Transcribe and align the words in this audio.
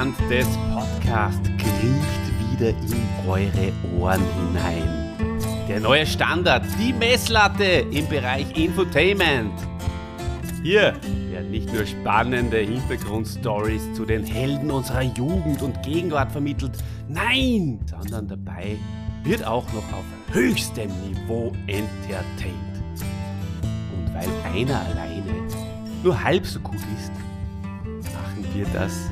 Hand 0.00 0.18
des 0.30 0.46
Podcasts 0.72 1.46
kriecht 1.58 2.52
wieder 2.52 2.70
in 2.70 3.28
eure 3.28 3.70
Ohren 3.98 4.22
hinein. 4.38 5.14
Der 5.68 5.78
neue 5.78 6.06
Standard, 6.06 6.64
die 6.78 6.94
Messlatte 6.94 7.84
im 7.90 8.08
Bereich 8.08 8.46
Infotainment. 8.56 9.52
Hier 10.62 10.94
werden 11.30 11.50
nicht 11.50 11.70
nur 11.74 11.84
spannende 11.84 12.60
Hintergrundstories 12.60 13.92
zu 13.92 14.06
den 14.06 14.24
Helden 14.24 14.70
unserer 14.70 15.02
Jugend 15.02 15.60
und 15.60 15.82
Gegenwart 15.82 16.32
vermittelt, 16.32 16.78
nein, 17.06 17.80
sondern 17.84 18.26
dabei 18.26 18.78
wird 19.22 19.46
auch 19.46 19.70
noch 19.74 19.84
auf 19.92 20.04
höchstem 20.32 20.90
Niveau 21.10 21.52
entertained. 21.66 23.04
Und 23.62 24.14
weil 24.14 24.28
einer 24.54 24.80
alleine 24.80 25.34
nur 26.02 26.24
halb 26.24 26.46
so 26.46 26.58
gut 26.60 26.80
ist, 26.96 27.12
machen 28.14 28.46
wir 28.54 28.64
das 28.72 29.10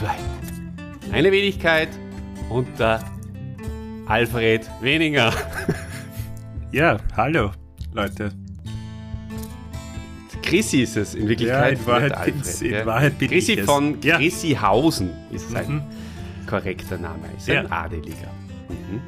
zu 0.00 0.06
zweit. 0.06 1.12
Eine 1.12 1.30
Wenigkeit 1.32 1.88
und 2.48 2.66
der 2.78 3.02
Alfred 4.06 4.68
Weniger. 4.80 5.32
Ja, 6.72 6.98
hallo 7.16 7.50
Leute. 7.92 8.30
Chrissy 10.40 10.82
ist 10.82 10.96
es 10.96 11.16
in 11.16 11.26
Wirklichkeit. 11.28 11.72
Ja, 11.74 11.80
in 11.80 11.86
Wahrheit, 11.86 12.12
Alfred, 12.16 12.34
bin's, 12.34 12.62
in 12.62 12.70
ja. 12.70 12.86
Wahrheit 12.86 13.18
bin 13.18 13.28
Chrissy 13.28 13.52
ich 13.54 13.58
es. 13.58 13.66
von 13.66 14.00
Ja. 14.02 14.18
Chrissyhausen 14.18 15.10
ist 15.32 15.50
sein 15.50 15.68
Mhm. 15.68 15.82
korrekter 16.46 16.96
Name. 16.96 17.24
Ist 17.36 17.50
ein 17.50 17.64
Ja. 17.64 17.70
Adeliger. 17.72 18.28
Mhm. 18.68 19.00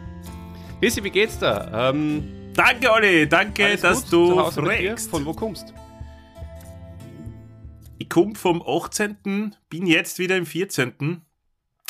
Chrissy, 0.80 1.04
wie 1.04 1.10
geht's 1.10 1.38
da? 1.38 1.90
Ähm, 1.90 2.24
Danke, 2.54 2.90
Olli, 2.90 3.28
danke, 3.28 3.76
dass 3.76 4.02
gut 4.10 4.12
du 4.12 4.50
fragst. 4.50 5.08
Von 5.08 5.24
wo 5.24 5.32
kommst? 5.32 5.72
Ich 8.02 8.08
komme 8.08 8.34
vom 8.34 8.60
18., 8.66 9.54
bin 9.68 9.86
jetzt 9.86 10.18
wieder 10.18 10.36
im 10.36 10.44
14. 10.44 11.22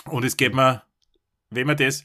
Und 0.05 0.25
es 0.27 0.37
geht 0.37 0.55
mir, 0.55 0.83
wenn 1.49 1.67
man 1.67 1.79
das. 1.79 2.05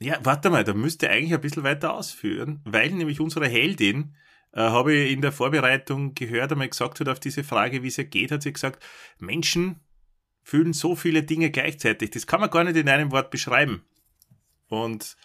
Ja, 0.00 0.18
warte 0.24 0.50
mal, 0.50 0.64
da 0.64 0.74
müsste 0.74 1.08
eigentlich 1.08 1.32
ein 1.32 1.40
bisschen 1.40 1.62
weiter 1.62 1.94
ausführen, 1.94 2.60
weil 2.64 2.90
nämlich 2.90 3.20
unsere 3.20 3.46
Heldin, 3.46 4.16
äh, 4.52 4.62
habe 4.62 4.94
ich 4.94 5.12
in 5.12 5.20
der 5.20 5.30
Vorbereitung 5.30 6.14
gehört, 6.14 6.50
einmal 6.50 6.68
gesagt 6.68 6.98
hat 6.98 7.08
auf 7.08 7.20
diese 7.20 7.44
Frage, 7.44 7.84
wie 7.84 7.86
es 7.86 7.98
ihr 7.98 8.06
geht, 8.06 8.32
hat 8.32 8.42
sie 8.42 8.52
gesagt, 8.52 8.84
Menschen 9.20 9.78
fühlen 10.42 10.72
so 10.72 10.96
viele 10.96 11.22
Dinge 11.22 11.52
gleichzeitig. 11.52 12.10
Das 12.10 12.26
kann 12.26 12.40
man 12.40 12.50
gar 12.50 12.64
nicht 12.64 12.76
in 12.76 12.88
einem 12.88 13.12
Wort 13.12 13.30
beschreiben. 13.30 13.84
Und 14.66 15.16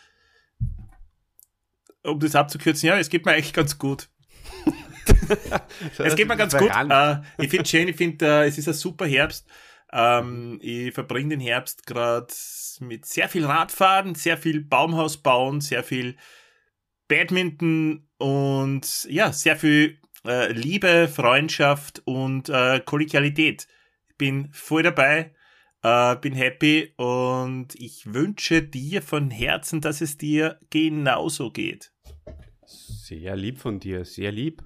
um 2.04 2.20
das 2.20 2.36
abzukürzen, 2.36 2.88
ja, 2.88 3.00
es 3.00 3.10
geht 3.10 3.26
mir 3.26 3.32
eigentlich 3.32 3.54
ganz 3.54 3.80
gut. 3.80 4.10
Es 5.98 6.16
geht 6.16 6.28
mir 6.28 6.38
ganz 6.38 6.56
gut. 6.56 6.70
Äh, 6.70 7.18
ich 7.38 7.50
finde 7.50 7.66
schön, 7.66 7.88
ich 7.88 7.96
finde, 7.96 8.26
äh, 8.26 8.48
es 8.48 8.58
ist 8.58 8.68
ein 8.68 8.74
super 8.74 9.06
Herbst. 9.06 9.48
Ähm, 9.92 10.60
ich 10.62 10.94
verbringe 10.94 11.30
den 11.30 11.40
Herbst 11.40 11.86
gerade 11.86 12.28
mit 12.80 13.06
sehr 13.06 13.30
viel 13.30 13.46
Radfahren, 13.46 14.16
sehr 14.16 14.38
viel 14.38 14.62
Baumhaus 14.62 15.18
bauen, 15.18 15.62
sehr 15.62 15.84
viel 15.84 16.16
Badminton 17.08 18.08
und 18.18 19.08
ja, 19.10 19.32
sehr 19.32 19.56
viel 19.56 20.00
äh, 20.26 20.52
Liebe, 20.52 21.08
Freundschaft 21.08 22.02
und 22.06 22.52
Kollegialität. 22.86 23.68
Ich 24.10 24.18
bin 24.18 24.50
voll 24.52 24.84
dabei, 24.84 25.32
äh, 25.86 26.16
bin 26.16 26.34
happy 26.34 26.94
und 26.98 27.76
ich 27.76 28.12
wünsche 28.12 28.64
dir 28.64 29.04
von 29.04 29.30
Herzen, 29.30 29.82
dass 29.82 30.02
es 30.02 30.18
dir 30.18 30.60
genauso 30.72 31.52
geht. 31.52 31.92
Sehr 32.66 33.36
lieb 33.36 33.60
von 33.60 33.80
dir, 33.80 34.04
sehr 34.04 34.32
lieb. 34.32 34.64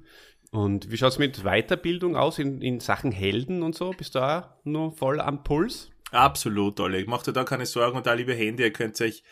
Und 0.52 0.92
wie 0.92 0.98
schaut's 0.98 1.20
mit 1.20 1.44
Weiterbildung 1.44 2.16
aus 2.16 2.40
in, 2.40 2.62
in 2.62 2.80
Sachen 2.80 3.12
Helden 3.12 3.62
und 3.62 3.76
so? 3.76 3.92
Bist 3.92 4.16
du 4.16 4.20
auch 4.20 4.48
nur 4.64 4.92
voll 4.92 5.20
am 5.20 5.44
Puls? 5.44 5.92
Absolut, 6.12 6.80
Oleg. 6.80 7.08
Macht 7.08 7.28
dir 7.28 7.34
da 7.34 7.44
keine 7.44 7.68
Sorgen 7.68 7.98
und 7.98 8.08
da, 8.08 8.14
liebe 8.14 8.34
Hände, 8.34 8.64
ihr 8.64 8.74
könnt 8.74 9.00
euch 9.00 9.24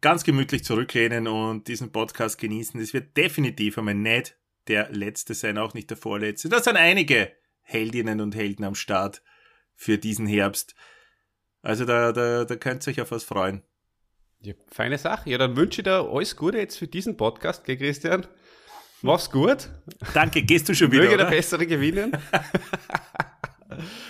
ganz 0.00 0.24
gemütlich 0.24 0.64
zurücklehnen 0.64 1.26
und 1.28 1.68
diesen 1.68 1.92
Podcast 1.92 2.38
genießen. 2.38 2.80
Es 2.80 2.94
wird 2.94 3.16
definitiv 3.16 3.76
einmal 3.76 3.94
nicht 3.94 4.36
der 4.68 4.90
letzte 4.90 5.34
sein, 5.34 5.58
auch 5.58 5.74
nicht 5.74 5.90
der 5.90 5.96
vorletzte. 5.96 6.48
Da 6.48 6.62
sind 6.62 6.76
einige 6.76 7.32
Heldinnen 7.60 8.20
und 8.20 8.34
Helden 8.34 8.64
am 8.64 8.74
Start 8.74 9.22
für 9.74 9.98
diesen 9.98 10.26
Herbst. 10.26 10.74
Also 11.60 11.84
da, 11.84 12.12
da, 12.12 12.44
da 12.44 12.56
könnt 12.56 12.86
ihr 12.86 12.92
euch 12.92 13.00
auf 13.00 13.10
was 13.10 13.24
freuen. 13.24 13.62
Ja, 14.40 14.54
feine 14.68 14.98
Sache. 14.98 15.28
Ja, 15.30 15.38
dann 15.38 15.56
wünsche 15.56 15.80
ich 15.80 15.84
dir 15.84 16.08
alles 16.08 16.36
Gute 16.36 16.58
jetzt 16.58 16.78
für 16.78 16.86
diesen 16.86 17.16
Podcast, 17.16 17.64
gell, 17.64 17.76
Christian? 17.76 18.26
Mach's 19.02 19.30
gut. 19.30 19.70
Danke, 20.12 20.42
gehst 20.42 20.68
du 20.68 20.74
schon 20.74 20.90
wieder, 20.90 21.04
Möge 21.04 21.16
der 21.16 21.26
oder? 21.26 21.36
Bessere 21.36 21.66
gewinnen. 21.66 22.12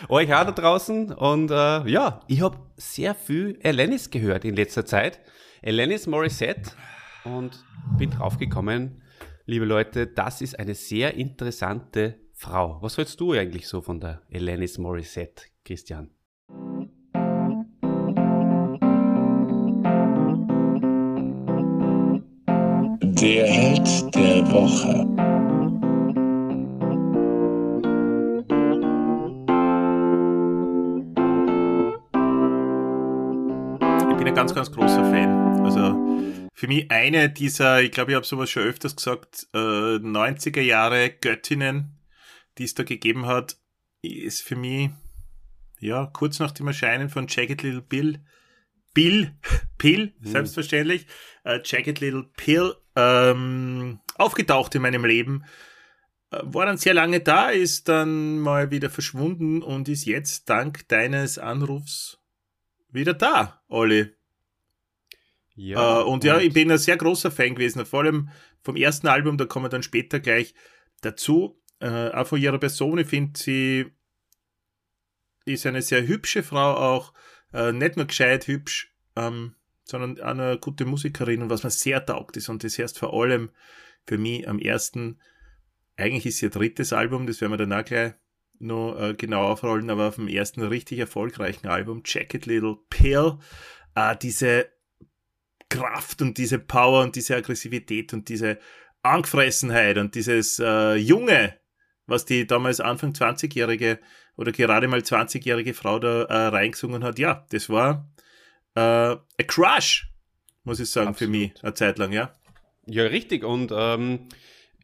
Euch 0.08 0.34
auch 0.34 0.44
da 0.44 0.52
draußen. 0.52 1.12
Und 1.12 1.50
äh, 1.50 1.88
ja, 1.88 2.20
ich 2.26 2.40
habe 2.40 2.58
sehr 2.76 3.14
viel 3.14 3.58
Alanis 3.62 4.10
gehört 4.10 4.44
in 4.44 4.56
letzter 4.56 4.86
Zeit. 4.86 5.20
Alanis 5.62 6.06
Morissette. 6.06 6.70
Und 7.24 7.62
bin 7.98 8.10
draufgekommen, 8.10 9.02
liebe 9.44 9.66
Leute, 9.66 10.06
das 10.06 10.40
ist 10.40 10.58
eine 10.58 10.74
sehr 10.74 11.14
interessante 11.14 12.18
Frau. 12.32 12.78
Was 12.80 12.96
hältst 12.96 13.20
du 13.20 13.32
eigentlich 13.32 13.68
so 13.68 13.82
von 13.82 14.00
der 14.00 14.22
Alanis 14.32 14.78
Morissette, 14.78 15.44
Christian? 15.64 16.10
Der 23.20 23.48
Held 23.48 24.14
der 24.14 24.48
Woche. 24.52 25.04
Ich 34.08 34.16
bin 34.16 34.28
ein 34.28 34.34
ganz, 34.36 34.54
ganz 34.54 34.70
großer 34.70 35.04
Fan. 35.10 35.64
Also 35.64 35.96
für 36.54 36.68
mich 36.68 36.88
eine 36.92 37.28
dieser, 37.28 37.82
ich 37.82 37.90
glaube, 37.90 38.12
ich 38.12 38.14
habe 38.14 38.24
sowas 38.24 38.50
schon 38.50 38.62
öfters 38.62 38.94
gesagt, 38.94 39.48
äh, 39.52 39.58
90er 39.58 40.60
Jahre 40.60 41.10
Göttinnen, 41.10 41.98
die 42.58 42.64
es 42.64 42.74
da 42.74 42.84
gegeben 42.84 43.26
hat, 43.26 43.56
ist 44.00 44.42
für 44.42 44.54
mich, 44.54 44.90
ja, 45.80 46.06
kurz 46.06 46.38
nach 46.38 46.52
dem 46.52 46.68
Erscheinen 46.68 47.08
von 47.08 47.26
Jagged 47.28 47.62
Little 47.62 47.82
Bill, 47.82 48.20
Bill, 48.94 49.32
Pill, 49.78 50.14
selbstverständlich, 50.20 51.08
äh, 51.42 51.58
Jagged 51.64 51.98
Little 51.98 52.30
Pill, 52.36 52.76
ähm, 52.98 54.00
aufgetaucht 54.16 54.74
in 54.74 54.82
meinem 54.82 55.04
Leben. 55.04 55.44
Äh, 56.30 56.40
War 56.42 56.66
dann 56.66 56.78
sehr 56.78 56.94
lange 56.94 57.20
da, 57.20 57.50
ist 57.50 57.88
dann 57.88 58.40
mal 58.40 58.70
wieder 58.70 58.90
verschwunden 58.90 59.62
und 59.62 59.88
ist 59.88 60.04
jetzt 60.04 60.50
dank 60.50 60.88
deines 60.88 61.38
Anrufs 61.38 62.18
wieder 62.90 63.14
da, 63.14 63.62
Olli. 63.68 64.12
äh, 66.00 66.02
und 66.02 66.24
ja, 66.24 66.38
ich 66.38 66.52
bin 66.52 66.70
ein 66.70 66.78
sehr 66.78 66.96
großer 66.96 67.30
Fan 67.30 67.54
gewesen, 67.54 67.84
vor 67.86 68.00
allem 68.00 68.30
vom 68.62 68.76
ersten 68.76 69.06
Album, 69.06 69.38
da 69.38 69.44
kommen 69.44 69.66
wir 69.66 69.70
dann 69.70 69.82
später 69.82 70.18
gleich 70.20 70.54
dazu. 71.00 71.60
Äh, 71.80 72.10
auch 72.10 72.26
von 72.26 72.40
ihrer 72.40 72.58
Person, 72.58 72.98
ich 72.98 73.06
finde, 73.06 73.38
sie 73.38 73.86
ist 75.44 75.66
eine 75.66 75.82
sehr 75.82 76.06
hübsche 76.06 76.42
Frau 76.42 76.74
auch, 76.74 77.12
äh, 77.52 77.72
nicht 77.72 77.96
nur 77.96 78.06
gescheit 78.06 78.48
hübsch, 78.48 78.92
ähm, 79.14 79.54
sondern 79.88 80.20
eine 80.20 80.58
gute 80.58 80.84
Musikerin 80.84 81.42
und 81.42 81.50
was 81.50 81.64
mir 81.64 81.70
sehr 81.70 82.04
taugt 82.04 82.36
ist 82.36 82.48
und 82.48 82.62
das 82.62 82.78
heißt 82.78 82.98
vor 82.98 83.14
allem 83.14 83.50
für 84.06 84.18
mich 84.18 84.48
am 84.48 84.58
ersten, 84.58 85.20
eigentlich 85.96 86.26
ist 86.26 86.42
ihr 86.42 86.50
drittes 86.50 86.92
Album, 86.92 87.26
das 87.26 87.40
werden 87.40 87.52
wir 87.52 87.58
dann 87.58 87.72
auch 87.72 87.84
gleich 87.84 88.14
noch 88.58 88.98
äh, 88.98 89.14
genau 89.14 89.44
aufrollen, 89.44 89.90
aber 89.90 90.08
auf 90.08 90.16
dem 90.16 90.28
ersten 90.28 90.62
richtig 90.62 90.98
erfolgreichen 90.98 91.68
Album, 91.68 92.02
Jacket 92.04 92.46
Little 92.46 92.76
Pill, 92.90 93.38
äh, 93.94 94.16
diese 94.16 94.68
Kraft 95.68 96.22
und 96.22 96.38
diese 96.38 96.58
Power 96.58 97.02
und 97.02 97.16
diese 97.16 97.36
Aggressivität 97.36 98.12
und 98.12 98.28
diese 98.28 98.58
Angefressenheit 99.02 99.98
und 99.98 100.14
dieses 100.14 100.58
äh, 100.58 100.94
Junge, 100.94 101.54
was 102.06 102.24
die 102.24 102.46
damals 102.46 102.80
Anfang 102.80 103.12
20-jährige 103.12 104.00
oder 104.36 104.52
gerade 104.52 104.88
mal 104.88 105.00
20-jährige 105.00 105.74
Frau 105.74 105.98
da 105.98 106.22
äh, 106.24 106.46
reingesungen 106.48 107.04
hat, 107.04 107.18
ja, 107.18 107.46
das 107.50 107.68
war 107.68 108.10
äh, 108.78 109.42
a 109.42 109.44
Crush, 109.46 110.08
muss 110.64 110.80
ich 110.80 110.90
sagen, 110.90 111.08
Absolut. 111.08 111.34
für 111.34 111.38
mich, 111.38 111.52
eine 111.62 111.74
Zeit 111.74 111.98
lang, 111.98 112.12
ja. 112.12 112.32
Ja, 112.86 113.04
richtig. 113.04 113.44
Und 113.44 113.72
ähm, 113.74 114.28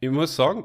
ich 0.00 0.10
muss 0.10 0.36
sagen, 0.36 0.64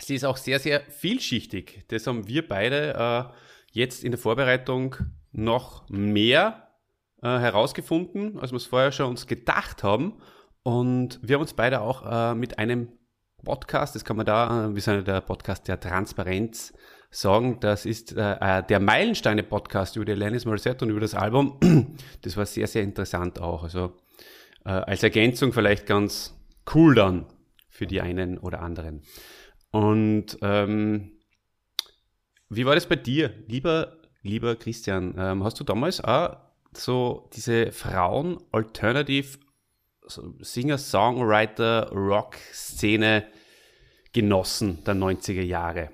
sie 0.00 0.14
ist 0.14 0.24
auch 0.24 0.36
sehr, 0.36 0.58
sehr 0.60 0.80
vielschichtig. 0.80 1.84
Das 1.88 2.06
haben 2.06 2.26
wir 2.28 2.46
beide 2.46 2.94
äh, 2.94 3.34
jetzt 3.72 4.04
in 4.04 4.12
der 4.12 4.18
Vorbereitung 4.18 4.96
noch 5.32 5.88
mehr 5.88 6.68
äh, 7.22 7.26
herausgefunden, 7.26 8.38
als 8.38 8.52
wir 8.52 8.56
es 8.56 8.66
vorher 8.66 8.92
schon 8.92 9.10
uns 9.10 9.26
gedacht 9.26 9.82
haben. 9.82 10.20
Und 10.62 11.18
wir 11.22 11.34
haben 11.34 11.42
uns 11.42 11.54
beide 11.54 11.80
auch 11.80 12.06
äh, 12.06 12.34
mit 12.34 12.58
einem 12.58 12.92
Podcast, 13.44 13.94
das 13.94 14.04
kann 14.04 14.16
man 14.16 14.26
da, 14.26 14.70
wir 14.74 14.82
sind 14.82 14.94
ja 14.94 15.02
der 15.02 15.20
Podcast 15.20 15.68
der 15.68 15.78
Transparenz, 15.78 16.72
sagen, 17.10 17.58
das 17.60 17.86
ist 17.86 18.16
äh, 18.16 18.36
äh, 18.40 18.62
der 18.64 18.80
Meilensteine-Podcast 18.80 19.96
über 19.96 20.04
die 20.04 20.12
Alanis 20.12 20.44
Morissette 20.44 20.84
und 20.84 20.90
über 20.90 21.00
das 21.00 21.14
Album. 21.14 21.58
Das 22.22 22.36
war 22.36 22.46
sehr, 22.46 22.66
sehr 22.66 22.82
interessant 22.82 23.40
auch. 23.40 23.62
Also 23.62 23.92
äh, 24.64 24.70
als 24.70 25.02
Ergänzung 25.02 25.52
vielleicht 25.52 25.86
ganz 25.86 26.34
cool 26.74 26.94
dann 26.94 27.26
für 27.68 27.86
die 27.86 28.00
einen 28.00 28.38
oder 28.38 28.60
anderen. 28.60 29.02
Und 29.70 30.38
ähm, 30.42 31.12
Wie 32.48 32.66
war 32.66 32.74
das 32.74 32.86
bei 32.86 32.96
dir, 32.96 33.32
lieber, 33.48 33.98
lieber 34.22 34.56
Christian? 34.56 35.14
Ähm, 35.18 35.44
hast 35.44 35.58
du 35.58 35.64
damals 35.64 36.02
auch 36.02 36.36
so 36.72 37.28
diese 37.34 37.72
Frauen-Alternative 37.72 39.38
Singer, 40.06 40.78
Songwriter, 40.78 41.90
Rock-Szene 41.90 43.26
genossen 44.12 44.84
der 44.84 44.94
90er 44.94 45.42
Jahre? 45.42 45.90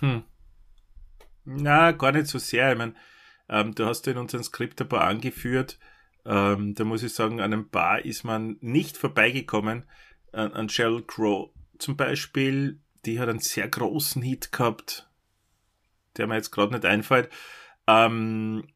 Hm. 0.00 0.24
Na, 1.44 1.92
gar 1.92 2.12
nicht 2.12 2.26
so 2.26 2.38
sehr. 2.38 2.72
Ich 2.72 2.78
meine, 2.78 2.94
ähm, 3.48 3.74
du 3.74 3.86
hast 3.86 4.06
in 4.06 4.16
unserem 4.16 4.42
Skript 4.42 4.80
ein 4.80 4.88
paar 4.88 5.02
angeführt. 5.02 5.78
Ähm, 6.24 6.74
da 6.74 6.84
muss 6.84 7.02
ich 7.02 7.14
sagen, 7.14 7.40
an 7.40 7.52
einem 7.52 7.68
Bar 7.68 8.04
ist 8.04 8.24
man 8.24 8.56
nicht 8.60 8.96
vorbeigekommen. 8.96 9.84
An, 10.32 10.52
an 10.52 10.68
Sheryl 10.68 11.04
Crow 11.04 11.50
zum 11.78 11.96
Beispiel, 11.96 12.80
die 13.04 13.20
hat 13.20 13.28
einen 13.28 13.38
sehr 13.38 13.68
großen 13.68 14.22
Hit 14.22 14.50
gehabt, 14.50 15.08
der 16.16 16.26
mir 16.26 16.34
jetzt 16.34 16.50
gerade 16.50 16.72
nicht 16.72 16.84
einfällt. 16.84 17.30
Ähm, 17.86 18.66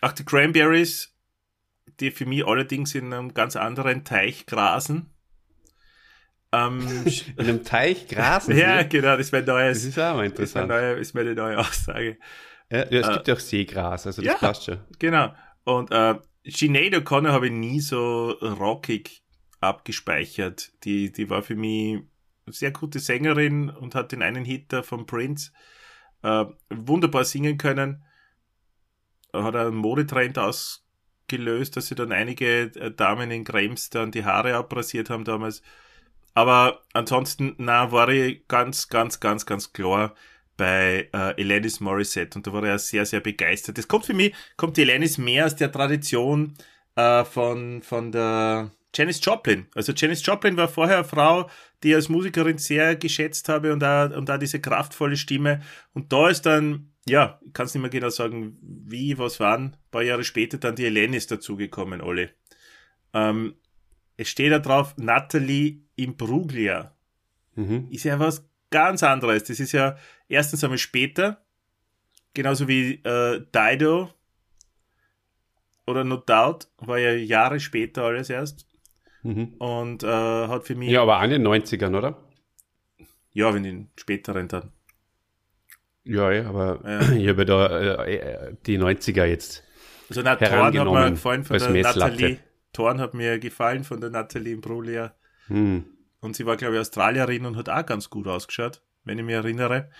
auch 0.00 0.12
die 0.12 0.24
Cranberries, 0.24 1.09
die 2.00 2.10
für 2.10 2.26
mich 2.26 2.46
allerdings 2.46 2.94
in 2.94 3.12
einem 3.12 3.34
ganz 3.34 3.56
anderen 3.56 4.04
Teich 4.04 4.46
grasen. 4.46 5.10
Ähm, 6.52 6.80
in 7.36 7.46
einem 7.46 7.64
Teich 7.64 8.08
grasen? 8.08 8.56
ja, 8.56 8.82
genau, 8.82 9.16
das 9.16 9.32
wäre 9.32 9.44
neues. 9.44 9.78
Das 9.78 9.86
ist 9.86 9.98
auch 9.98 10.16
mal 10.16 10.26
interessant. 10.26 10.70
Das 10.70 10.98
ist 10.98 11.14
meine 11.14 11.34
neue 11.34 11.58
Aussage. 11.58 12.18
Ja, 12.70 12.78
ja 12.90 13.00
es 13.00 13.08
äh, 13.08 13.12
gibt 13.14 13.28
ja 13.28 13.34
auch 13.34 13.40
Seegras, 13.40 14.06
also 14.06 14.22
das 14.22 14.32
ja, 14.32 14.38
passt 14.38 14.64
schon. 14.64 14.80
Genau. 14.98 15.34
Und 15.64 15.90
äh, 15.90 16.14
Sinead 16.44 16.94
O'Connor 16.94 17.32
habe 17.32 17.46
ich 17.46 17.52
nie 17.52 17.80
so 17.80 18.30
rockig 18.30 19.22
abgespeichert. 19.60 20.72
Die, 20.84 21.12
die 21.12 21.28
war 21.28 21.42
für 21.42 21.54
mich 21.54 22.02
eine 22.46 22.52
sehr 22.52 22.70
gute 22.70 22.98
Sängerin 22.98 23.70
und 23.70 23.94
hat 23.94 24.12
den 24.12 24.22
einen 24.22 24.44
Hit 24.44 24.74
von 24.84 25.06
Prince 25.06 25.52
äh, 26.22 26.44
wunderbar 26.70 27.24
singen 27.24 27.58
können. 27.58 28.04
Hat 29.32 29.54
einen 29.54 29.76
Modetrend 29.76 30.38
ausgelöst, 31.30 31.76
dass 31.76 31.86
sie 31.86 31.94
dann 31.94 32.12
einige 32.12 32.62
äh, 32.62 32.90
Damen 32.90 33.30
in 33.30 33.44
Krems 33.44 33.90
dann 33.90 34.10
die 34.10 34.24
Haare 34.24 34.54
abrasiert 34.54 35.10
haben 35.10 35.24
damals. 35.24 35.62
Aber 36.34 36.82
ansonsten, 36.92 37.54
na, 37.58 37.92
war 37.92 38.08
ich 38.08 38.46
ganz, 38.48 38.88
ganz, 38.88 39.20
ganz, 39.20 39.46
ganz 39.46 39.72
klar 39.72 40.14
bei 40.56 41.08
äh, 41.12 41.42
Alanis 41.42 41.80
Morissette 41.80 42.38
und 42.38 42.46
da 42.46 42.52
war 42.52 42.64
er 42.64 42.78
sehr, 42.78 43.06
sehr 43.06 43.20
begeistert. 43.20 43.78
Das 43.78 43.88
kommt 43.88 44.06
für 44.06 44.14
mich, 44.14 44.34
kommt 44.56 44.76
die 44.76 44.82
Alanis 44.82 45.18
mehr 45.18 45.46
aus 45.46 45.56
der 45.56 45.72
Tradition 45.72 46.54
äh, 46.96 47.24
von, 47.24 47.82
von 47.82 48.12
der 48.12 48.70
Janis 48.94 49.20
Joplin. 49.24 49.66
Also 49.74 49.92
Janis 49.92 50.24
Joplin 50.24 50.56
war 50.56 50.68
vorher 50.68 50.98
eine 50.98 51.04
Frau, 51.04 51.48
die 51.82 51.90
ich 51.90 51.94
als 51.94 52.08
Musikerin 52.08 52.58
sehr 52.58 52.96
geschätzt 52.96 53.48
habe 53.48 53.72
und 53.72 53.80
da 53.80 54.06
und 54.06 54.30
diese 54.42 54.60
kraftvolle 54.60 55.16
Stimme. 55.16 55.62
Und 55.94 56.12
da 56.12 56.28
ist 56.28 56.42
dann, 56.42 56.92
ja, 57.08 57.40
ich 57.44 57.52
kann 57.52 57.66
es 57.66 57.74
nicht 57.74 57.80
mehr 57.80 57.90
genau 57.90 58.10
sagen, 58.10 58.58
wie, 58.62 59.18
was 59.18 59.40
waren, 59.40 59.64
ein 59.64 59.76
paar 59.90 60.02
Jahre 60.02 60.24
später 60.24 60.58
dann 60.58 60.76
die 60.76 60.86
Alanis 60.86 61.26
dazugekommen, 61.26 62.00
alle. 62.00 62.30
Ähm, 63.12 63.54
es 64.16 64.28
steht 64.28 64.52
da 64.52 64.58
drauf, 64.58 64.94
Natalie 64.96 65.82
Imbruglia. 65.96 66.94
Mhm. 67.54 67.88
Ist 67.90 68.04
ja 68.04 68.18
was 68.18 68.48
ganz 68.70 69.02
anderes. 69.02 69.44
Das 69.44 69.60
ist 69.60 69.72
ja 69.72 69.96
erstens 70.28 70.62
einmal 70.62 70.78
später, 70.78 71.42
genauso 72.34 72.68
wie 72.68 73.00
äh, 73.02 73.44
Dido 73.54 74.10
oder 75.86 76.04
No 76.04 76.16
Doubt, 76.18 76.68
war 76.78 76.98
ja 76.98 77.12
Jahre 77.12 77.60
später 77.60 78.04
alles 78.04 78.30
erst. 78.30 78.66
Mhm. 79.22 79.54
Und 79.58 80.02
äh, 80.02 80.06
hat 80.06 80.66
für 80.66 80.74
mich. 80.74 80.90
Ja, 80.90 81.02
aber 81.02 81.22
in 81.24 81.30
den 81.30 81.46
90ern, 81.46 81.96
oder? 81.96 82.22
Ja, 83.32 83.52
wenn 83.54 83.64
in 83.64 83.90
späteren 83.96 84.48
dann. 84.48 84.72
Ja, 86.04 86.30
ja 86.32 86.48
aber 86.48 86.80
ja. 86.84 87.12
ich 87.16 87.28
habe 87.28 87.44
da 87.44 88.04
äh, 88.04 88.14
äh 88.14 88.54
die 88.66 88.78
90er 88.78 89.24
jetzt. 89.24 89.64
Also, 90.08 90.22
na, 90.22 90.36
Thorn 90.36 90.76
hat 90.78 90.84
mir 90.84 91.10
gefallen 91.10 91.44
von 91.44 91.58
der 91.58 91.70
Natalie. 91.70 92.38
Thorn 92.72 93.00
hat 93.00 93.14
mir 93.14 93.38
gefallen 93.38 93.84
von 93.84 94.00
der 94.00 94.10
Natalie 94.10 94.54
Imbruglia. 94.54 95.14
Hm. 95.46 95.84
Und 96.20 96.36
sie 96.36 96.46
war, 96.46 96.56
glaube 96.56 96.74
ich, 96.74 96.80
Australierin 96.80 97.46
und 97.46 97.56
hat 97.56 97.68
auch 97.68 97.86
ganz 97.86 98.10
gut 98.10 98.26
ausgeschaut, 98.26 98.82
wenn 99.04 99.18
ich 99.18 99.24
mich 99.24 99.34
erinnere. 99.34 99.90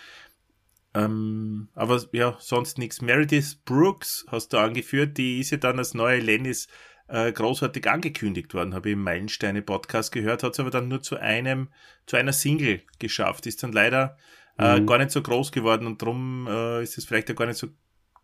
Ähm, 0.94 1.68
aber 1.74 2.02
ja, 2.12 2.36
sonst 2.40 2.78
nichts. 2.78 3.00
Meredith 3.00 3.60
Brooks 3.64 4.26
hast 4.28 4.52
du 4.52 4.58
angeführt, 4.58 5.16
die 5.16 5.40
ist 5.40 5.50
ja 5.50 5.56
dann 5.56 5.78
als 5.78 5.94
neue 5.94 6.18
Lennis 6.18 6.68
äh, 7.06 7.32
großartig 7.32 7.88
angekündigt 7.88 8.54
worden, 8.54 8.74
habe 8.74 8.90
ich 8.90 8.92
im 8.94 9.02
Meilensteine-Podcast 9.02 10.12
gehört, 10.12 10.42
hat 10.42 10.52
es 10.52 10.60
aber 10.60 10.70
dann 10.70 10.88
nur 10.88 11.02
zu 11.02 11.16
einem, 11.16 11.68
zu 12.06 12.16
einer 12.16 12.32
Single 12.32 12.82
geschafft, 12.98 13.46
ist 13.46 13.62
dann 13.62 13.72
leider 13.72 14.16
äh, 14.60 14.80
mhm. 14.80 14.86
gar 14.86 14.98
nicht 14.98 15.10
so 15.10 15.22
groß 15.22 15.52
geworden 15.52 15.86
und 15.86 16.02
darum 16.02 16.46
äh, 16.48 16.82
ist 16.82 16.98
es 16.98 17.04
vielleicht 17.04 17.28
ja 17.28 17.34
gar 17.34 17.46
nicht 17.46 17.58
so 17.58 17.68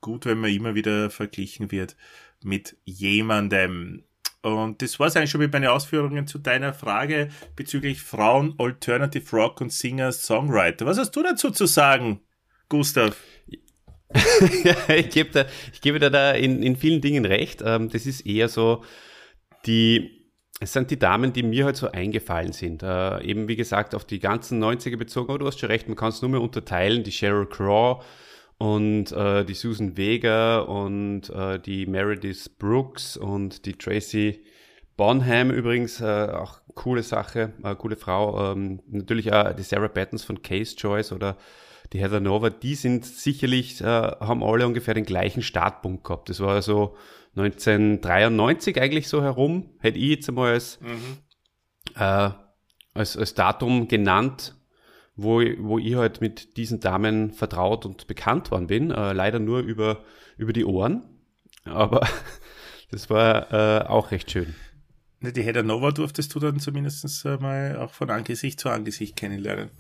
gut, 0.01 0.27
wenn 0.27 0.39
man 0.39 0.51
immer 0.51 0.75
wieder 0.75 1.11
verglichen 1.11 1.71
wird 1.71 1.97
mit 2.43 2.77
jemandem. 2.85 4.05
Und 4.43 4.81
das 4.81 5.01
war 5.01 5.09
es 5.09 5.17
eigentlich 5.17 5.31
schon 5.31 5.41
mit 5.41 5.53
meinen 5.53 5.67
Ausführungen 5.67 6.27
zu 6.27 6.39
deiner 6.39 6.73
Frage 6.73 7.31
bezüglich 7.57 8.01
Frauen, 8.01 8.55
Alternative 8.59 9.29
Rock 9.35 9.61
und 9.61 9.73
Singer, 9.73 10.13
Songwriter. 10.13 10.87
Was 10.87 10.99
hast 10.99 11.13
du 11.13 11.23
dazu 11.23 11.51
zu 11.51 11.67
sagen, 11.67 12.21
Gustav? 12.69 13.17
ich 14.89 15.11
gebe 15.11 15.31
da, 15.31 15.47
ich 15.73 15.81
gebe 15.81 15.99
da, 15.99 16.11
da 16.11 16.33
in, 16.33 16.63
in 16.63 16.77
vielen 16.77 17.01
Dingen 17.01 17.25
recht. 17.25 17.63
Ähm, 17.65 17.89
das 17.89 18.07
ist 18.07 18.21
eher 18.21 18.49
so 18.49 18.85
die, 19.67 20.26
es 20.59 20.73
sind 20.73 20.91
die 20.91 20.99
Damen, 20.99 21.33
die 21.33 21.43
mir 21.43 21.67
halt 21.67 21.77
so 21.77 21.91
eingefallen 21.91 22.53
sind. 22.53 22.83
Äh, 22.83 23.23
eben 23.23 23.49
wie 23.49 23.57
gesagt 23.57 23.95
auf 23.95 24.05
die 24.05 24.19
ganzen 24.19 24.63
90er 24.63 24.97
bezogen, 24.97 25.31
aber 25.31 25.39
du 25.39 25.47
hast 25.47 25.59
schon 25.59 25.69
recht, 25.71 25.89
man 25.89 25.97
kann 25.97 26.09
es 26.09 26.23
nur 26.23 26.31
mehr 26.31 26.41
unterteilen. 26.41 27.03
Die 27.03 27.13
Sheryl 27.13 27.47
Crow 27.47 28.03
und 28.59 29.13
äh, 29.13 29.45
die 29.45 29.55
Susan 29.55 29.97
Vega 29.97 30.61
und 30.61 31.29
äh, 31.31 31.59
die 31.59 31.87
Meredith 31.87 32.49
Brooks 32.59 33.17
und 33.17 33.67
die 33.67 33.75
Tracy 33.75 34.43
Bonham 34.97 35.51
übrigens, 35.51 36.01
äh, 36.01 36.29
auch 36.33 36.61
coole 36.75 37.03
Sache, 37.03 37.53
äh, 37.63 37.75
coole 37.75 37.97
Frau. 37.97 38.53
Ähm, 38.53 38.81
natürlich 38.89 39.33
auch 39.33 39.53
die 39.53 39.63
Sarah 39.63 39.89
Battens 39.89 40.25
von 40.25 40.41
Case 40.41 40.75
Choice 40.75 41.13
oder 41.13 41.37
die 41.93 42.01
Heather 42.01 42.21
Nova, 42.21 42.51
die 42.51 42.75
sind 42.75 43.05
sicherlich, 43.05 43.81
äh, 43.83 43.85
haben 43.85 44.43
alle 44.43 44.67
ungefähr 44.67 44.95
den 44.95 45.05
gleichen 45.05 45.43
Startpunkt 45.43 46.05
gehabt. 46.05 46.31
Das 46.31 46.41
war 46.41 46.55
also 46.55 46.97
1993 47.37 48.81
eigentlich 48.81 49.09
so 49.09 49.23
herum, 49.23 49.71
hätte 49.81 49.99
ich 49.99 50.09
jetzt 50.09 50.29
einmal 50.29 50.55
als, 50.55 50.81
mhm. 50.81 51.19
äh, 51.95 52.31
als, 52.95 53.17
als 53.17 53.35
Datum 53.35 53.89
genannt, 53.89 54.55
wo, 55.17 55.43
wo 55.59 55.79
ich 55.79 55.95
halt 55.97 56.21
mit 56.21 56.57
diesen 56.57 56.81
Damen 56.81 57.33
vertraut 57.33 57.85
und 57.85 58.07
bekannt 58.07 58.51
worden 58.51 58.67
bin. 58.69 58.91
Äh, 58.91 59.13
leider 59.13 59.39
nur 59.39 59.61
über, 59.61 60.03
über 60.39 60.53
die 60.53 60.65
Ohren. 60.65 61.03
Aber 61.65 62.07
das 62.91 63.11
war 63.11 63.53
äh, 63.53 63.87
auch 63.87 64.11
recht 64.11 64.31
schön. 64.31 64.55
Die 65.21 65.43
Heather 65.43 65.63
Nova 65.63 65.91
durftest 65.91 66.35
du 66.35 66.39
dann 66.39 66.61
zumindest 66.61 67.25
mal 67.41 67.77
auch 67.79 67.93
von 67.93 68.11
Angesicht 68.11 68.61
zu 68.61 68.69
Angesicht 68.69 69.17
kennenlernen. 69.17 69.71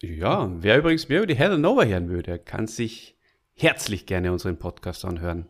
Ja, 0.00 0.50
wer 0.60 0.78
übrigens 0.78 1.08
mehr 1.08 1.18
über 1.18 1.26
die 1.26 1.36
Heather 1.36 1.58
Nova 1.58 1.84
hören 1.84 2.08
würde, 2.08 2.38
kann 2.38 2.66
sich 2.66 3.16
herzlich 3.54 4.06
gerne 4.06 4.32
unseren 4.32 4.58
Podcast 4.58 5.04
anhören. 5.04 5.46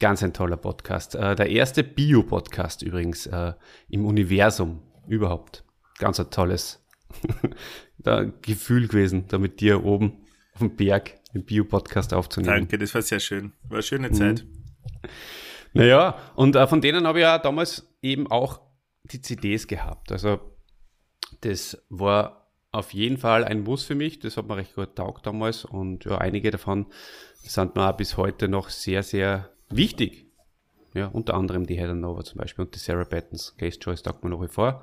Ganz 0.00 0.22
ein 0.22 0.32
toller 0.32 0.56
Podcast. 0.56 1.14
Äh, 1.14 1.36
der 1.36 1.50
erste 1.50 1.84
Bio-Podcast 1.84 2.80
übrigens 2.80 3.26
äh, 3.26 3.52
im 3.90 4.06
Universum 4.06 4.82
überhaupt. 5.06 5.62
Ganz 5.98 6.18
ein 6.18 6.30
tolles 6.30 6.82
Gefühl 8.40 8.88
gewesen, 8.88 9.26
da 9.28 9.36
mit 9.36 9.60
dir 9.60 9.84
oben 9.84 10.24
auf 10.54 10.60
dem 10.60 10.74
Berg 10.74 11.22
den 11.34 11.44
Bio-Podcast 11.44 12.14
aufzunehmen. 12.14 12.60
Danke, 12.60 12.78
das 12.78 12.94
war 12.94 13.02
sehr 13.02 13.20
schön. 13.20 13.52
War 13.64 13.72
eine 13.72 13.82
schöne 13.82 14.10
Zeit. 14.10 14.46
Mhm. 14.46 15.10
Naja, 15.74 16.16
und 16.34 16.56
äh, 16.56 16.66
von 16.66 16.80
denen 16.80 17.06
habe 17.06 17.18
ich 17.18 17.24
ja 17.24 17.38
damals 17.38 17.86
eben 18.00 18.26
auch 18.30 18.62
die 19.04 19.20
CDs 19.20 19.66
gehabt. 19.66 20.12
Also 20.12 20.40
das 21.42 21.76
war 21.90 22.50
auf 22.72 22.94
jeden 22.94 23.18
Fall 23.18 23.44
ein 23.44 23.64
Muss 23.64 23.84
für 23.84 23.94
mich. 23.94 24.18
Das 24.18 24.38
hat 24.38 24.48
mir 24.48 24.56
recht 24.56 24.74
gut 24.74 24.96
taugt 24.96 25.26
damals 25.26 25.66
und 25.66 26.06
ja, 26.06 26.16
einige 26.16 26.50
davon 26.50 26.86
sind 27.42 27.76
mir 27.76 27.90
auch 27.90 27.96
bis 27.98 28.16
heute 28.16 28.48
noch 28.48 28.70
sehr, 28.70 29.02
sehr 29.02 29.50
wichtig. 29.70 30.26
Ja, 30.94 31.06
unter 31.06 31.34
anderem 31.34 31.66
die 31.66 31.78
Heather 31.78 31.94
Nova 31.94 32.24
zum 32.24 32.38
Beispiel 32.38 32.64
und 32.64 32.74
die 32.74 32.80
Sarah 32.80 33.04
Battens. 33.04 33.54
Case 33.56 33.78
Choice 33.78 34.02
taugt 34.02 34.24
mir 34.24 34.30
noch 34.30 34.42
wie 34.42 34.48
vor. 34.48 34.82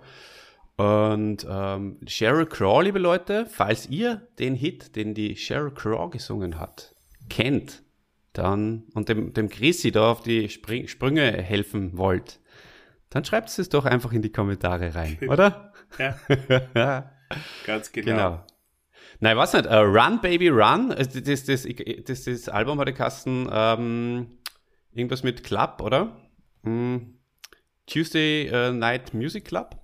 Und 0.77 1.45
ähm, 1.49 1.97
Sheryl 2.05 2.45
Crow, 2.45 2.83
liebe 2.83 2.99
Leute, 2.99 3.47
falls 3.47 3.89
ihr 3.89 4.27
den 4.37 4.53
Hit, 4.53 4.95
den 4.95 5.15
die 5.15 5.35
Sheryl 5.35 5.71
Crow 5.71 6.09
gesungen 6.11 6.59
hat, 6.59 6.95
kennt, 7.29 7.83
dann 8.33 8.83
und 8.93 9.09
dem, 9.09 9.33
dem 9.33 9.49
Chrissy 9.49 9.91
da 9.91 10.11
auf 10.11 10.21
die 10.21 10.49
Spring 10.49 10.87
Sprünge 10.87 11.31
helfen 11.31 11.97
wollt, 11.97 12.39
dann 13.09 13.25
schreibt 13.25 13.49
es 13.57 13.69
doch 13.69 13.85
einfach 13.85 14.13
in 14.13 14.21
die 14.21 14.31
Kommentare 14.31 14.93
rein, 14.93 15.17
oder? 15.27 15.73
Ja. 15.97 16.19
Ganz 17.65 17.91
genau. 17.91 18.05
genau. 18.05 18.45
Nein, 19.19 19.35
was 19.35 19.53
nicht. 19.53 19.65
Uh, 19.65 19.79
Run 19.79 20.21
Baby 20.21 20.49
Run. 20.49 20.91
Also 20.91 21.19
das, 21.19 21.45
das, 21.45 21.67
das, 22.05 22.23
das 22.25 22.49
Album 22.49 22.79
hatte 22.79 22.93
Kasten 22.93 23.49
ähm, 23.51 24.36
irgendwas 24.97 25.23
mit 25.23 25.43
Club, 25.43 25.81
oder? 25.81 26.17
Hm. 26.63 27.17
Tuesday 27.85 28.49
uh, 28.51 28.71
Night 28.73 29.13
Music 29.13 29.45
Club. 29.45 29.75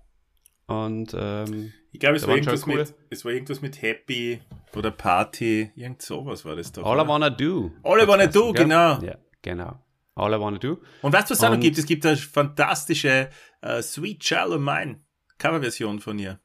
Und 0.68 1.16
ähm, 1.18 1.74
Ich 1.92 2.00
glaube, 2.00 2.16
es, 2.18 2.28
war 2.28 2.36
irgendwas 2.36 2.64
coole- 2.64 2.80
mit, 2.80 2.94
es 3.10 3.24
war 3.26 3.32
irgendwas 3.32 3.62
mit 3.62 3.82
Happy 3.82 4.42
oder 4.76 4.92
Party, 4.92 5.72
irgend 5.76 6.02
sowas 6.02 6.46
war 6.46 6.56
das 6.56 6.72
doch. 6.72 6.86
All 6.86 6.98
I 6.98 7.02
oder? 7.02 7.08
Wanna 7.10 7.30
Do. 7.30 7.72
All 7.84 8.02
I 8.02 8.08
Wanna 8.08 8.28
Do, 8.28 8.48
Ja, 8.48 8.64
genau. 8.64 9.02
Ja, 9.02 9.18
genau. 9.42 9.80
All 10.16 10.34
I 10.34 10.40
Wanna 10.40 10.58
Do. 10.58 10.82
Und 11.02 11.14
weißt 11.14 11.30
du, 11.30 11.32
was 11.32 11.40
es 11.40 11.44
auch 11.44 11.52
noch 11.52 11.60
gibt? 11.60 11.78
Es 11.78 11.86
gibt 11.86 12.06
eine 12.06 12.18
fantastische 12.18 13.30
äh, 13.62 13.82
Sweet 13.82 14.20
Child 14.22 14.48
of 14.50 14.60
Mine 14.62 15.02
Coverversion 15.38 16.00
von 16.00 16.18
ihr. 16.20 16.40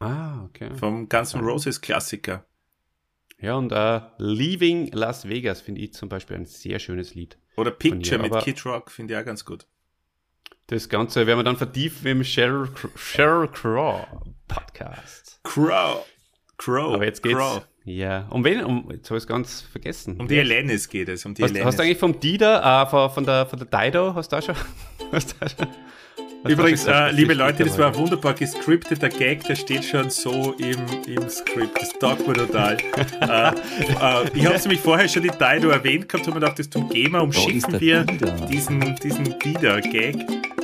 Ah, 0.00 0.44
okay. 0.44 0.74
Vom 0.76 1.08
Guns 1.08 1.34
N' 1.34 1.40
Roses 1.40 1.80
Klassiker. 1.80 2.44
Ja, 3.40 3.54
und 3.54 3.72
äh, 3.72 4.00
Leaving 4.18 4.90
Las 4.92 5.28
Vegas 5.28 5.60
finde 5.60 5.80
ich 5.80 5.92
zum 5.92 6.08
Beispiel 6.08 6.36
ein 6.36 6.46
sehr 6.46 6.78
schönes 6.78 7.14
Lied. 7.14 7.38
Oder 7.56 7.70
Picture 7.70 8.16
ihr, 8.22 8.30
mit 8.30 8.42
Kid 8.42 8.64
Rock 8.64 8.90
finde 8.90 9.14
ich 9.14 9.20
auch 9.20 9.24
ganz 9.24 9.44
gut. 9.44 9.66
Das 10.68 10.88
Ganze 10.88 11.26
werden 11.26 11.38
wir 11.38 11.44
dann 11.44 11.56
vertiefen 11.56 12.06
im 12.06 12.24
Sheryl, 12.24 12.68
Sheryl 12.96 13.48
Crow 13.48 14.06
Podcast. 14.48 15.40
Crow. 15.42 16.06
Crow. 16.56 16.94
Aber 16.94 17.04
jetzt 17.04 17.22
geht's. 17.22 17.36
Crow. 17.36 17.66
Ja, 17.84 18.28
um 18.30 18.44
wen? 18.44 18.64
Um, 18.64 18.88
jetzt 18.92 19.10
habe 19.10 19.18
ich 19.18 19.24
es 19.24 19.26
ganz 19.26 19.60
vergessen. 19.62 20.20
Um 20.20 20.28
die 20.28 20.38
Alanis 20.38 20.88
geht 20.88 21.08
es. 21.08 21.26
Um 21.26 21.34
die 21.34 21.42
hast, 21.42 21.50
Alanis. 21.50 21.66
hast 21.66 21.78
du 21.78 21.82
eigentlich 21.82 21.98
vom 21.98 22.20
Dida, 22.20 22.84
äh, 22.84 22.86
von, 22.86 23.10
von, 23.10 23.26
der, 23.26 23.46
von 23.46 23.58
der 23.58 23.66
Dido, 23.66 24.14
hast 24.14 24.30
du 24.30 24.36
da 24.36 24.42
schon? 24.42 24.54
Hast 25.12 25.32
du 25.32 25.36
da 25.40 25.48
schon 25.48 25.68
Übrigens, 26.44 26.86
äh, 26.86 27.10
liebe 27.12 27.34
Leute, 27.34 27.64
das 27.64 27.78
war 27.78 27.88
ein 27.88 27.96
wunderbar 27.96 28.34
gescripteter 28.34 29.08
Gag, 29.08 29.44
der 29.44 29.54
steht 29.54 29.84
schon 29.84 30.10
so 30.10 30.54
im, 30.58 30.78
im 31.06 31.28
Skript. 31.28 31.80
Das 31.80 31.90
taugt 31.98 32.26
mir 32.26 32.34
total. 32.34 32.76
äh, 33.20 33.48
äh, 33.48 34.30
ich 34.34 34.46
habe 34.46 34.58
nämlich 34.58 34.80
vorher 34.80 35.08
schon 35.08 35.22
die 35.22 35.30
Dido 35.30 35.68
erwähnt 35.70 36.08
gehabt, 36.08 36.26
habe 36.26 36.38
mir 36.38 36.46
gedacht, 36.46 36.58
das 36.58 36.66
umschiffen 36.66 37.56
ist 37.56 37.72
der 37.72 37.80
wir 37.80 38.04
Dida. 38.04 38.46
diesen, 38.46 38.96
diesen 38.96 39.38
Dida-Gag. 39.38 40.16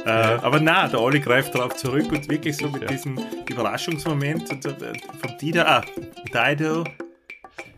Äh, 0.04 0.10
Aber 0.10 0.58
na, 0.58 0.88
der 0.88 1.00
Olli 1.00 1.20
greift 1.20 1.54
darauf 1.54 1.76
zurück 1.76 2.10
und 2.10 2.28
wirklich 2.28 2.56
so 2.56 2.68
mit 2.68 2.88
diesem 2.90 3.18
Überraschungsmoment 3.48 4.50
und, 4.50 4.64
äh, 4.64 4.70
vom 4.72 5.38
Dida, 5.40 5.64
ah, 5.64 5.84
Dido, 6.32 6.84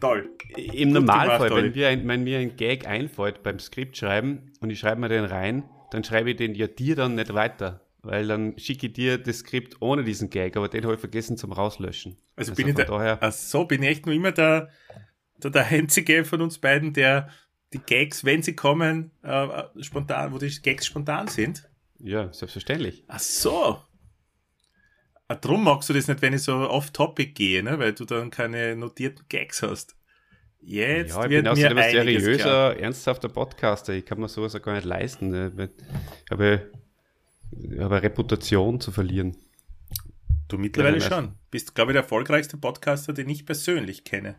toll. 0.01 0.31
Im 0.57 0.93
Normalfall, 0.93 1.55
wenn, 1.55 1.75
wir 1.75 1.89
ein, 1.89 2.09
wenn 2.09 2.25
mir 2.25 2.39
ein 2.39 2.57
Gag 2.57 2.87
einfällt 2.87 3.43
beim 3.43 3.59
Skript 3.59 3.97
schreiben 3.97 4.53
und 4.61 4.71
ich 4.71 4.81
schreibe 4.81 5.03
mir 5.03 5.09
den 5.09 5.25
rein, 5.25 5.65
dann 5.91 6.03
schreibe 6.03 6.31
ich 6.31 6.37
den 6.37 6.55
ja 6.55 6.67
dir 6.67 6.97
dann 6.97 7.15
nicht 7.15 7.35
weiter. 7.35 7.81
Weil 8.03 8.27
dann 8.29 8.59
schicke 8.59 8.87
ich 8.87 8.93
dir 8.95 9.19
das 9.19 9.39
Skript 9.39 9.77
ohne 9.81 10.05
diesen 10.05 10.31
Gag, 10.31 10.57
aber 10.57 10.69
den 10.69 10.85
habe 10.85 10.95
ich 10.95 11.01
vergessen 11.01 11.37
zum 11.37 11.53
Rauslöschen. 11.53 12.17
Also, 12.37 12.55
bin 12.55 12.69
ich 12.69 12.75
der, 12.75 12.87
daher, 12.87 13.19
ach 13.21 13.33
so, 13.33 13.65
bin 13.67 13.83
ich 13.83 13.91
echt 13.91 14.07
nur 14.07 14.15
immer 14.15 14.33
der, 14.33 14.71
der, 15.43 15.51
der 15.51 15.67
Einzige 15.67 16.25
von 16.25 16.41
uns 16.41 16.59
beiden, 16.59 16.93
der 16.95 17.29
die 17.73 17.79
Gags, 17.79 18.25
wenn 18.25 18.43
sie 18.43 18.57
kommen, 18.57 19.11
äh, 19.23 19.45
äh, 19.45 19.83
spontan, 19.83 20.33
wo 20.33 20.39
die 20.39 20.51
Gags 20.63 20.87
spontan 20.87 21.29
sind. 21.29 21.69
ja, 21.99 22.33
selbstverständlich. 22.33 23.05
Ach 23.07 23.21
so. 23.21 23.83
Ah, 25.29 25.37
drum 25.37 25.63
magst 25.63 25.89
du 25.89 25.93
das 25.93 26.09
nicht, 26.09 26.23
wenn 26.23 26.33
ich 26.33 26.43
so 26.43 26.55
off-topic 26.69 27.35
gehe, 27.35 27.63
ne? 27.63 27.79
weil 27.79 27.93
du 27.93 28.05
dann 28.05 28.31
keine 28.31 28.75
notierten 28.75 29.27
Gags 29.29 29.63
hast. 29.63 29.95
Jetzt 30.59 31.15
Ja, 31.15 31.25
ich 31.25 31.31
wird 31.31 31.45
bin 31.45 31.53
außerdem 31.53 31.79
ein 31.79 31.91
seriöser, 31.91 32.39
klar. 32.39 32.77
ernsthafter 32.77 33.29
Podcaster. 33.29 33.93
Ich 33.93 34.05
kann 34.05 34.19
mir 34.19 34.29
sowas 34.29 34.55
auch 34.57 34.63
gar 34.63 34.75
nicht 34.75 34.85
leisten. 34.85 35.33
Habe, 35.35 35.71
ich 36.25 36.31
habe 36.33 36.71
eine 37.53 38.03
Reputation 38.03 38.81
zu 38.81 38.93
verlieren. 38.93 39.37
Du 40.49 40.59
mittlerweile 40.59 41.01
schon. 41.01 41.35
Bist, 41.51 41.75
glaube 41.75 41.93
ich, 41.93 41.95
der 41.95 42.03
erfolgreichste 42.03 42.57
Podcaster, 42.57 43.13
den 43.13 43.29
ich 43.29 43.47
persönlich 43.47 44.05
kenne. 44.05 44.37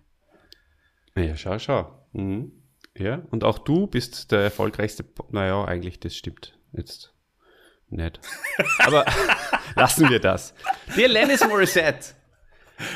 Ja, 1.16 1.36
schau, 1.38 1.58
schau. 1.60 2.06
Mhm. 2.14 2.52
Ja, 2.98 3.22
und 3.32 3.44
auch 3.46 3.60
du 3.60 3.88
bist 3.88 4.32
der 4.32 4.40
erfolgreichste. 4.42 5.04
Po- 5.04 5.28
Naja, 5.32 5.64
eigentlich, 5.66 6.00
das 6.00 6.16
stimmt 6.16 6.58
jetzt 6.74 7.14
nicht. 7.90 8.20
Aber 8.80 9.06
lassen 9.76 10.10
wir 10.10 10.20
das. 10.20 10.54
Die 10.98 11.06
Alanis 11.06 11.46
Morissette. 11.48 12.14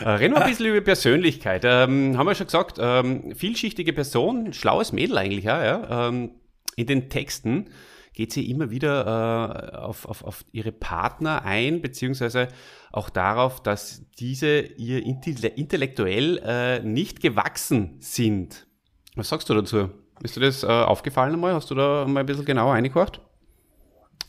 Äh, 0.03 0.09
reden 0.09 0.33
wir 0.33 0.41
ein 0.41 0.49
bisschen 0.49 0.65
über 0.65 0.81
Persönlichkeit. 0.81 1.63
Ähm, 1.63 2.17
haben 2.17 2.25
wir 2.27 2.35
schon 2.35 2.47
gesagt, 2.47 2.77
ähm, 2.79 3.33
vielschichtige 3.35 3.93
Person, 3.93 4.51
schlaues 4.51 4.91
Mädel 4.91 5.17
eigentlich, 5.17 5.45
ja. 5.45 5.63
ja. 5.63 6.07
Ähm, 6.09 6.31
in 6.75 6.87
den 6.87 7.09
Texten 7.09 7.69
geht 8.15 8.31
sie 8.31 8.49
immer 8.49 8.71
wieder 8.71 9.73
äh, 9.73 9.77
auf, 9.77 10.05
auf, 10.05 10.23
auf 10.23 10.45
ihre 10.51 10.71
Partner 10.71 11.43
ein, 11.43 11.81
beziehungsweise 11.81 12.47
auch 12.91 13.09
darauf, 13.09 13.61
dass 13.61 14.09
diese 14.17 14.61
ihr 14.61 15.05
intelle- 15.05 15.53
intellektuell 15.53 16.41
äh, 16.43 16.79
nicht 16.79 17.21
gewachsen 17.21 17.97
sind. 17.99 18.67
Was 19.15 19.29
sagst 19.29 19.49
du 19.49 19.53
dazu? 19.53 19.89
Ist 20.23 20.37
dir 20.37 20.41
das 20.41 20.63
äh, 20.63 20.67
aufgefallen 20.67 21.33
einmal? 21.33 21.53
Hast 21.53 21.69
du 21.69 21.75
da 21.75 22.05
mal 22.07 22.21
ein 22.21 22.25
bisschen 22.25 22.45
genauer 22.45 22.73
eingehorcht? 22.73 23.21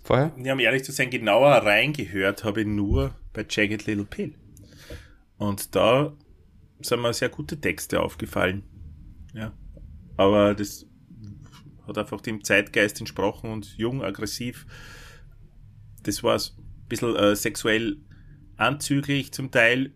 Vorher? 0.03 0.33
Ja, 0.43 0.53
um 0.53 0.61
ehrlich 0.61 0.85
zu 0.85 0.93
sein, 0.93 1.11
genauer 1.11 1.51
reingehört 1.51 2.45
habe 2.45 2.63
ich 2.63 2.67
nur 2.67 3.15
bei 3.33 3.47
Jagged 3.49 3.87
Little 3.87 4.05
Pill. 4.05 4.35
Und 5.39 5.75
da 5.77 6.13
sind 6.81 7.01
mir 7.01 7.13
sehr 7.13 7.29
gute 7.29 7.61
Texte 7.61 8.01
aufgefallen. 8.01 8.65
Ja. 9.33 9.53
Aber 10.17 10.55
das 10.55 10.87
hat 11.87 11.99
einfach 11.99 12.21
dem 12.21 12.43
Zeitgeist 12.45 13.01
entsprochen 13.01 13.51
und 13.51 13.77
jung, 13.77 14.03
aggressiv. 14.03 14.67
Das 16.03 16.23
war 16.23 16.37
ein 16.37 16.89
bisschen 16.89 17.17
äh, 17.17 17.35
sexuell 17.37 17.99
anzüglich 18.57 19.33
zum 19.33 19.51
Teil. 19.51 19.93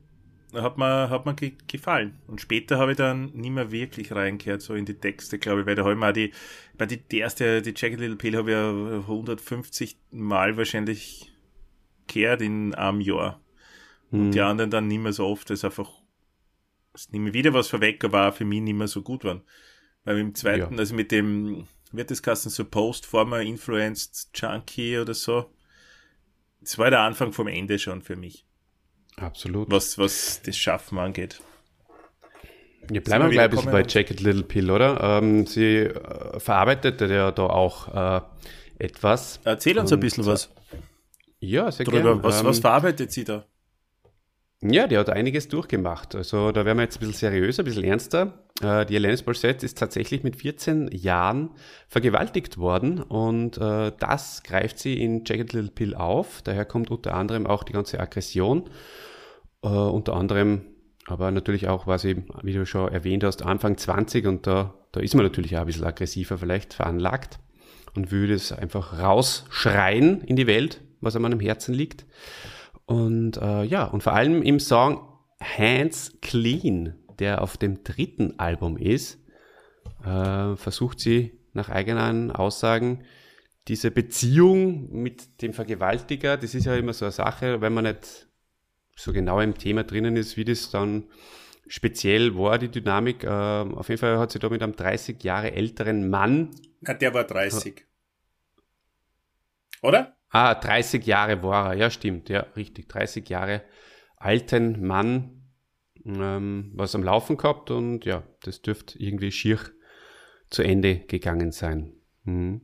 Hat 0.53 0.79
mir, 0.79 1.11
hat 1.11 1.27
mir 1.27 1.35
ge 1.35 1.53
gefallen. 1.69 2.19
Und 2.27 2.41
später 2.41 2.79
habe 2.79 2.93
ich 2.93 2.97
dann 2.97 3.27
nie 3.35 3.51
mehr 3.51 3.71
wirklich 3.71 4.11
reingehört, 4.13 4.63
so 4.63 4.75
in 4.75 4.85
die 4.85 4.95
Texte, 4.95 5.39
glaube 5.39 5.61
ich, 5.61 5.67
weil 5.67 5.77
da 5.77 5.83
habe 5.83 5.93
ich 5.93 5.99
mal 5.99 6.13
die, 6.13 6.31
ich 6.31 6.79
meine, 6.79 6.89
die, 6.89 6.97
die 7.09 7.19
erste, 7.19 7.63
die 7.63 7.73
Jagged 7.77 8.01
Little 8.01 8.17
Pill 8.17 8.37
habe 8.37 8.51
ich 8.51 8.57
ja 8.57 8.71
150 9.03 9.97
Mal 10.11 10.57
wahrscheinlich 10.57 11.33
gehört 12.09 12.43
in 12.43 12.75
einem 12.75 13.01
Jahr. 13.01 13.41
Und 14.11 14.33
die 14.33 14.41
anderen 14.41 14.73
dann 14.73 14.89
nicht 14.89 14.99
mehr 15.01 15.13
so 15.13 15.25
oft, 15.27 15.51
das 15.51 15.65
einfach, 15.65 15.89
es 16.95 17.13
nicht 17.13 17.21
mehr 17.21 17.33
wieder 17.33 17.55
was 17.55 17.69
vorweg 17.69 18.03
war, 18.11 18.33
für 18.33 18.45
mich 18.45 18.61
nicht 18.61 18.75
mehr 18.75 18.89
so 18.89 19.03
gut 19.03 19.23
waren. 19.23 19.43
Weil 20.03 20.19
im 20.19 20.35
zweiten, 20.35 20.75
Ja. 20.75 20.79
also 20.81 20.97
mit 20.97 21.13
dem, 21.13 21.69
wird 21.93 22.11
das 22.11 22.23
Kassen 22.23 22.51
so 22.51 22.65
Post, 22.65 23.07
Former 23.07 23.41
Influenced 23.41 24.31
Junkie 24.35 24.99
oder 24.99 25.15
so, 25.15 25.51
das 26.61 26.79
war 26.79 26.91
der 26.91 27.01
Anfang 27.01 27.33
vom 27.33 27.47
Ende 27.49 27.79
schon 27.79 28.03
für 28.03 28.17
mich, 28.17 28.45
Absolut. 29.17 29.71
was, 29.71 29.99
was 29.99 30.43
das 30.43 30.57
Schaffen 30.57 30.99
angeht. 30.99 31.41
Ja, 32.91 33.01
bleiben 33.01 33.25
wir 33.25 33.31
gleich 33.31 33.45
ein 33.45 33.51
bisschen 33.51 33.71
bei? 33.71 33.85
Jacket 33.87 34.21
Little 34.21 34.43
Pill, 34.43 34.71
oder? 34.71 34.99
Ähm, 35.01 35.47
sie 35.47 35.77
äh, 35.79 36.41
verarbeitet 36.41 37.01
ja 37.01 37.31
da 37.31 37.43
auch 37.47 37.89
äh, 37.95 38.21
etwas. 38.79 39.39
Erzähl 39.45 39.79
uns 39.79 39.93
ein 39.93 40.01
bisschen 40.01 40.27
was 40.27 40.51
Ja, 41.41 41.71
sehr 41.71 41.87
drüber. 41.87 42.03
gerne. 42.03 42.23
Was, 42.25 42.41
Ähm, 42.41 42.47
was 42.47 42.59
verarbeitet 42.59 43.13
sie 43.13 43.25
da? 43.25 43.45
Ja, 44.63 44.87
die 44.87 44.99
hat 44.99 45.09
einiges 45.09 45.49
durchgemacht. 45.49 46.15
Also 46.15 46.53
da 46.53 46.65
werden 46.65 46.79
wir 46.79 46.83
jetzt 46.85 46.97
ein 46.97 47.01
bisschen 47.01 47.15
seriöser, 47.31 47.63
ein 47.63 47.67
bisschen 47.67 47.85
ernster. 47.85 48.45
Äh, 48.61 48.87
die 48.87 48.97
Alanis 48.97 49.25
Morissette 49.25 49.65
ist 49.65 49.79
tatsächlich 49.79 50.23
mit 50.23 50.37
14 50.37 50.91
Jahren 50.93 51.51
vergewaltigt 51.89 52.59
worden 52.59 53.03
und 53.03 53.59
äh, 53.59 53.93
das 53.99 54.43
greift 54.43 54.79
sie 54.79 55.03
in 55.03 55.25
Jagged 55.25 55.53
Little 55.53 55.71
Pill 55.71 55.95
auf. 55.95 56.43
Daher 56.43 56.65
kommt 56.65 56.91
unter 56.91 57.15
anderem 57.15 57.47
auch 57.47 57.65
die 57.65 57.73
ganze 57.73 58.01
Aggression. 58.01 58.69
Äh, 59.63 59.69
unter 59.69 60.15
anderem, 60.15 60.63
aber 61.07 61.31
natürlich 61.31 61.69
auch 61.69 61.87
war 61.87 61.99
sie, 61.99 62.25
wie 62.43 62.53
du 62.53 62.67
schon 62.67 62.93
erwähnt 62.93 63.25
hast, 63.25 63.43
Anfang 63.43 63.77
20 63.77 64.27
und 64.27 64.47
da, 64.47 64.75
da 64.93 65.01
ist 65.01 65.15
man 65.15 65.25
natürlich 65.25 65.57
auch 65.57 65.61
ein 65.61 65.67
bisschen 65.67 65.85
aggressiver 65.85 66.39
vielleicht 66.39 66.75
veranlagt 66.75 67.39
und 67.95 68.13
würde 68.13 68.35
es 68.35 68.53
einfach 68.53 68.99
rausschreien 68.99 70.23
in 70.23 70.37
die 70.37 70.47
Welt, 70.47 70.81
was 71.01 71.17
einem 71.17 71.33
am 71.33 71.41
Herzen 71.41 71.75
liegt. 71.75 72.07
Und 72.87 73.37
äh, 73.37 73.65
ja, 73.65 73.85
und 73.85 74.03
vor 74.03 74.15
allem 74.15 74.43
im 74.43 74.59
Song 74.59 75.07
Hands 75.41 76.13
Clean, 76.21 76.95
der 77.21 77.43
auf 77.43 77.57
dem 77.57 77.85
dritten 77.85 78.39
Album 78.39 78.77
ist, 78.77 79.19
äh, 80.05 80.57
versucht 80.57 81.01
sie 81.01 81.39
nach 81.53 81.69
eigenen 81.69 82.31
Aussagen 82.31 83.05
diese 83.69 83.91
Beziehung 83.91 84.91
mit 84.91 85.43
dem 85.43 85.53
Vergewaltiger, 85.53 86.37
das 86.37 86.55
ist 86.55 86.67
ja 86.67 86.75
immer 86.75 86.93
so 86.93 87.05
eine 87.05 87.13
Sache, 87.13 87.61
wenn 87.61 87.73
man 87.73 87.85
nicht 87.85 88.27
so 88.97 89.13
genau 89.13 89.41
im 89.41 89.57
Thema 89.57 89.85
drinnen 89.85 90.17
ist, 90.17 90.37
wie 90.37 90.45
das 90.45 90.71
dann 90.71 91.05
speziell 91.69 92.37
war, 92.37 92.59
die 92.59 92.69
Dynamik. 92.69 93.23
Äh, 93.25 93.29
auf 93.29 93.89
jeden 93.89 94.01
Fall 94.01 94.19
hat 94.19 94.33
sie 94.33 94.39
da 94.39 94.49
mit 94.49 94.63
einem 94.63 94.75
30 94.75 95.23
Jahre 95.23 95.53
älteren 95.53 96.11
Mann 96.11 96.51
Na, 96.81 96.95
der 96.95 97.15
war 97.15 97.25
30. 97.25 97.87
Oder? 99.83 100.17
Ah, 100.31 100.55
30 100.55 101.07
Jahre 101.07 101.43
war 101.43 101.73
er, 101.73 101.77
ja 101.77 101.91
stimmt, 101.91 102.29
ja, 102.29 102.41
richtig, 102.57 102.89
30 102.89 103.29
Jahre 103.29 103.63
alten 104.17 104.87
Mann, 104.87 105.40
ähm, 106.05 106.73
was 106.75 106.95
am 106.95 107.03
Laufen 107.03 107.37
gehabt 107.37 107.71
und 107.71 108.05
ja, 108.05 108.23
das 108.43 108.63
dürfte 108.63 108.99
irgendwie 108.99 109.33
schier 109.33 109.59
zu 110.49 110.63
Ende 110.63 110.97
gegangen 110.97 111.53
sein. 111.53 111.93
Mhm. 112.25 112.63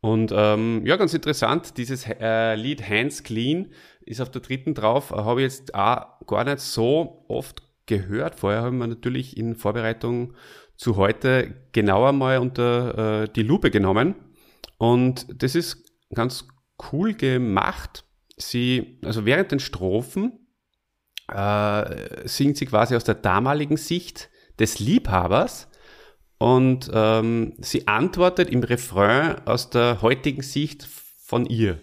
Und 0.00 0.32
ähm, 0.34 0.82
ja, 0.86 0.96
ganz 0.96 1.12
interessant, 1.12 1.76
dieses 1.76 2.06
äh, 2.06 2.54
Lied 2.54 2.88
Hands 2.88 3.22
Clean 3.24 3.72
ist 4.02 4.20
auf 4.20 4.30
der 4.30 4.42
dritten 4.42 4.74
drauf, 4.74 5.10
äh, 5.10 5.16
habe 5.16 5.42
ich 5.42 5.52
jetzt 5.52 5.74
auch 5.74 6.24
gar 6.26 6.44
nicht 6.44 6.60
so 6.60 7.24
oft 7.28 7.62
gehört. 7.86 8.36
Vorher 8.36 8.62
haben 8.62 8.78
wir 8.78 8.86
natürlich 8.86 9.36
in 9.36 9.56
Vorbereitung 9.56 10.34
zu 10.76 10.96
heute 10.96 11.54
genauer 11.72 12.12
mal 12.12 12.38
unter 12.38 13.24
äh, 13.24 13.28
die 13.28 13.42
Lupe 13.42 13.70
genommen. 13.70 14.14
Und 14.76 15.42
das 15.42 15.56
ist 15.56 15.84
ganz 16.14 16.46
cool 16.92 17.14
gemacht. 17.14 18.04
Sie, 18.36 19.00
also 19.04 19.26
während 19.26 19.50
den 19.50 19.58
Strophen 19.58 20.37
äh, 21.28 22.26
singt 22.26 22.56
sie 22.56 22.66
quasi 22.66 22.96
aus 22.96 23.04
der 23.04 23.14
damaligen 23.14 23.76
Sicht 23.76 24.30
des 24.58 24.78
Liebhabers 24.78 25.68
und 26.38 26.90
ähm, 26.92 27.54
sie 27.58 27.86
antwortet 27.86 28.50
im 28.50 28.62
Refrain 28.62 29.46
aus 29.46 29.70
der 29.70 30.02
heutigen 30.02 30.42
Sicht 30.42 30.88
von 31.20 31.46
ihr. 31.46 31.80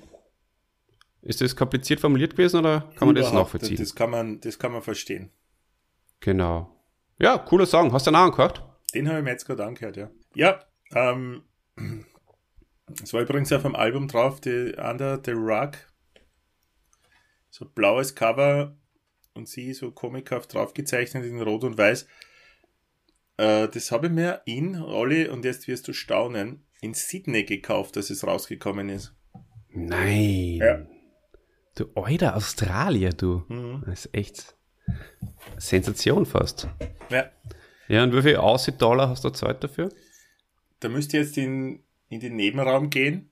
Ist 1.22 1.42
das 1.42 1.56
kompliziert 1.56 2.00
formuliert 2.00 2.34
gewesen 2.34 2.60
oder 2.60 2.92
kann 2.96 3.08
man 3.08 3.16
das 3.16 3.30
Überhaupt, 3.30 3.54
nachvollziehen? 3.54 3.78
Das 3.78 3.96
kann 3.96 4.12
man, 4.12 4.40
das 4.42 4.60
kann 4.60 4.72
man 4.72 4.82
verstehen. 4.82 5.32
Genau. 6.20 6.72
Ja, 7.20 7.38
cooler 7.38 7.66
Song. 7.66 7.92
Hast 7.94 8.08
du 8.08 8.12
den 8.12 8.16
auch 8.16 8.26
angehört? 8.26 8.64
Den 8.94 9.08
habe 9.08 9.20
ich 9.20 9.24
mir 9.24 9.32
jetzt 9.32 9.46
gerade 9.46 9.66
angehört, 9.66 9.98
ja. 9.98 10.10
Ja, 10.36 10.64
ähm, 10.94 11.44
es 13.04 13.14
war 13.14 13.22
übrigens 13.22 13.52
auf 13.52 13.64
dem 13.64 13.76
Album 13.76 14.08
drauf, 14.08 14.40
die 14.40 14.74
Under 14.78 15.20
the 15.24 15.32
Rug. 15.32 15.72
So 17.50 17.66
blaues 17.66 18.14
Cover 18.16 18.76
und 19.36 19.48
sie 19.48 19.74
so 19.74 19.92
comichaft 19.92 20.54
draufgezeichnet 20.54 21.26
in 21.26 21.42
Rot 21.42 21.64
und 21.64 21.78
Weiß. 21.78 22.08
Äh, 23.38 23.68
das 23.68 23.92
habe 23.92 24.08
ich 24.08 24.14
mir 24.14 24.42
in, 24.46 24.82
Olli, 24.82 25.28
und 25.28 25.46
jetzt 25.46 25.68
wirst 25.68 25.88
du 25.88 25.94
staunen, 25.94 26.64
in 26.82 26.94
Sydney 26.94 27.44
gekauft, 27.44 27.96
dass 27.96 28.10
es 28.10 28.26
rausgekommen 28.26 28.90
ist. 28.90 29.14
Nein. 29.70 30.58
Ja. 30.58 30.86
Du 31.76 31.90
alter 31.96 32.36
Australier, 32.36 33.12
du. 33.12 33.44
Mhm. 33.50 33.84
Das 33.86 34.06
ist 34.06 34.16
echt 34.16 34.56
Sensation 35.58 36.26
fast. 36.26 36.68
Ja, 37.10 37.30
Ja, 37.88 38.04
und 38.04 38.16
wie 38.16 38.22
viel 38.22 38.38
Aussie-Dollar 38.38 39.10
hast 39.10 39.24
du 39.24 39.30
Zeit 39.30 39.64
dafür? 39.64 39.90
da 40.80 40.90
müsst 40.90 41.14
ihr 41.14 41.22
jetzt 41.22 41.38
in, 41.38 41.84
in 42.10 42.20
den 42.20 42.36
Nebenraum 42.36 42.90
gehen 42.90 43.32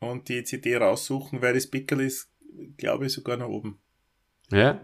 und 0.00 0.28
die 0.28 0.42
CD 0.44 0.76
raussuchen, 0.76 1.42
weil 1.42 1.54
das 1.54 1.66
Pickel 1.66 2.00
ist, 2.00 2.30
glaube 2.76 3.06
ich, 3.06 3.12
sogar 3.12 3.36
nach 3.36 3.48
oben. 3.48 3.78
Ja. 4.50 4.80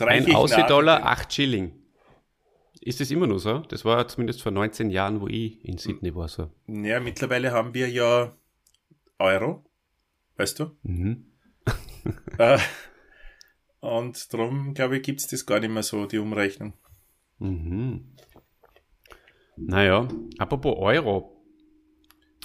Ein 0.00 0.34
Aussie-Dollar, 0.34 1.00
nach. 1.00 1.06
8 1.20 1.32
Schilling. 1.32 1.72
Ist 2.80 3.00
das 3.00 3.10
immer 3.10 3.26
noch 3.26 3.38
so? 3.38 3.58
Das 3.60 3.84
war 3.84 4.06
zumindest 4.08 4.42
vor 4.42 4.52
19 4.52 4.90
Jahren, 4.90 5.20
wo 5.20 5.28
ich 5.28 5.64
in 5.64 5.78
Sydney 5.78 6.14
war, 6.14 6.28
so. 6.28 6.50
Ja, 6.66 7.00
mittlerweile 7.00 7.52
haben 7.52 7.72
wir 7.72 7.88
ja 7.88 8.36
Euro, 9.18 9.64
weißt 10.36 10.60
du? 10.60 10.76
Mhm. 10.82 11.30
Äh, 12.36 12.58
und 13.80 14.34
darum, 14.34 14.74
glaube 14.74 14.98
ich, 14.98 15.02
gibt 15.02 15.20
es 15.20 15.26
das 15.26 15.46
gar 15.46 15.58
nicht 15.58 15.70
mehr 15.70 15.82
so, 15.82 16.04
die 16.04 16.18
Umrechnung. 16.18 16.74
Mhm. 17.38 18.14
Naja, 19.56 20.06
apropos 20.36 20.76
Euro. 20.76 21.42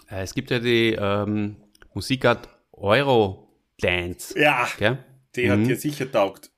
Äh, 0.09 0.21
Es 0.23 0.33
gibt 0.33 0.49
ja 0.51 0.59
die 0.59 0.93
ähm, 0.97 1.57
Musikart 1.93 2.47
Euro-Dance. 2.71 4.39
Ja, 4.39 4.67
Gell? 4.77 5.03
Die 5.35 5.49
hat 5.49 5.59
Mhm. 5.59 5.67
dir 5.67 5.75
sicher 5.75 6.11
taugt. 6.11 6.51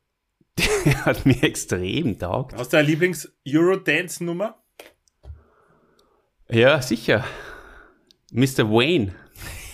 Die 0.86 0.96
hat 0.98 1.26
mir 1.26 1.42
extrem 1.44 2.18
taugt. 2.20 2.54
Hast 2.56 2.74
du 2.74 2.78
eine 2.78 2.88
Lieblings-Eurodance-Nummer? 2.88 4.62
Ja, 6.50 6.82
sicher. 6.82 7.24
Mr. 8.32 8.70
Wayne. 8.70 9.16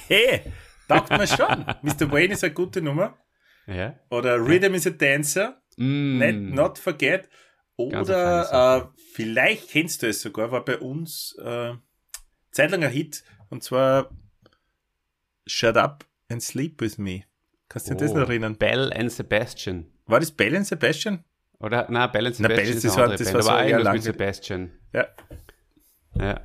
Hey, 0.08 0.42
taugt 0.88 1.10
mir 1.10 1.26
schon. 1.28 1.66
Mr. 1.82 2.12
Wayne 2.12 2.34
ist 2.34 2.44
eine 2.44 2.54
gute 2.54 2.82
Nummer. 2.82 3.18
Ja. 3.66 4.00
Oder 4.10 4.38
Rhythm 4.38 4.74
is 4.76 4.86
a 4.88 4.92
Dancer. 4.92 5.62
Mm. 5.78 6.18
Net, 6.20 6.36
Not 6.38 6.78
Forget. 6.78 7.28
Oder 7.76 8.92
äh, 8.94 9.00
vielleicht 9.14 9.70
kennst 9.70 10.02
du 10.04 10.08
es 10.08 10.22
sogar, 10.22 10.52
war 10.52 10.64
bei 10.66 10.78
uns 10.80 11.36
äh, 11.44 11.74
zeitlanger 12.52 12.88
Hit 12.90 13.24
und 13.50 13.64
zwar 13.64 14.10
Shut 15.46 15.78
Up 15.78 16.06
and 16.30 16.42
Sleep 16.42 16.82
With 16.82 16.98
Me. 16.98 17.24
Kannst 17.70 17.90
du 17.90 17.96
dir 17.96 18.06
das 18.06 18.14
noch 18.14 18.30
erinnern? 18.30 18.54
Oh, 18.54 18.58
Bell 18.58 18.94
and 18.94 19.12
Sebastian. 19.12 19.86
War 20.06 20.20
das 20.20 20.32
Bell 20.32 20.56
and 20.56 20.66
Sebastian? 20.66 21.24
Oder, 21.60 21.88
na, 21.90 22.08
Bell 22.08 22.28
and 22.28 22.40
Na, 22.40 22.48
Sebastian 22.50 22.66
Bell, 22.68 22.76
ist 22.78 22.86
das 22.86 22.98
war- 22.98 23.08
das 23.10 23.24
Band, 23.24 23.34
war 23.36 23.42
so 23.44 23.52
eher 23.68 23.92
mit 23.94 24.04
Sebastian. 24.04 24.72
Ja. 24.94 25.08
Ja, 26.20 26.42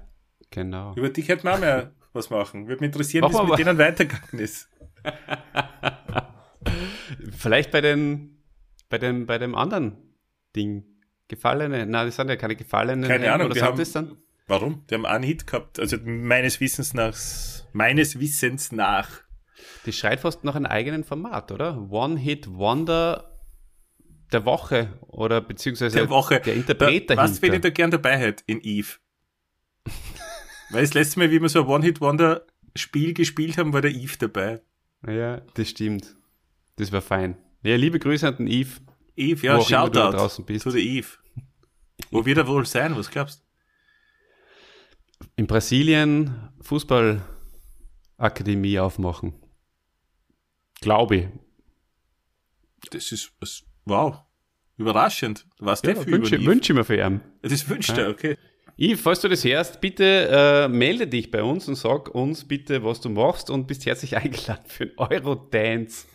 genau. 0.50 0.94
Über 0.96 1.08
dich 1.10 1.28
hätten 1.28 1.44
wir 1.44 1.54
auch 1.54 1.60
mehr 1.60 1.92
was 2.12 2.28
machen. 2.30 2.66
Würde 2.68 2.80
mich 2.80 2.88
interessieren, 2.88 3.24
wie 3.30 3.34
es 3.36 3.42
mit 3.48 3.58
denen 3.58 3.78
weitergegangen 3.78 4.38
ist. 4.38 4.68
Vielleicht 7.38 7.70
bei 7.70 7.80
den, 7.80 8.42
bei 8.88 8.98
dem, 8.98 9.26
bei 9.26 9.38
dem 9.38 9.54
anderen 9.54 9.96
Ding. 10.56 10.84
Gefallene, 11.28 11.86
na, 11.86 12.04
das 12.04 12.16
sind 12.16 12.28
ja 12.28 12.36
keine 12.36 12.56
gefallenen. 12.56 13.08
Keine 13.08 13.32
Ahnung, 13.32 13.50
Oder 13.50 13.62
haben- 13.62 13.78
das 13.78 13.92
dann? 13.92 14.16
Warum? 14.48 14.84
Die 14.90 14.94
haben 14.94 15.06
einen 15.06 15.24
Hit 15.24 15.46
gehabt. 15.46 15.78
Also 15.78 15.96
meines 16.04 16.60
Wissens 16.60 16.92
nach, 16.94 17.16
meines 17.72 18.18
Wissens 18.20 18.70
nach. 18.72 19.08
Die 19.86 19.92
schreit 19.92 20.20
fast 20.20 20.44
nach 20.44 20.54
einem 20.54 20.66
eigenen 20.66 21.04
Format, 21.04 21.50
oder? 21.52 21.90
One-Hit-Wonder 21.90 23.28
der 24.32 24.44
Woche 24.44 24.92
oder 25.08 25.40
beziehungsweise 25.40 25.96
Der 25.98 26.08
Woche. 26.08 26.40
der 26.40 26.54
Interpret 26.54 27.10
da, 27.10 27.16
Was, 27.16 27.42
wenn 27.42 27.52
ich 27.54 27.60
da 27.60 27.70
gern 27.70 27.90
dabei 27.90 28.16
hätte 28.16 28.44
in 28.46 28.60
Eve? 28.62 28.96
Weil 30.70 30.82
das 30.82 30.94
letzte 30.94 31.18
Mal, 31.18 31.30
wie 31.30 31.40
wir 31.42 31.48
so 31.48 31.62
ein 31.62 31.66
One-Hit-Wonder-Spiel 31.68 33.14
gespielt 33.14 33.58
haben, 33.58 33.72
war 33.72 33.82
der 33.82 33.90
Eve 33.92 34.16
dabei. 34.18 34.62
Ja, 35.06 35.40
das 35.54 35.68
stimmt. 35.68 36.16
Das 36.76 36.92
war 36.92 37.02
fein. 37.02 37.36
Ja, 37.62 37.76
liebe 37.76 37.98
Grüße 37.98 38.26
an 38.26 38.36
den 38.36 38.46
Eve. 38.46 38.80
Eve, 39.16 39.46
ja, 39.46 39.54
immer 39.54 39.64
du 39.64 39.68
da 39.68 39.76
Shoutout 39.86 40.16
draußen 40.16 40.44
bist. 40.46 40.62
zu 40.62 40.70
der 40.70 40.80
Eve. 40.80 41.08
Wo 42.10 42.24
wird 42.24 42.38
er 42.38 42.46
wohl 42.46 42.64
sein? 42.64 42.96
Was 42.96 43.10
glaubst 43.10 43.40
du? 43.40 43.44
In 45.36 45.46
Brasilien 45.46 46.48
Fußballakademie 46.62 48.78
aufmachen. 48.78 49.34
Glaube 50.82 51.16
ich. 51.16 51.28
Das 52.90 53.10
ist, 53.10 53.32
was, 53.40 53.62
wow. 53.86 54.18
Überraschend. 54.76 55.46
Was 55.58 55.80
Ja, 55.82 55.94
der 55.94 56.02
für 56.02 56.10
wünsche, 56.10 56.44
wünsche 56.44 56.72
ich 56.72 56.76
mir 56.76 56.84
für 56.84 56.96
ihn. 56.96 57.20
Das 57.40 57.68
wünscht 57.68 57.96
er, 57.96 58.10
okay. 58.10 58.36
Yves, 58.76 59.00
falls 59.02 59.20
du 59.20 59.28
das 59.28 59.44
hörst, 59.44 59.80
bitte 59.80 60.28
äh, 60.30 60.68
melde 60.68 61.06
dich 61.06 61.30
bei 61.30 61.42
uns 61.42 61.68
und 61.68 61.76
sag 61.76 62.08
uns 62.14 62.46
bitte, 62.48 62.82
was 62.82 63.00
du 63.00 63.10
machst 63.10 63.50
und 63.50 63.66
bist 63.66 63.86
herzlich 63.86 64.16
eingeladen 64.16 64.64
für 64.66 64.84
einen 64.84 64.94
Eurodance 64.96 66.06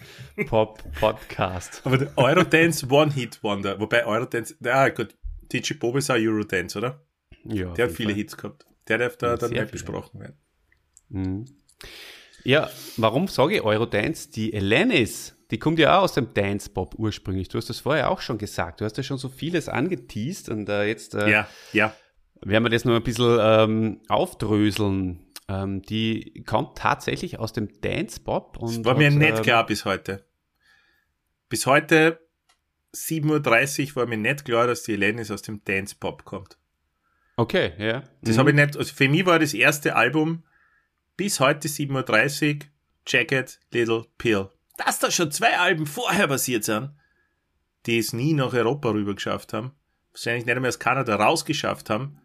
Pop 0.48 0.84
Podcast. 1.00 1.82
Aber 1.86 1.98
der 1.98 2.18
Eurodance 2.18 2.86
One-Hit-Wonder. 2.90 3.80
Wobei 3.80 4.06
Eurodance, 4.06 4.56
ah 4.66 4.90
gut, 4.90 5.16
DJ 5.52 5.76
Bob 5.76 5.96
ist 5.96 6.10
auch 6.10 6.16
Eurodance, 6.16 6.78
oder? 6.78 7.06
Ja, 7.46 7.72
Der 7.74 7.86
hat 7.86 7.92
viele 7.94 8.10
jeden 8.10 8.20
Hits 8.20 8.36
gehabt. 8.36 8.66
Der 8.88 8.98
darf 8.98 9.18
da 9.18 9.38
dann 9.38 9.52
nicht 9.52 9.72
besprochen 9.72 10.20
werden. 10.20 10.36
Fall. 11.12 11.22
Mhm. 11.22 11.46
Ja, 12.48 12.70
warum 12.96 13.28
sage 13.28 13.56
ich 13.56 13.62
Eurodance? 13.62 14.32
Die 14.32 14.54
Elenis, 14.54 15.36
die 15.52 15.60
kommt 15.60 15.80
ja 15.80 15.98
auch 15.98 16.04
aus 16.04 16.14
dem 16.14 16.34
Dance 16.34 16.70
Pop 16.70 16.96
ursprünglich. 16.98 17.50
Du 17.50 17.58
hast 17.58 17.70
das 17.70 17.82
vorher 17.82 18.10
auch 18.10 18.22
schon 18.22 18.38
gesagt. 18.38 18.80
Du 18.80 18.86
hast 18.86 18.96
ja 18.96 19.04
schon 19.04 19.18
so 19.18 19.28
vieles 19.28 19.68
angeteased 19.68 20.48
und 20.48 20.70
äh, 20.70 20.86
jetzt 20.86 21.14
äh, 21.14 21.30
Ja, 21.30 21.48
ja. 21.74 21.94
werden 22.42 22.64
wir 22.64 22.70
das 22.70 22.86
noch 22.86 22.96
ein 22.96 23.04
bisschen 23.04 23.38
ähm, 23.42 24.02
aufdröseln. 24.08 25.26
Ähm, 25.50 25.82
die 25.82 26.46
kommt 26.48 26.78
tatsächlich 26.78 27.38
aus 27.38 27.52
dem 27.52 27.68
Dance 27.82 28.22
Pop. 28.22 28.56
Und 28.58 28.86
War 28.86 28.96
mir 28.96 29.12
hat, 29.12 29.18
nicht 29.18 29.38
ähm, 29.40 29.44
klar 29.44 29.66
bis 29.66 29.84
heute. 29.84 30.26
Bis 31.50 31.66
heute 31.66 32.18
7.30 32.96 33.90
Uhr 33.90 33.96
war 33.98 34.06
mir 34.06 34.16
nicht 34.18 34.46
klar, 34.46 34.68
dass 34.68 34.84
die 34.84 34.94
Elenis 34.94 35.32
aus 35.32 35.42
dem 35.42 35.66
Dance 35.66 35.96
Pop 36.00 36.24
kommt. 36.24 36.58
Okay, 37.36 37.74
ja. 37.78 38.04
Das 38.22 38.36
Mhm. 38.36 38.40
habe 38.40 38.50
ich 38.52 38.56
nicht, 38.56 38.78
also 38.78 38.94
für 38.94 39.10
mich 39.10 39.26
war 39.26 39.38
das 39.38 39.54
erste 39.54 39.98
Album 39.98 40.44
bis 41.18 41.40
heute 41.40 41.68
7.30 41.68 42.56
Uhr 42.56 42.60
Jacket 43.08 43.60
Little 43.72 44.06
Pill. 44.18 44.50
Dass 44.78 45.00
da 45.00 45.10
schon 45.12 45.32
zwei 45.32 45.58
Alben 45.58 45.86
vorher 45.88 46.28
passiert 46.28 46.64
sind, 46.64 46.92
die 47.86 47.98
es 47.98 48.14
nie 48.14 48.34
nach 48.34 48.54
Europa 48.54 48.90
rüber 48.92 49.16
geschafft 49.16 49.54
haben, 49.54 49.72
wahrscheinlich 50.12 50.46
nicht 50.46 50.56
einmal 50.56 50.70
aus 50.70 50.80
Kanada 50.80 51.16
rausgeschafft 51.16 51.90
haben, 51.90 52.20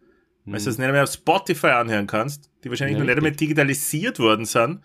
weil 0.45 0.59
du 0.59 0.65
das 0.65 0.77
nicht 0.77 0.87
einmal 0.87 1.03
auf 1.03 1.11
Spotify 1.11 1.67
anhören 1.67 2.05
kannst, 2.07 2.51
die 2.63 2.69
wahrscheinlich 2.69 2.95
Ja, 2.97 2.99
noch 2.99 3.07
nicht 3.07 3.17
einmal 3.17 3.31
digitalisiert 3.31 4.19
worden 4.19 4.45
sind, 4.45 4.81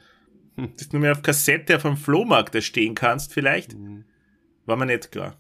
Hm. 0.57 0.73
dass 0.77 0.89
du 0.89 0.97
nur 0.97 1.03
mehr 1.03 1.13
auf 1.13 1.23
Kassette 1.23 1.77
auf 1.77 1.83
dem 1.83 1.97
Flohmarkt 1.97 2.55
da 2.55 2.61
stehen 2.61 2.95
kannst 2.95 3.33
vielleicht, 3.33 3.75
Mhm. 3.75 4.05
war 4.67 4.77
mir 4.77 4.87
nicht 4.87 5.13
klar. 5.13 5.37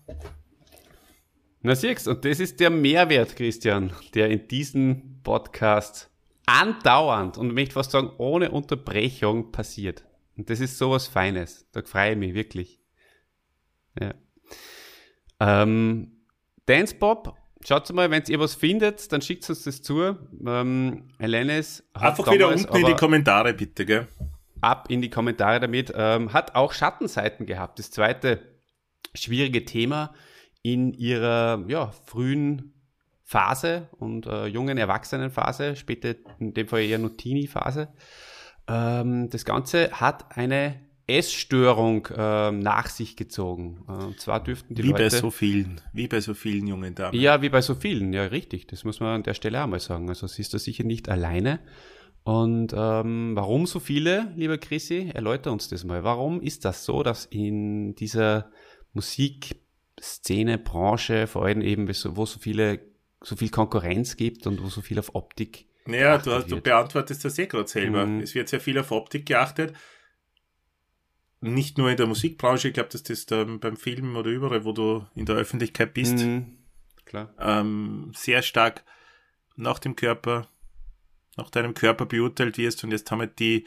Na 1.60 1.74
siehst, 1.74 2.06
und 2.06 2.24
das 2.24 2.38
ist 2.40 2.60
der 2.60 2.70
Mehrwert, 2.70 3.34
Christian, 3.36 3.92
der 4.14 4.28
in 4.30 4.46
diesem 4.46 5.20
Podcast 5.24 6.07
andauernd 6.48 7.38
und 7.38 7.48
ich 7.48 7.54
möchte 7.54 7.74
fast 7.74 7.90
sagen, 7.90 8.10
ohne 8.18 8.50
Unterbrechung 8.50 9.52
passiert. 9.52 10.04
Und 10.36 10.50
das 10.50 10.60
ist 10.60 10.78
sowas 10.78 11.06
Feines. 11.06 11.66
Da 11.72 11.82
freue 11.82 12.12
ich 12.12 12.18
mich 12.18 12.34
wirklich. 12.34 12.80
Ja. 14.00 14.14
Ähm, 15.40 16.24
Dance 16.66 16.94
Pop, 16.94 17.36
schaut 17.66 17.92
mal, 17.92 18.10
wenn 18.10 18.22
ihr 18.28 18.38
was 18.38 18.54
findet, 18.54 19.12
dann 19.12 19.20
schickt 19.20 19.48
uns 19.48 19.64
das 19.64 19.82
zu. 19.82 20.16
Ähm, 20.46 21.08
Helenes 21.18 21.84
hat 21.94 22.18
Einfach 22.18 22.32
wieder 22.32 22.48
unten 22.48 22.76
in 22.76 22.86
die 22.86 22.94
Kommentare 22.94 23.54
bitte, 23.54 23.84
gell? 23.84 24.08
ab 24.60 24.86
in 24.90 25.02
die 25.02 25.10
Kommentare 25.10 25.60
damit. 25.60 25.92
Ähm, 25.94 26.32
hat 26.32 26.54
auch 26.54 26.72
Schattenseiten 26.72 27.46
gehabt. 27.46 27.78
Das 27.78 27.90
zweite 27.90 28.40
schwierige 29.14 29.64
Thema 29.64 30.14
in 30.62 30.92
ihrer 30.92 31.64
ja, 31.68 31.90
frühen 32.06 32.74
Phase 33.28 33.90
und 33.98 34.24
äh, 34.24 34.46
jungen 34.46 34.78
Erwachsenenphase, 34.78 35.76
später 35.76 36.14
in 36.38 36.54
dem 36.54 36.66
Fall 36.66 36.80
eher 36.80 36.96
nur 36.96 37.14
Teenie-Phase. 37.14 37.88
Ähm, 38.66 39.28
das 39.28 39.44
Ganze 39.44 39.90
hat 39.90 40.34
eine 40.34 40.80
Essstörung 41.06 42.06
äh, 42.06 42.50
nach 42.50 42.86
sich 42.86 43.16
gezogen. 43.16 43.84
Äh, 43.86 44.04
und 44.06 44.18
zwar 44.18 44.42
dürften 44.42 44.74
die 44.74 44.82
wie 44.82 44.92
Leute... 44.92 45.02
bei 45.02 45.10
so 45.10 45.30
vielen, 45.30 45.78
wie 45.92 46.08
bei 46.08 46.22
so 46.22 46.32
vielen 46.32 46.66
jungen 46.66 46.94
Damen. 46.94 47.20
Ja, 47.20 47.42
wie 47.42 47.50
bei 47.50 47.60
so 47.60 47.74
vielen, 47.74 48.14
ja, 48.14 48.24
richtig. 48.24 48.66
Das 48.66 48.84
muss 48.84 48.98
man 48.98 49.16
an 49.16 49.22
der 49.24 49.34
Stelle 49.34 49.62
auch 49.62 49.66
mal 49.66 49.78
sagen. 49.78 50.08
Also 50.08 50.26
sie 50.26 50.40
ist 50.40 50.54
da 50.54 50.58
sicher 50.58 50.84
nicht 50.84 51.10
alleine. 51.10 51.60
Und 52.24 52.72
ähm, 52.74 53.32
warum 53.34 53.66
so 53.66 53.78
viele, 53.78 54.32
lieber 54.36 54.56
Chrissy? 54.56 55.10
Erläuter 55.12 55.52
uns 55.52 55.68
das 55.68 55.84
mal. 55.84 56.02
Warum 56.02 56.40
ist 56.40 56.64
das 56.64 56.86
so, 56.86 57.02
dass 57.02 57.26
in 57.26 57.94
dieser 57.94 58.50
Musikszene, 58.94 60.56
Branche, 60.56 61.26
vor 61.26 61.44
allem 61.44 61.60
eben, 61.60 61.88
wo 61.88 62.24
so 62.24 62.38
viele, 62.38 62.80
so 63.22 63.36
viel 63.36 63.50
Konkurrenz 63.50 64.16
gibt 64.16 64.46
und 64.46 64.62
wo 64.62 64.68
so 64.68 64.80
viel 64.80 64.98
auf 64.98 65.14
Optik 65.14 65.66
naja, 65.86 66.18
du, 66.18 66.32
hast, 66.32 66.50
du 66.50 66.60
beantwortest 66.60 67.24
das 67.24 67.38
eh 67.38 67.46
gerade 67.46 67.66
selber. 67.66 68.04
Mhm. 68.04 68.20
Es 68.20 68.34
wird 68.34 68.50
sehr 68.50 68.60
viel 68.60 68.78
auf 68.78 68.90
Optik 68.90 69.24
geachtet 69.24 69.74
nicht 71.40 71.78
nur 71.78 71.90
in 71.90 71.96
der 71.96 72.06
Musikbranche, 72.06 72.68
ich 72.68 72.74
glaube, 72.74 72.88
dass 72.88 73.02
das 73.02 73.26
da 73.26 73.44
beim 73.44 73.76
Film 73.76 74.16
oder 74.16 74.30
überall, 74.30 74.64
wo 74.64 74.72
du 74.72 75.06
in 75.14 75.26
der 75.26 75.36
Öffentlichkeit 75.36 75.94
bist, 75.94 76.18
mhm. 76.18 76.58
Klar. 77.04 77.32
Ähm, 77.40 78.12
sehr 78.14 78.42
stark 78.42 78.84
nach 79.56 79.78
dem 79.78 79.96
Körper, 79.96 80.48
nach 81.38 81.48
deinem 81.48 81.72
Körper 81.72 82.04
beurteilt 82.04 82.58
wirst. 82.58 82.84
Und 82.84 82.90
jetzt 82.90 83.10
haben 83.10 83.20
wir 83.20 83.28
die, 83.28 83.66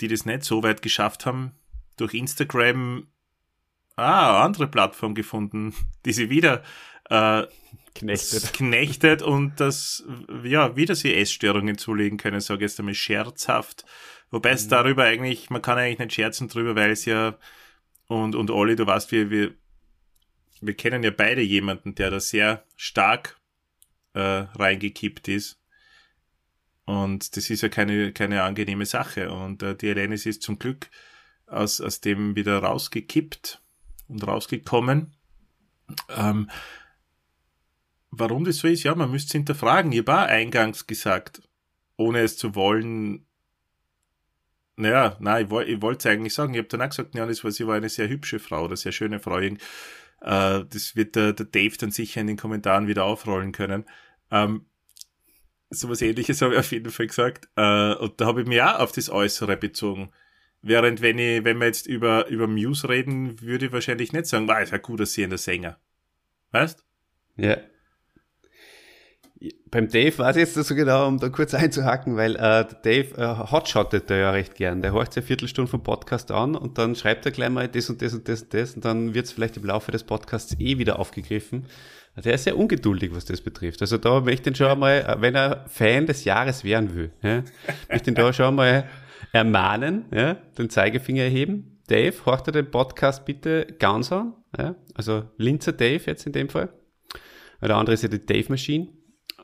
die 0.00 0.08
das 0.08 0.24
nicht 0.24 0.44
so 0.44 0.62
weit 0.62 0.80
geschafft 0.80 1.26
haben, 1.26 1.52
durch 1.98 2.14
Instagram 2.14 3.06
ah, 3.96 4.42
andere 4.42 4.66
Plattform 4.66 5.14
gefunden, 5.14 5.74
die 6.06 6.12
sie 6.14 6.30
wieder 6.30 6.62
äh, 7.10 7.44
knechtet. 7.94 8.52
knechtet 8.52 9.22
und 9.22 9.60
das 9.60 10.04
ja 10.44 10.76
wieder 10.76 10.94
sie 10.94 11.14
Essstörungen 11.14 11.78
zulegen 11.78 12.18
können, 12.18 12.40
sage 12.40 12.64
ich 12.64 12.70
jetzt 12.70 12.78
einmal 12.78 12.94
scherzhaft 12.94 13.84
Wobei 14.30 14.50
es 14.50 14.66
mhm. 14.66 14.70
darüber 14.70 15.04
eigentlich, 15.04 15.50
man 15.50 15.62
kann 15.62 15.78
eigentlich 15.78 15.98
nicht 15.98 16.14
scherzen 16.14 16.48
drüber, 16.48 16.74
weil 16.74 16.90
es 16.90 17.04
ja, 17.04 17.36
und, 18.06 18.34
und 18.34 18.50
Olli, 18.50 18.76
du 18.76 18.86
weißt, 18.86 19.10
wir, 19.12 19.30
wir, 19.30 19.54
wir 20.60 20.74
kennen 20.74 21.02
ja 21.02 21.10
beide 21.10 21.42
jemanden, 21.42 21.94
der 21.94 22.10
da 22.10 22.20
sehr 22.20 22.64
stark 22.76 23.38
äh, 24.14 24.20
reingekippt 24.20 25.28
ist. 25.28 25.60
Und 26.84 27.36
das 27.36 27.50
ist 27.50 27.62
ja 27.62 27.68
keine, 27.68 28.12
keine 28.12 28.42
angenehme 28.42 28.86
Sache. 28.86 29.30
Und 29.30 29.62
äh, 29.62 29.76
die 29.76 29.88
Elenis 29.88 30.24
ist 30.26 30.42
zum 30.42 30.58
Glück 30.58 30.88
aus, 31.46 31.80
aus 31.80 32.00
dem 32.00 32.34
wieder 32.34 32.58
rausgekippt 32.58 33.62
und 34.08 34.26
rausgekommen. 34.26 35.14
Ähm, 36.08 36.50
warum 38.10 38.44
das 38.44 38.58
so 38.58 38.68
ist, 38.68 38.82
ja, 38.82 38.94
man 38.94 39.10
müsste 39.10 39.28
es 39.28 39.32
hinterfragen. 39.32 39.92
Ich 39.92 40.00
habe 40.00 40.18
eingangs 40.18 40.86
gesagt, 40.86 41.42
ohne 41.96 42.20
es 42.20 42.36
zu 42.36 42.54
wollen, 42.54 43.26
naja, 44.76 45.16
nein, 45.20 45.46
ich, 45.46 45.68
ich 45.68 45.82
wollte 45.82 46.08
es 46.08 46.12
eigentlich 46.12 46.34
sagen. 46.34 46.54
Ich 46.54 46.58
habe 46.58 46.68
dann 46.68 46.82
auch 46.82 46.88
gesagt, 46.88 47.14
ja, 47.14 47.26
das 47.26 47.42
war, 47.42 47.50
sie 47.50 47.66
war 47.66 47.76
eine 47.76 47.88
sehr 47.88 48.08
hübsche 48.08 48.38
Frau 48.38 48.64
oder 48.64 48.76
sehr 48.76 48.92
schöne 48.92 49.18
Frau. 49.18 49.38
Äh, 49.38 49.56
das 50.20 50.94
wird 50.94 51.16
der, 51.16 51.32
der 51.32 51.46
Dave 51.46 51.76
dann 51.76 51.90
sicher 51.90 52.20
in 52.20 52.28
den 52.28 52.36
Kommentaren 52.36 52.86
wieder 52.86 53.04
aufrollen 53.04 53.52
können. 53.52 53.84
Ähm, 54.30 54.66
sowas 55.70 56.00
ähnliches 56.00 56.40
habe 56.42 56.54
ich 56.54 56.60
auf 56.60 56.70
jeden 56.70 56.90
Fall 56.90 57.08
gesagt. 57.08 57.48
Äh, 57.56 57.94
und 57.94 58.20
da 58.20 58.26
habe 58.26 58.42
ich 58.42 58.46
mich 58.46 58.62
auch 58.62 58.78
auf 58.78 58.92
das 58.92 59.10
Äußere 59.10 59.56
bezogen. 59.56 60.12
Während 60.62 61.02
wenn 61.02 61.18
ich, 61.18 61.44
wenn 61.44 61.58
wir 61.58 61.66
jetzt 61.66 61.86
über, 61.86 62.28
über 62.28 62.46
Muse 62.46 62.88
reden, 62.88 63.40
würde 63.40 63.66
ich 63.66 63.72
wahrscheinlich 63.72 64.12
nicht 64.12 64.26
sagen, 64.26 64.48
war 64.48 64.62
ist 64.62 64.72
ein 64.72 64.82
gut 64.82 65.00
aussehender 65.00 65.38
Sänger. 65.38 65.78
Weißt? 66.52 66.84
Ja 67.36 67.58
beim 69.70 69.88
Dave 69.88 70.18
weiß 70.18 70.36
ich 70.36 70.40
jetzt 70.40 70.54
so 70.54 70.74
genau, 70.74 71.06
um 71.06 71.18
da 71.18 71.28
kurz 71.28 71.54
einzuhaken, 71.54 72.16
weil 72.16 72.36
äh, 72.36 72.64
Dave 72.82 73.16
äh, 73.16 73.50
hotshottet 73.50 74.10
da 74.10 74.16
ja 74.16 74.30
recht 74.30 74.54
gern. 74.54 74.82
Der 74.82 74.92
horcht 74.92 75.16
eine 75.16 75.24
Viertelstunde 75.24 75.70
vom 75.70 75.82
Podcast 75.82 76.30
an 76.30 76.56
und 76.56 76.78
dann 76.78 76.94
schreibt 76.96 77.24
er 77.26 77.32
gleich 77.32 77.50
mal 77.50 77.68
das 77.68 77.88
und 77.88 78.02
das 78.02 78.14
und 78.14 78.28
das 78.28 78.42
und 78.42 78.54
das 78.54 78.74
und 78.74 78.84
dann 78.84 79.14
wird 79.14 79.26
es 79.26 79.32
vielleicht 79.32 79.56
im 79.56 79.64
Laufe 79.64 79.92
des 79.92 80.04
Podcasts 80.04 80.56
eh 80.58 80.78
wieder 80.78 80.98
aufgegriffen. 80.98 81.66
Der 82.24 82.34
ist 82.34 82.44
sehr 82.44 82.58
ungeduldig, 82.58 83.14
was 83.14 83.26
das 83.26 83.40
betrifft. 83.40 83.80
Also 83.80 83.96
da 83.96 84.20
möchte 84.20 84.50
ich 84.50 84.54
ihn 84.54 84.56
schon 84.56 84.66
einmal, 84.66 85.00
äh, 85.02 85.20
wenn 85.20 85.36
er 85.36 85.66
Fan 85.68 86.06
des 86.06 86.24
Jahres 86.24 86.64
werden 86.64 86.94
will, 86.94 87.12
ja, 87.22 87.44
möchte 87.90 88.10
ihn 88.10 88.16
da 88.16 88.32
schon 88.32 88.46
einmal 88.46 88.88
ermahnen, 89.32 90.06
ja, 90.12 90.34
den 90.56 90.68
Zeigefinger 90.70 91.22
erheben. 91.22 91.78
Dave, 91.86 92.14
horcht 92.26 92.48
er 92.48 92.52
den 92.52 92.70
Podcast 92.70 93.24
bitte 93.24 93.66
ganz 93.78 94.10
an. 94.10 94.34
Ja, 94.58 94.74
also 94.94 95.24
Linzer 95.36 95.72
Dave 95.72 96.02
jetzt 96.06 96.26
in 96.26 96.32
dem 96.32 96.48
Fall. 96.48 96.70
Der 97.62 97.76
andere 97.76 97.94
ist 97.94 98.02
ja 98.02 98.08
die 98.08 98.24
Dave 98.24 98.46
Machine. 98.50 98.88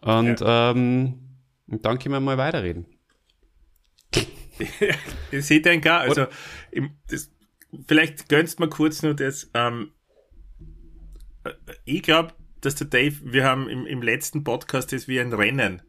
Und, 0.04 0.40
ja. 0.40 0.70
ähm, 0.70 1.18
dann 1.66 1.98
können 1.98 2.14
wir 2.14 2.20
mal 2.20 2.36
weiterreden. 2.36 2.86
Ihr 5.32 5.42
seht 5.42 5.66
ein 5.66 5.80
gar, 5.80 6.00
also 6.00 6.26
im, 6.70 6.90
das, 7.08 7.30
vielleicht 7.88 8.28
gönnst 8.28 8.60
mal 8.60 8.68
kurz 8.68 9.02
nur 9.02 9.14
das. 9.14 9.50
Ähm, 9.54 9.92
äh, 11.44 11.52
ich 11.86 12.02
glaube, 12.02 12.34
dass 12.60 12.74
der 12.74 12.86
Dave, 12.86 13.16
wir 13.24 13.44
haben 13.44 13.68
im, 13.68 13.86
im 13.86 14.02
letzten 14.02 14.44
Podcast 14.44 14.92
das 14.92 15.08
wie 15.08 15.18
ein 15.20 15.32
Rennen. 15.32 15.82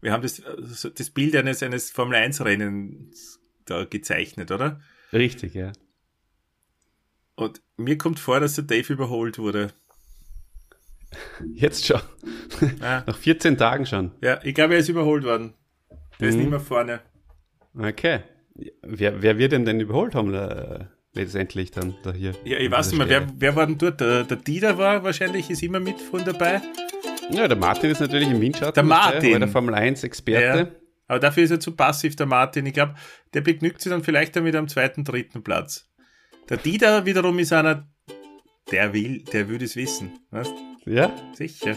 Wir 0.00 0.12
haben 0.12 0.22
das, 0.22 0.44
also 0.44 0.90
das 0.90 1.10
Bild 1.10 1.36
eines, 1.36 1.62
eines 1.62 1.90
Formel 1.92 2.16
1 2.16 2.44
Rennens 2.44 3.40
da 3.66 3.84
gezeichnet, 3.84 4.50
oder? 4.50 4.80
Richtig, 5.12 5.54
ja. 5.54 5.72
Und 7.36 7.62
mir 7.76 7.96
kommt 7.98 8.18
vor, 8.18 8.40
dass 8.40 8.56
der 8.56 8.64
Dave 8.64 8.92
überholt 8.92 9.38
wurde. 9.38 9.72
Jetzt 11.54 11.86
schon. 11.86 12.00
Ah. 12.80 13.02
Nach 13.06 13.16
14 13.16 13.56
Tagen 13.56 13.86
schon. 13.86 14.12
Ja, 14.20 14.40
ich 14.42 14.54
glaube, 14.54 14.74
er 14.74 14.80
ist 14.80 14.88
überholt 14.88 15.24
worden. 15.24 15.54
Der 16.20 16.26
mhm. 16.26 16.28
ist 16.28 16.36
nicht 16.36 16.50
mehr 16.50 16.60
vorne. 16.60 17.00
Okay. 17.78 18.20
Wer, 18.82 19.22
wer 19.22 19.38
wird 19.38 19.52
denn 19.52 19.64
denn 19.64 19.80
überholt 19.80 20.14
haben 20.14 20.34
äh, 20.34 20.84
letztendlich 21.14 21.70
dann 21.70 21.94
da 22.02 22.12
hier? 22.12 22.34
Ja, 22.44 22.58
ich 22.58 22.70
weiß 22.70 22.90
nicht 22.90 22.98
mehr, 22.98 23.08
wer, 23.08 23.26
wer 23.36 23.56
war 23.56 23.66
denn 23.66 23.78
dort? 23.78 24.00
Der, 24.00 24.24
der 24.24 24.36
Dieter 24.36 24.76
war 24.76 25.02
wahrscheinlich, 25.02 25.50
ist 25.50 25.62
immer 25.62 25.80
mit 25.80 26.00
von 26.00 26.24
dabei. 26.24 26.60
Ja, 27.30 27.48
der 27.48 27.56
Martin 27.56 27.90
ist 27.90 28.00
natürlich 28.00 28.28
im 28.28 28.40
Windschatten. 28.40 28.74
Der 28.74 28.82
Martin. 28.82 29.30
Der, 29.30 29.38
der 29.38 29.48
Formel 29.48 29.74
1 29.74 30.04
Experte. 30.04 30.58
Ja. 30.58 30.68
Aber 31.06 31.18
dafür 31.18 31.44
ist 31.44 31.50
er 31.50 31.60
zu 31.60 31.74
passiv, 31.74 32.16
der 32.16 32.26
Martin. 32.26 32.66
Ich 32.66 32.74
glaube, 32.74 32.94
der 33.34 33.40
begnügt 33.40 33.80
sich 33.80 33.90
dann 33.90 34.04
vielleicht 34.04 34.36
damit 34.36 34.54
am 34.54 34.68
zweiten, 34.68 35.04
dritten 35.04 35.42
Platz. 35.42 35.88
Der 36.48 36.56
Dieter 36.56 37.06
wiederum 37.06 37.38
ist 37.38 37.52
einer, 37.52 37.88
der 38.70 38.92
will, 38.92 39.24
der 39.32 39.48
würde 39.48 39.64
es 39.64 39.76
wissen. 39.76 40.12
Weißt? 40.30 40.52
Ja? 40.90 41.12
Sicher. 41.34 41.76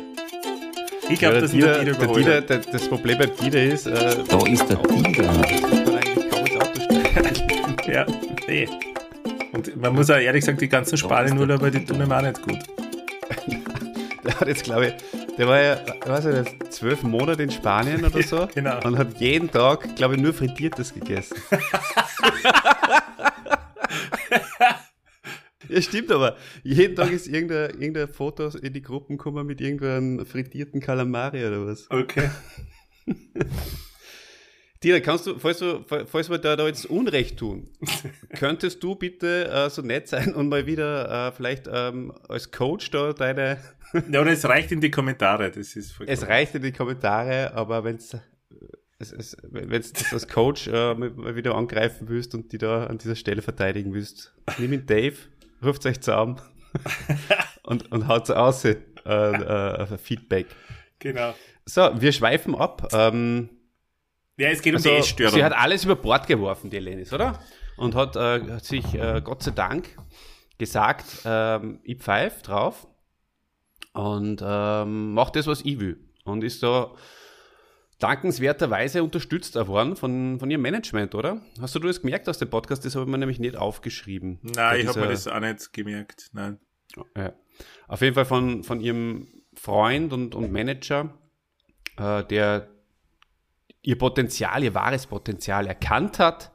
Ich 1.08 1.19
glaube, 1.19 1.36
ja, 1.36 1.41
das 1.41 1.52
Dieter, 1.52 1.84
ist 1.84 2.02
der 2.02 2.08
Dieter, 2.08 2.41
der, 2.41 2.58
Das 2.58 2.88
Problem 2.88 3.19
bei 3.19 3.28
Dieter 3.28 3.62
ist, 3.62 3.86
äh, 3.86 4.15
da 4.28 4.47
ist 4.47 4.67
der 4.67 4.78
Dieter. 4.78 5.32
ja, 7.93 8.08
nee. 8.47 8.67
Und 9.52 9.76
man 9.76 9.93
muss 9.93 10.10
auch 10.10 10.15
ehrlich 10.15 10.43
sagen, 10.43 10.58
die 10.58 10.67
ganzen 10.67 10.97
Spanien-Urlauber, 10.97 11.69
die 11.69 11.86
tun 11.86 12.02
ihm 12.02 12.12
auch 12.12 12.23
nicht 12.23 12.41
gut. 12.41 12.58
der 14.26 14.39
hat 14.39 14.47
jetzt, 14.47 14.63
glaube 14.63 14.88
ich, 14.88 14.93
der 15.38 15.47
war 15.47 15.62
ja, 15.62 15.78
weiß 16.08 16.26
ich 16.26 16.39
nicht, 16.39 16.73
zwölf 16.73 17.04
Monate 17.04 17.43
in 17.43 17.52
Spanien 17.52 18.04
oder 18.04 18.23
so. 18.23 18.47
genau. 18.56 18.80
Und 18.84 18.97
hat 18.97 19.19
jeden 19.19 19.52
Tag, 19.52 19.95
glaube 19.95 20.15
ich, 20.15 20.21
nur 20.21 20.34
Frittiertes 20.34 20.91
gegessen. 20.91 21.38
Ja, 25.69 25.82
stimmt, 25.82 26.12
aber 26.12 26.38
jeden 26.63 26.95
Tag 26.95 27.12
ist 27.12 27.28
irgendein, 27.28 27.71
irgendein 27.71 28.08
Foto 28.08 28.49
in 28.58 28.73
die 28.73 28.82
Gruppen 28.82 29.17
gekommen 29.17 29.45
mit 29.47 29.62
irgendeinem 29.62 30.26
frittierten 30.26 30.82
Kalamari 30.82 31.45
oder 31.45 31.65
was. 31.65 31.89
Okay. 31.89 32.30
Dina, 34.84 34.99
kannst 34.99 35.28
du, 35.28 35.39
falls, 35.39 35.60
du, 35.60 35.86
falls 35.88 36.30
wir 36.30 36.38
da, 36.39 36.58
da 36.58 36.67
jetzt 36.67 36.86
Unrecht 36.88 37.38
tun, 37.38 37.69
könntest 38.36 38.84
du 38.84 38.95
bitte 38.95 39.49
äh, 39.49 39.69
so 39.69 39.82
nett 39.82 40.10
sein 40.10 40.34
und 40.34 40.49
mal 40.49 40.65
wieder 40.65 41.30
äh, 41.30 41.32
vielleicht 41.32 41.69
ähm, 41.71 42.13
als 42.28 42.52
Coach 42.52 42.91
da 42.91 43.13
deine. 43.13 43.60
ja, 44.12 44.19
und 44.19 44.28
es 44.28 44.43
reicht 44.43 44.73
in 44.73 44.82
die 44.82 44.91
Kommentare, 44.91 45.52
das 45.52 45.78
ist 45.78 45.93
voll 45.93 46.08
Es 46.10 46.28
reicht 46.28 46.56
in 46.56 46.63
die 46.63 46.73
Kommentare, 46.73 47.54
aber 47.54 47.86
wenn 47.86 47.95
es 47.95 48.17
wenn 49.52 49.69
du 49.69 49.80
das 49.80 50.13
als 50.13 50.28
Coach 50.28 50.67
äh, 50.67 50.93
mal 50.93 51.36
wieder 51.36 51.56
angreifen 51.56 52.08
willst 52.08 52.36
und 52.36 52.52
die 52.52 52.58
da 52.58 52.86
an 52.86 52.97
dieser 52.97 53.15
Stelle 53.15 53.41
verteidigen 53.41 53.93
willst, 53.93 54.34
nimm 54.58 54.73
ihn 54.73 54.86
Dave 54.86 55.15
ruft 55.63 55.86
euch 55.86 56.02
zusammen 56.02 56.41
und, 57.63 57.91
und 57.91 58.08
haut 58.08 58.30
aus 58.32 58.65
äh, 58.65 58.76
äh, 59.06 59.97
Feedback. 59.97 60.47
Genau. 60.99 61.34
So, 61.65 61.89
wir 61.99 62.12
schweifen 62.12 62.56
ab. 62.56 62.89
Ähm, 62.93 63.49
ja, 64.38 64.49
es 64.49 64.62
geht 64.62 64.73
um 64.73 64.78
also, 64.78 64.89
die 64.89 64.95
Essstörung. 64.95 65.34
Sie 65.34 65.43
hat 65.43 65.54
alles 65.54 65.86
über 65.86 65.95
Bord 65.95 66.28
geworfen, 66.28 66.69
die 66.69 66.80
Lenis, 66.80 67.13
oder? 67.13 67.39
Und 67.78 67.95
hat, 67.95 68.15
äh, 68.15 68.41
hat 68.41 68.65
sich 68.65 68.93
äh, 68.93 69.21
Gott 69.23 69.43
sei 69.43 69.52
Dank 69.52 69.97
gesagt, 70.58 71.06
ähm, 71.26 71.80
ich 71.84 71.99
pfeife 71.99 72.41
drauf 72.43 72.88
und 73.93 74.43
ähm, 74.45 75.13
mache 75.13 75.34
das, 75.34 75.47
was 75.47 75.62
ich 75.62 75.80
will. 75.80 75.99
Und 76.23 76.43
ist 76.43 76.60
so 76.60 76.95
dankenswerterweise 78.04 79.02
unterstützt 79.04 79.56
worden 79.56 79.96
von, 79.96 80.38
von 80.39 80.52
ihrem 80.52 80.62
Management, 80.62 81.16
oder? 81.16 81.42
Hast 81.62 81.74
du 81.76 81.80
das 81.80 82.02
gemerkt 82.02 82.28
aus 82.28 82.38
dem 82.38 82.50
Podcast? 82.50 82.84
Das 82.84 82.96
habe 82.96 83.06
ich 83.06 83.12
mir 83.12 83.18
nämlich 83.18 83.39
nicht 83.39 83.56
aufgeschrieben. 83.56 84.39
Nein, 84.42 84.82
ich 84.82 84.88
habe 84.88 85.00
mir 85.00 85.08
das 85.08 85.28
auch 85.28 85.39
nicht 85.39 85.72
gemerkt. 85.72 86.30
Nein. 86.34 86.60
Ja. 87.16 87.34
Auf 87.88 88.02
jeden 88.02 88.13
Fall 88.13 88.26
von, 88.26 88.63
von 88.63 88.82
ihrem 88.82 89.28
Freund 89.56 90.12
und, 90.12 90.36
und 90.36 90.52
Manager, 90.52 91.18
äh, 91.98 92.24
der 92.26 92.68
ihr 93.82 93.98
Potenzial, 93.98 94.63
ihr 94.63 94.74
wahres 94.74 95.08
Potenzial 95.08 95.68
erkannt 95.68 96.20
hat 96.20 96.52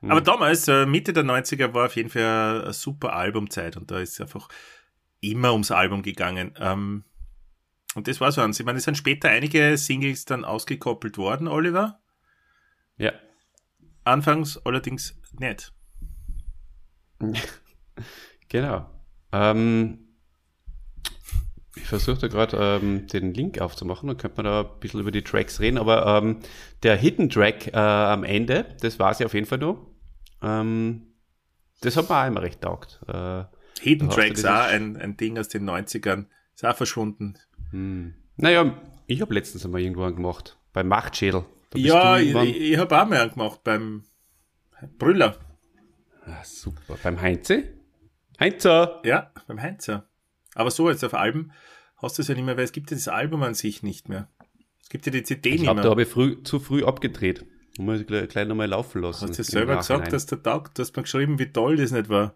Hm. 0.00 0.10
Aber 0.10 0.22
damals, 0.22 0.66
äh, 0.68 0.86
Mitte 0.86 1.12
der 1.12 1.24
90er, 1.24 1.74
war 1.74 1.86
auf 1.86 1.96
jeden 1.96 2.08
Fall 2.08 2.62
eine 2.62 2.72
super 2.72 3.12
Albumzeit 3.12 3.76
und 3.76 3.90
da 3.90 3.98
ist 3.98 4.18
einfach 4.20 4.48
immer 5.20 5.52
ums 5.52 5.72
Album 5.72 6.02
gegangen. 6.02 6.54
Ähm, 6.58 7.04
und 7.94 8.08
das 8.08 8.20
war 8.20 8.32
so 8.32 8.40
eins. 8.40 8.60
Ich 8.60 8.64
meine, 8.64 8.78
es 8.78 8.84
sind 8.84 8.96
später 8.96 9.28
einige 9.28 9.76
Singles 9.76 10.24
dann 10.24 10.44
ausgekoppelt 10.44 11.18
worden, 11.18 11.48
Oliver. 11.48 12.00
Ja. 12.98 13.12
Anfangs 14.04 14.58
allerdings 14.64 15.18
nicht. 15.38 15.72
genau. 18.48 18.86
Ähm, 19.32 19.98
ich 21.76 21.84
versuche 21.84 22.18
da 22.18 22.28
gerade 22.28 22.56
ähm, 22.82 23.06
den 23.06 23.34
Link 23.34 23.60
aufzumachen, 23.60 24.08
dann 24.08 24.16
könnte 24.16 24.42
man 24.42 24.44
da 24.46 24.60
ein 24.62 24.80
bisschen 24.80 25.00
über 25.00 25.10
die 25.10 25.22
Tracks 25.22 25.60
reden, 25.60 25.78
aber 25.78 26.06
ähm, 26.06 26.40
der 26.82 26.96
Hidden 26.96 27.30
Track 27.30 27.68
äh, 27.68 27.76
am 27.76 28.24
Ende, 28.24 28.76
das 28.80 28.98
war 28.98 29.14
sie 29.14 29.24
auf 29.24 29.34
jeden 29.34 29.46
Fall 29.46 29.58
nur. 29.58 29.86
Ähm, 30.42 31.14
das 31.80 31.96
hat 31.96 32.08
mir 32.08 32.20
auch 32.20 32.26
immer 32.26 32.42
recht 32.42 32.60
taugt. 32.60 33.00
Äh, 33.06 33.44
Hidden 33.80 34.10
Tracks 34.10 34.44
auch 34.44 34.66
ein, 34.66 34.96
ein 34.96 35.16
Ding 35.16 35.38
aus 35.38 35.48
den 35.48 35.68
90ern, 35.68 36.26
ist 36.54 36.64
auch 36.64 36.76
verschwunden. 36.76 37.38
Hm. 37.70 38.14
Naja, 38.36 38.80
ich 39.06 39.20
habe 39.20 39.34
letztens 39.34 39.64
einmal 39.64 39.80
irgendwo 39.80 40.04
einen 40.04 40.16
gemacht, 40.16 40.58
beim 40.72 40.88
Machtschädel. 40.88 41.44
Ja, 41.74 42.18
ich, 42.18 42.34
ich 42.34 42.78
habe 42.78 43.00
auch 43.00 43.06
mal 43.06 43.20
einen 43.20 43.30
gemacht 43.32 43.62
beim 43.62 44.04
Brüller. 44.98 45.36
Ah, 46.24 46.44
super. 46.44 46.96
Beim 47.02 47.20
Heinze? 47.20 47.64
Heinzer! 48.40 49.02
Ja, 49.04 49.32
beim 49.46 49.60
Heinzer. 49.60 50.08
Aber 50.54 50.70
so 50.70 50.88
jetzt 50.90 51.04
auf 51.04 51.14
Alben 51.14 51.52
hast 51.96 52.18
du 52.18 52.22
es 52.22 52.28
ja 52.28 52.34
nicht 52.34 52.44
mehr, 52.44 52.56
weil 52.56 52.64
es 52.64 52.72
gibt 52.72 52.90
ja 52.90 52.96
das 52.96 53.08
Album 53.08 53.42
an 53.42 53.54
sich 53.54 53.82
nicht 53.82 54.08
mehr. 54.08 54.28
Es 54.82 54.88
gibt 54.88 55.06
ja 55.06 55.12
die 55.12 55.22
CD 55.22 55.50
ich 55.50 55.54
nicht 55.56 55.64
glaub, 55.64 55.76
mehr. 55.76 55.84
Da 55.84 55.90
habe 55.90 56.02
ich 56.02 56.08
früh, 56.08 56.42
zu 56.42 56.60
früh 56.60 56.84
abgedreht. 56.84 57.44
Muss 57.78 58.00
ich 58.00 58.06
gleich, 58.06 58.28
gleich 58.28 58.48
nochmal 58.48 58.68
laufen 58.68 59.02
lassen. 59.02 59.28
Hast 59.28 59.38
du 59.38 59.44
selber 59.44 59.76
gesagt, 59.76 60.12
dass 60.12 60.26
der 60.26 60.42
Tag, 60.42 60.74
du 60.74 60.82
hast 60.82 60.96
mir 60.96 61.02
geschrieben, 61.02 61.38
wie 61.38 61.52
toll 61.52 61.76
das 61.76 61.92
nicht 61.92 62.08
war. 62.08 62.34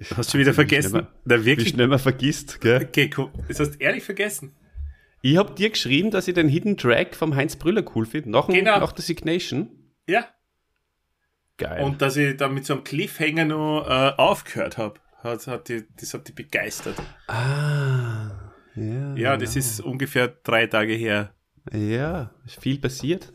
Hast 0.16 0.34
du 0.34 0.38
wieder 0.38 0.54
vergessen? 0.54 0.92
Wie 0.92 1.28
schnell, 1.28 1.44
wirklich? 1.44 1.66
Wie 1.68 1.70
schnell 1.72 1.86
man 1.88 1.98
vergisst, 1.98 2.60
gell? 2.60 2.84
Okay, 2.84 3.10
cool. 3.16 3.30
Das 3.48 3.60
hast 3.60 3.72
du 3.72 3.78
ehrlich 3.78 4.04
vergessen. 4.04 4.52
Ich 5.22 5.36
habe 5.36 5.54
dir 5.54 5.70
geschrieben, 5.70 6.10
dass 6.10 6.28
ich 6.28 6.34
den 6.34 6.48
Hidden 6.48 6.76
Track 6.76 7.14
vom 7.14 7.36
Heinz 7.36 7.56
Brüller 7.56 7.84
cool 7.94 8.06
finde, 8.06 8.30
nach, 8.30 8.48
genau. 8.48 8.78
nach 8.78 8.92
der 8.92 9.04
Signation. 9.04 9.68
Ja. 10.06 10.26
Geil. 11.58 11.84
Und 11.84 12.00
dass 12.00 12.16
ich 12.16 12.36
da 12.36 12.48
mit 12.48 12.64
so 12.64 12.74
einem 12.74 12.84
Cliffhanger 12.84 13.44
noch 13.44 13.86
äh, 13.86 14.12
aufgehört 14.16 14.78
habe. 14.78 14.98
Hat, 15.22 15.46
hat 15.46 15.68
die, 15.68 15.84
das 15.98 16.14
hat 16.14 16.26
die 16.28 16.32
begeistert. 16.32 16.96
Ah. 17.26 18.30
Ja, 18.74 19.14
ja 19.14 19.36
das 19.36 19.54
ja. 19.54 19.58
ist 19.58 19.80
ungefähr 19.80 20.28
drei 20.28 20.66
Tage 20.66 20.94
her. 20.94 21.34
Ja, 21.70 22.34
ist 22.46 22.60
viel 22.60 22.78
passiert. 22.78 23.34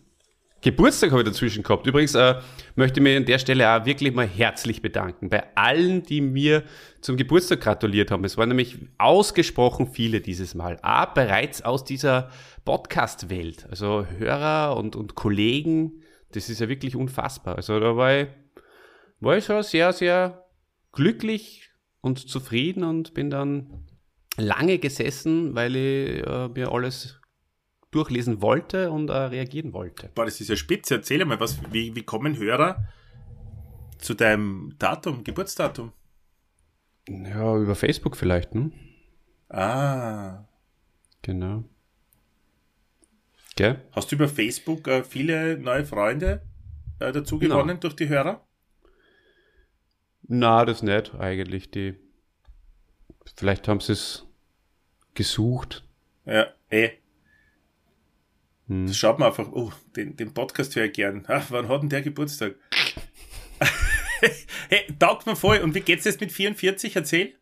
Geburtstag 0.65 1.11
habe 1.11 1.21
ich 1.21 1.27
dazwischen 1.27 1.61
gehabt. 1.61 1.85
Übrigens 1.85 2.15
äh, 2.15 2.41
möchte 2.75 2.99
ich 2.99 3.03
mich 3.03 3.15
an 3.15 3.25
der 3.25 3.37
Stelle 3.37 3.69
auch 3.69 3.85
wirklich 3.85 4.15
mal 4.15 4.25
herzlich 4.25 4.81
bedanken 4.81 5.29
bei 5.29 5.55
allen, 5.55 6.01
die 6.01 6.21
mir 6.21 6.63
zum 7.01 7.17
Geburtstag 7.17 7.61
gratuliert 7.61 8.09
haben. 8.09 8.23
Es 8.23 8.35
waren 8.35 8.49
nämlich 8.49 8.79
ausgesprochen 8.97 9.85
viele 9.85 10.21
dieses 10.21 10.55
Mal. 10.55 10.79
Ah, 10.81 11.05
bereits 11.05 11.61
aus 11.61 11.83
dieser 11.83 12.31
Podcast-Welt. 12.65 13.67
Also 13.69 14.07
Hörer 14.17 14.75
und, 14.75 14.95
und 14.95 15.13
Kollegen. 15.13 16.01
Das 16.31 16.49
ist 16.49 16.59
ja 16.59 16.67
wirklich 16.67 16.95
unfassbar. 16.95 17.57
Also 17.57 17.79
da 17.79 17.95
war 17.95 18.21
ich, 18.21 18.27
war 19.19 19.37
ich 19.37 19.45
schon 19.45 19.61
sehr, 19.61 19.93
sehr 19.93 20.47
glücklich 20.93 21.69
und 22.01 22.27
zufrieden 22.27 22.83
und 22.83 23.13
bin 23.13 23.29
dann 23.29 23.85
lange 24.35 24.79
gesessen, 24.79 25.53
weil 25.53 25.75
ich 25.75 26.25
äh, 26.25 26.47
mir 26.47 26.71
alles 26.71 27.19
durchlesen 27.95 28.41
wollte 28.41 28.91
und 28.91 29.09
äh, 29.09 29.13
reagieren 29.13 29.73
wollte. 29.73 30.09
Boah, 30.13 30.25
das 30.25 30.41
ist 30.41 30.49
ja 30.49 30.55
spitze. 30.55 30.95
Erzähl 30.95 31.23
mal, 31.25 31.39
was, 31.39 31.59
wie, 31.71 31.95
wie 31.95 32.03
kommen 32.03 32.37
Hörer 32.37 32.83
zu 33.97 34.13
deinem 34.13 34.75
Datum, 34.77 35.23
Geburtsdatum? 35.23 35.91
Ja, 37.07 37.55
über 37.57 37.75
Facebook 37.75 38.17
vielleicht, 38.17 38.53
ne? 38.53 38.71
Ah. 39.49 40.45
Genau. 41.21 41.63
Gell? 43.55 43.81
Hast 43.91 44.11
du 44.11 44.15
über 44.15 44.27
Facebook 44.27 44.87
äh, 44.87 45.03
viele 45.03 45.57
neue 45.57 45.85
Freunde 45.85 46.41
äh, 46.99 47.11
dazu 47.11 47.39
gewonnen 47.39 47.75
no. 47.75 47.79
durch 47.79 47.95
die 47.95 48.09
Hörer? 48.09 48.45
Na, 50.27 50.65
das 50.65 50.83
nicht 50.83 51.15
eigentlich. 51.15 51.71
Die 51.71 51.95
vielleicht 53.35 53.67
haben 53.67 53.79
sie 53.79 53.93
es 53.93 54.25
gesucht. 55.13 55.85
Ja, 56.25 56.47
eh. 56.69 56.91
Hm. 58.67 58.87
Das 58.87 58.97
schaut 58.97 59.19
man 59.19 59.29
einfach, 59.29 59.51
oh, 59.51 59.71
den, 59.95 60.15
den 60.15 60.33
Podcast 60.33 60.75
höre 60.75 60.85
ich 60.85 60.93
gern. 60.93 61.23
Ach, 61.27 61.45
wann 61.49 61.67
hat 61.67 61.81
denn 61.81 61.89
der 61.89 62.01
Geburtstag? 62.01 62.55
hey, 64.69 64.85
taugt 64.97 65.25
mir 65.25 65.35
voll. 65.35 65.59
Und 65.59 65.75
wie 65.75 65.81
geht's 65.81 66.05
jetzt 66.05 66.21
mit 66.21 66.31
44? 66.31 66.95
Erzähl. 66.95 67.33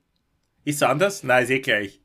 Ist 0.65 0.77
es 0.77 0.83
anders? 0.83 1.23
Nein, 1.23 1.43
ist 1.43 1.49
eh 1.49 1.59
gleich. 1.59 1.99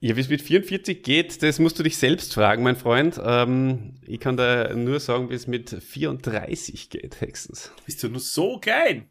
Ja, 0.00 0.14
wie 0.14 0.20
es 0.20 0.28
mit 0.28 0.42
44 0.42 1.02
geht, 1.02 1.42
das 1.42 1.58
musst 1.58 1.78
du 1.78 1.82
dich 1.82 1.96
selbst 1.96 2.34
fragen, 2.34 2.62
mein 2.62 2.76
Freund. 2.76 3.18
Ähm, 3.22 3.94
ich 4.06 4.20
kann 4.20 4.36
da 4.36 4.74
nur 4.74 5.00
sagen, 5.00 5.30
wie 5.30 5.34
es 5.34 5.46
mit 5.46 5.70
34 5.70 6.90
geht, 6.90 7.20
höchstens. 7.20 7.72
Bist 7.86 8.02
du 8.02 8.08
nur 8.08 8.20
so 8.20 8.58
klein? 8.58 9.08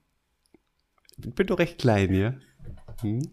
Ich 1.17 1.33
bin 1.33 1.47
doch 1.47 1.57
recht 1.57 1.79
klein, 1.79 2.13
ja. 2.13 2.35
Hm? 3.01 3.31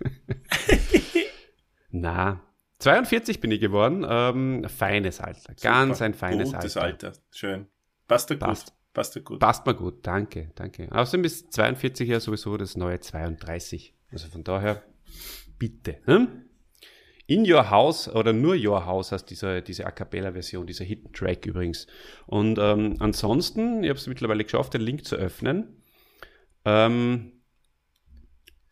Na, 1.90 2.40
42 2.82 3.40
bin 3.40 3.52
ich 3.52 3.60
geworden. 3.60 4.04
Ähm, 4.08 4.68
feines 4.68 5.20
Alter. 5.20 5.54
Ganz 5.60 5.98
Super. 5.98 6.04
ein 6.06 6.14
feines 6.14 6.52
Gutes 6.52 6.76
Alter. 6.76 7.08
Alter. 7.08 7.20
Schön. 7.30 7.66
Passt 8.08 8.30
dir 8.30 8.36
Passt. 8.36 8.66
gut. 8.66 8.74
Passt 8.92 9.14
dir 9.14 9.22
gut. 9.22 9.38
Passt 9.38 9.66
mir 9.66 9.74
gut. 9.74 10.06
Danke, 10.06 10.50
danke. 10.54 10.88
Außerdem 10.90 11.24
ist 11.24 11.52
42 11.52 12.08
ja 12.08 12.20
sowieso 12.20 12.56
das 12.56 12.76
neue 12.76 13.00
32. 13.00 13.94
Also 14.10 14.28
von 14.28 14.44
daher, 14.44 14.82
bitte. 15.58 15.98
Hm? 16.04 16.44
In 17.26 17.50
Your 17.50 17.70
House 17.70 18.08
oder 18.08 18.32
nur 18.32 18.56
Your 18.56 18.84
House 18.84 19.12
heißt 19.12 19.30
diese, 19.30 19.62
diese 19.62 19.86
A 19.86 19.92
Cappella-Version, 19.92 20.66
dieser 20.66 20.84
Hidden 20.84 21.12
Track 21.12 21.46
übrigens. 21.46 21.86
Und 22.26 22.58
ähm, 22.58 22.96
ansonsten, 22.98 23.84
ich 23.84 23.90
habe 23.90 23.98
es 23.98 24.06
mittlerweile 24.08 24.42
geschafft, 24.42 24.74
den 24.74 24.82
Link 24.82 25.04
zu 25.04 25.16
öffnen. 25.16 25.82
Ähm, 26.64 27.41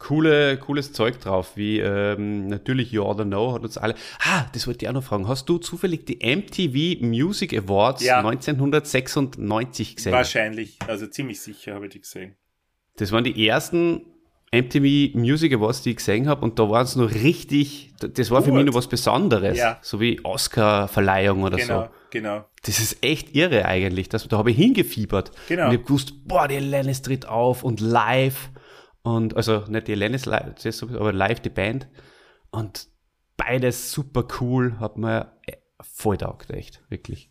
coole, 0.01 0.57
cooles 0.57 0.93
Zeug 0.93 1.21
drauf, 1.21 1.53
wie 1.55 1.79
ähm, 1.79 2.49
natürlich 2.49 2.91
You 2.91 3.05
Oughta 3.05 3.25
Know 3.25 3.53
hat 3.53 3.63
uns 3.63 3.79
alle. 3.79 3.95
Ah, 4.25 4.47
das 4.53 4.67
wollte 4.67 4.85
ich 4.85 4.89
auch 4.89 4.95
noch 4.95 5.05
fragen. 5.05 5.29
Hast 5.29 5.49
du 5.49 5.59
zufällig 5.59 6.07
die 6.07 6.17
MTV 6.17 7.05
Music 7.05 7.57
Awards 7.57 8.03
ja. 8.03 8.19
1996 8.19 9.97
gesehen? 9.97 10.13
Wahrscheinlich, 10.13 10.79
also 10.89 11.07
ziemlich 11.07 11.41
sicher 11.41 11.75
habe 11.75 11.87
ich 11.87 11.93
die 11.93 12.01
gesehen. 12.01 12.35
Das 12.97 13.13
waren 13.13 13.23
die 13.23 13.47
ersten 13.47 14.07
MTV 14.53 15.17
Music 15.17 15.53
Awards, 15.55 15.83
die 15.83 15.91
ich 15.91 15.97
gesehen 15.97 16.29
habe, 16.29 16.43
und 16.43 16.59
da 16.59 16.69
waren 16.69 16.85
es 16.85 16.97
noch 16.97 17.13
richtig, 17.15 17.93
das 18.01 18.31
war 18.31 18.39
Gut. 18.39 18.49
für 18.49 18.53
mich 18.53 18.65
noch 18.65 18.75
was 18.75 18.89
Besonderes, 18.89 19.57
ja. 19.57 19.79
so 19.81 20.01
wie 20.01 20.25
Oscar-Verleihung 20.25 21.45
oder 21.45 21.57
genau, 21.57 21.83
so. 21.83 21.89
Genau, 22.11 22.45
Das 22.65 22.81
ist 22.81 23.05
echt 23.05 23.37
irre 23.37 23.67
eigentlich, 23.67 24.09
dass, 24.09 24.27
da 24.27 24.39
habe 24.39 24.51
ich 24.51 24.57
hingefiebert. 24.57 25.31
Genau. 25.49 25.67
Und 25.67 25.73
ich 25.73 25.79
habe 25.79 25.87
gewusst, 25.87 26.27
boah, 26.27 26.49
die 26.49 26.59
Lennis 26.59 27.03
tritt 27.03 27.27
auf 27.27 27.63
und 27.63 27.81
live 27.81 28.51
und 29.03 29.37
also 29.37 29.65
nicht 29.69 29.89
die 29.89 29.95
live, 29.95 30.27
aber 30.83 31.13
live 31.13 31.41
die 31.41 31.51
Band. 31.51 31.89
Und 32.51 32.89
beides 33.37 33.93
super 33.93 34.27
cool, 34.41 34.79
hat 34.79 34.97
mir 34.97 35.33
äh, 35.47 35.57
voll 35.81 36.19
taugt, 36.19 36.51
echt, 36.51 36.83
wirklich. 36.91 37.31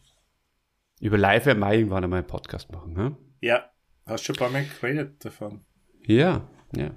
Über 0.99 1.17
live 1.17 1.45
werden 1.45 1.59
wir 1.59 1.73
irgendwann 1.73 2.03
einmal 2.03 2.19
einen 2.19 2.27
Podcast 2.27 2.71
machen. 2.71 2.97
Hm? 2.97 3.17
Ja, 3.41 3.69
hast 4.05 4.25
schon 4.25 4.35
ein 4.35 4.39
paar 4.39 4.49
Mal 4.49 4.65
geredet 4.65 5.23
davon. 5.23 5.61
Ja, 6.05 6.49
ja. 6.75 6.91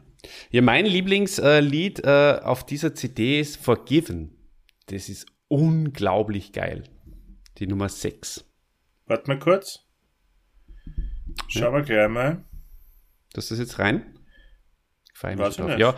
Ja, 0.51 0.63
mein 0.63 0.87
Lieblingslied 0.87 2.05
äh, 2.05 2.41
auf 2.43 2.65
dieser 2.65 2.95
CD 2.95 3.41
ist 3.41 3.57
Forgiven. 3.57 4.37
Das 4.87 5.09
ist 5.09 5.27
unglaublich 5.49 6.53
geil. 6.53 6.85
Die 7.59 7.67
Nummer 7.67 7.89
6. 7.89 8.45
Warte 9.07 9.29
mal 9.29 9.39
kurz. 9.39 9.81
Schauen 11.49 11.75
wir 11.75 11.83
gleich 11.83 12.09
mal. 12.09 12.45
Dass 13.33 13.49
das 13.49 13.59
jetzt 13.59 13.79
rein? 13.79 14.19
Nicht. 15.23 15.79
Ja, 15.79 15.95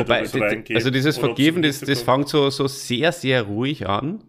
wobei, 0.00 0.22
die- 0.64 0.74
also 0.74 0.90
dieses 0.90 1.16
Vergeben, 1.18 1.62
das, 1.62 1.80
das 1.80 2.02
fängt 2.02 2.28
so, 2.28 2.50
so 2.50 2.66
sehr, 2.66 3.12
sehr 3.12 3.42
ruhig 3.42 3.86
an 3.88 4.24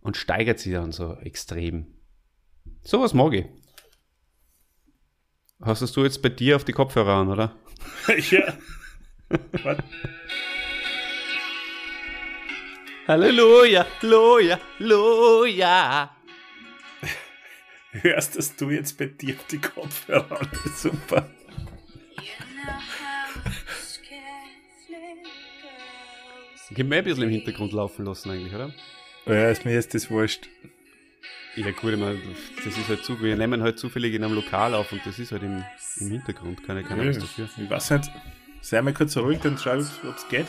und 0.00 0.16
steigert 0.16 0.58
sich 0.58 0.72
dann 0.72 0.92
so 0.92 1.14
extrem. 1.22 1.86
Sowas 2.82 3.14
mag 3.14 3.34
ich. 3.34 3.46
Hast 5.62 5.94
du 5.96 6.04
jetzt 6.04 6.22
bei 6.22 6.30
dir 6.30 6.56
auf 6.56 6.64
die 6.64 6.72
Kopfhörer 6.72 7.14
an, 7.16 7.28
oder? 7.28 7.54
ja. 8.30 8.54
Halleluja, 13.06 13.86
Halleluja, 14.02 14.58
Halleluja. 14.78 16.10
Hörst 17.92 18.36
dass 18.38 18.54
du 18.54 18.70
jetzt 18.70 18.96
bei 18.98 19.06
dir 19.06 19.34
auf 19.34 19.46
die 19.48 19.58
Kopfhörer 19.60 20.40
an? 20.40 20.48
Super. 20.76 21.28
Können 26.74 26.90
wir 26.90 26.98
ein 26.98 27.04
bisschen 27.04 27.22
im 27.24 27.30
Hintergrund 27.30 27.72
laufen 27.72 28.04
lassen 28.04 28.30
eigentlich, 28.30 28.54
oder? 28.54 28.72
Ja, 29.26 29.50
ist 29.50 29.64
mir 29.64 29.72
jetzt 29.74 29.94
das 29.94 30.10
wurscht. 30.10 30.48
Ja 31.56 31.70
gut, 31.72 31.92
ich 31.94 31.98
meine, 31.98 32.18
das 32.64 32.78
ist 32.78 32.88
halt 32.88 33.04
zu, 33.04 33.20
wir 33.20 33.36
nehmen 33.36 33.60
halt 33.62 33.78
zufällig 33.78 34.14
in 34.14 34.22
einem 34.22 34.34
Lokal 34.34 34.72
auf 34.74 34.92
und 34.92 35.00
das 35.04 35.18
ist 35.18 35.32
halt 35.32 35.42
im, 35.42 35.64
im 35.98 36.10
Hintergrund, 36.10 36.64
keine, 36.64 36.84
keine 36.84 37.02
Ja, 37.02 37.08
was 37.08 37.18
dafür. 37.18 37.48
ich 37.56 37.68
weiß 37.70 37.90
nicht. 37.90 38.10
Sei 38.60 38.80
mal 38.82 38.94
kurz 38.94 39.16
ruhig, 39.16 39.40
dann 39.42 39.58
schau 39.58 39.76
ich, 39.78 39.86
ob 40.08 40.16
es 40.16 40.28
geht. 40.28 40.46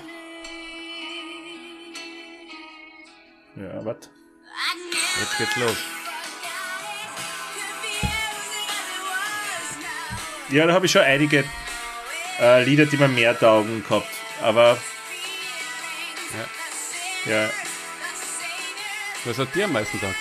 Ja, 3.56 3.84
warte. 3.84 4.10
Jetzt 5.20 5.38
geht's 5.38 5.56
los. 5.58 5.78
Ja, 10.50 10.68
da 10.68 10.74
habe 10.74 10.86
ich 10.86 10.92
schon 10.92 11.02
einige 11.02 11.46
äh, 12.40 12.64
Lieder, 12.64 12.86
die 12.86 12.98
mir 12.98 13.08
mehr 13.08 13.38
taugen 13.38 13.84
gehabt. 13.84 14.08
Aber 14.42 14.78
ja, 17.26 17.50
Was 19.26 19.38
hat 19.38 19.54
dir 19.54 19.66
am 19.66 19.74
meisten 19.74 20.00
gedacht? 20.00 20.16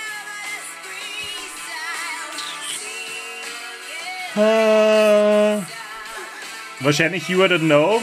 Äh, 4.37 5.63
wahrscheinlich 6.81 7.29
You 7.29 7.45
I 7.45 7.49
Don't 7.49 7.61
Know, 7.67 8.01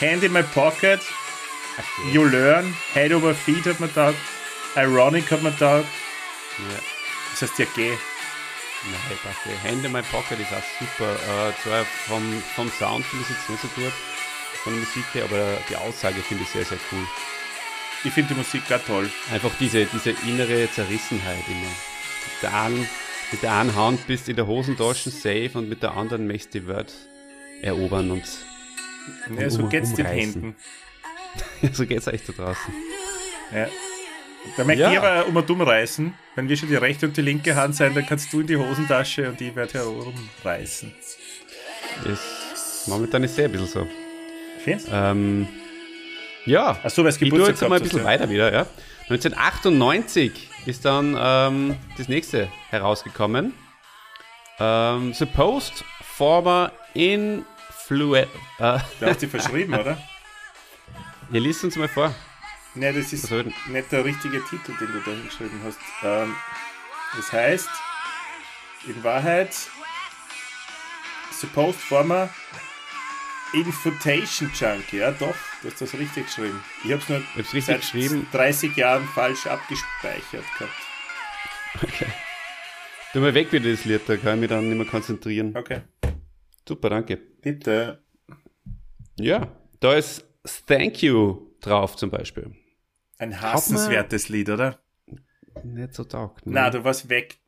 Hand 0.00 0.22
in 0.22 0.32
My 0.32 0.42
Pocket, 0.42 1.00
You 2.12 2.24
Learn, 2.24 2.74
Head 2.94 3.12
Over 3.12 3.34
Feet 3.34 3.66
hat 3.66 3.80
man 3.80 3.92
taugt, 3.94 4.16
Ironic 4.76 5.30
hat 5.30 5.42
man 5.42 5.56
taugt, 5.58 5.86
Ja. 6.58 6.78
das 7.32 7.42
heißt 7.42 7.58
ja 7.58 7.66
geh. 7.74 7.90
Nein, 8.82 9.18
danke. 9.22 9.62
Hand 9.62 9.84
in 9.84 9.92
my 9.92 10.00
Pocket 10.00 10.40
ist 10.40 10.52
auch 10.54 10.62
super. 10.78 11.12
Äh, 11.12 11.52
zwar 11.62 11.84
vom, 12.08 12.42
vom 12.56 12.72
Sound 12.78 13.04
finde 13.04 13.26
ich 13.26 13.30
es 13.30 13.36
jetzt 13.36 13.50
nicht 13.50 13.60
so 13.60 13.68
gut, 13.78 13.92
von 14.64 14.72
der 14.72 14.80
Musik 14.82 15.04
her, 15.12 15.24
aber 15.24 15.58
die 15.68 15.76
Aussage 15.76 16.22
finde 16.22 16.44
ich 16.44 16.48
sehr, 16.48 16.64
sehr 16.64 16.78
cool. 16.90 17.06
Ich 18.04 18.12
finde 18.12 18.32
die 18.34 18.38
Musik 18.38 18.66
gar 18.68 18.82
toll. 18.84 19.10
Einfach 19.32 19.50
diese, 19.60 19.84
diese 19.86 20.10
innere 20.26 20.70
Zerrissenheit 20.72 21.44
immer. 21.48 21.60
Mit 21.60 22.42
der, 22.42 22.62
einen, 22.62 22.88
mit 23.32 23.42
der 23.42 23.52
einen 23.54 23.74
Hand 23.74 24.06
bist 24.06 24.28
in 24.28 24.36
der 24.36 24.46
Hosentasche 24.46 25.10
safe 25.10 25.50
und 25.54 25.68
mit 25.68 25.82
der 25.82 25.94
anderen 25.96 26.26
möchtest 26.26 26.54
du 26.54 26.60
die 26.60 26.68
Welt 26.68 26.92
erobern 27.62 28.10
und 28.12 28.24
Ja, 29.38 29.50
so 29.50 29.62
um- 29.62 29.68
geht's 29.68 29.92
den 29.94 30.06
umreißen. 30.06 30.32
Händen. 30.42 30.56
so 31.74 31.86
geht's 31.86 32.06
echt 32.06 32.28
da 32.28 32.32
draußen. 32.32 32.74
Ja. 33.54 33.68
Da 34.56 34.64
möchte 34.64 34.82
Ja. 34.82 34.92
ich 34.92 34.98
aber 34.98 35.26
um 35.26 35.36
und 35.36 35.50
umreißen. 35.50 36.14
Wenn 36.34 36.48
wir 36.48 36.56
schon 36.56 36.70
die 36.70 36.76
rechte 36.76 37.06
und 37.06 37.14
die 37.16 37.20
linke 37.22 37.54
Hand 37.56 37.76
sein, 37.76 37.94
dann 37.94 38.06
kannst 38.06 38.32
du 38.32 38.40
in 38.40 38.46
die 38.46 38.56
Hosentasche 38.56 39.28
und 39.28 39.38
ich 39.42 39.54
werde 39.54 39.74
herumreißen. 39.74 40.94
Ist, 42.10 42.88
momentan 42.88 43.22
ist 43.24 43.32
es 43.32 43.38
eh 43.38 43.44
ein 43.44 43.52
bisschen 43.52 43.66
so. 43.68 43.86
Findest 44.64 44.88
du? 44.88 44.92
Ähm, 44.94 45.48
ja, 46.46 46.78
Ach 46.82 46.90
so, 46.90 47.02
weil 47.02 47.10
es 47.10 47.16
ich 47.16 47.28
tue 47.28 47.38
Geburtstag 47.38 47.60
jetzt 47.62 47.68
mal 47.68 47.76
ein 47.76 47.82
bisschen 47.82 47.98
ja. 48.00 48.04
weiter 48.04 48.28
wieder. 48.28 48.52
Ja. 48.52 48.66
1998 49.08 50.48
ist 50.66 50.84
dann 50.84 51.16
ähm, 51.18 51.76
das 51.96 52.08
nächste 52.08 52.48
herausgekommen. 52.70 53.54
Ähm, 54.58 55.12
Supposed 55.14 55.84
Former 56.16 56.72
Influencer. 56.94 58.22
Äh, 58.24 58.28
Da 58.58 58.82
hast 59.02 59.22
du 59.22 59.26
dich 59.26 59.30
verschrieben, 59.30 59.74
oder? 59.74 59.98
ihr 61.32 61.40
liest 61.40 61.64
uns 61.64 61.76
mal 61.76 61.88
vor. 61.88 62.14
Ne, 62.74 62.92
das 62.92 63.12
ist 63.12 63.30
nicht 63.30 63.90
der 63.90 64.04
richtige 64.04 64.44
Titel, 64.44 64.76
den 64.78 64.92
du 64.92 65.00
da 65.00 65.10
hingeschrieben 65.10 65.60
hast. 65.64 65.78
Ähm, 66.04 66.34
das 67.16 67.32
heißt, 67.32 67.68
in 68.86 69.02
Wahrheit, 69.02 69.54
Supposed 71.32 71.80
Former 71.80 72.28
Infotation 73.52 74.50
Junkie. 74.54 74.98
Ja, 74.98 75.10
doch, 75.12 75.34
du 75.62 75.68
hast 75.70 75.80
das 75.80 75.94
richtig 75.94 76.26
geschrieben. 76.26 76.62
Ich 76.84 76.92
habe 76.92 77.02
es 77.02 77.08
nur 77.08 77.18
hab's 77.18 77.36
richtig 77.36 77.64
seit 77.64 77.80
geschrieben. 77.80 78.26
30 78.32 78.76
Jahren 78.76 79.04
falsch 79.08 79.46
abgespeichert 79.46 80.44
gehabt. 80.58 80.72
Tu 83.12 83.20
mal 83.20 83.34
weg 83.34 83.52
wieder 83.52 83.70
das 83.70 83.84
Lied, 83.84 84.02
da 84.06 84.16
kann 84.16 84.34
ich 84.34 84.40
mich 84.40 84.48
dann 84.50 84.68
nicht 84.68 84.78
mehr 84.78 84.86
konzentrieren. 84.86 85.56
Okay, 85.56 85.80
Super, 86.68 86.90
danke. 86.90 87.16
bitte. 87.16 88.04
Ja, 89.18 89.48
da 89.80 89.94
ist 89.94 90.24
Thank 90.66 91.02
You 91.02 91.48
drauf 91.60 91.96
zum 91.96 92.10
Beispiel. 92.10 92.54
Ein 93.18 93.40
hassenswertes 93.40 94.28
Lied, 94.28 94.48
oder? 94.48 94.78
Nicht 95.64 95.94
so 95.94 96.04
taugt. 96.04 96.46
ne? 96.46 96.52
Na, 96.54 96.70
du 96.70 96.84
warst 96.84 97.08
weg. 97.08 97.39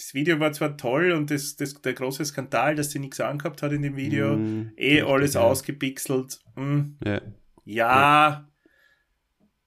Das 0.00 0.14
Video 0.14 0.40
war 0.40 0.50
zwar 0.54 0.78
toll 0.78 1.12
und 1.12 1.30
das, 1.30 1.56
das, 1.56 1.74
der 1.82 1.92
große 1.92 2.24
Skandal, 2.24 2.74
dass 2.74 2.90
sie 2.90 2.98
nichts 2.98 3.20
angehabt 3.20 3.60
hat 3.60 3.70
in 3.72 3.82
dem 3.82 3.96
Video, 3.96 4.34
Mm, 4.34 4.72
eh 4.78 5.02
alles 5.02 5.34
ja. 5.34 5.42
ausgepixelt. 5.42 6.40
Hm. 6.56 6.96
Ja. 7.04 7.20
Ja, 7.66 8.48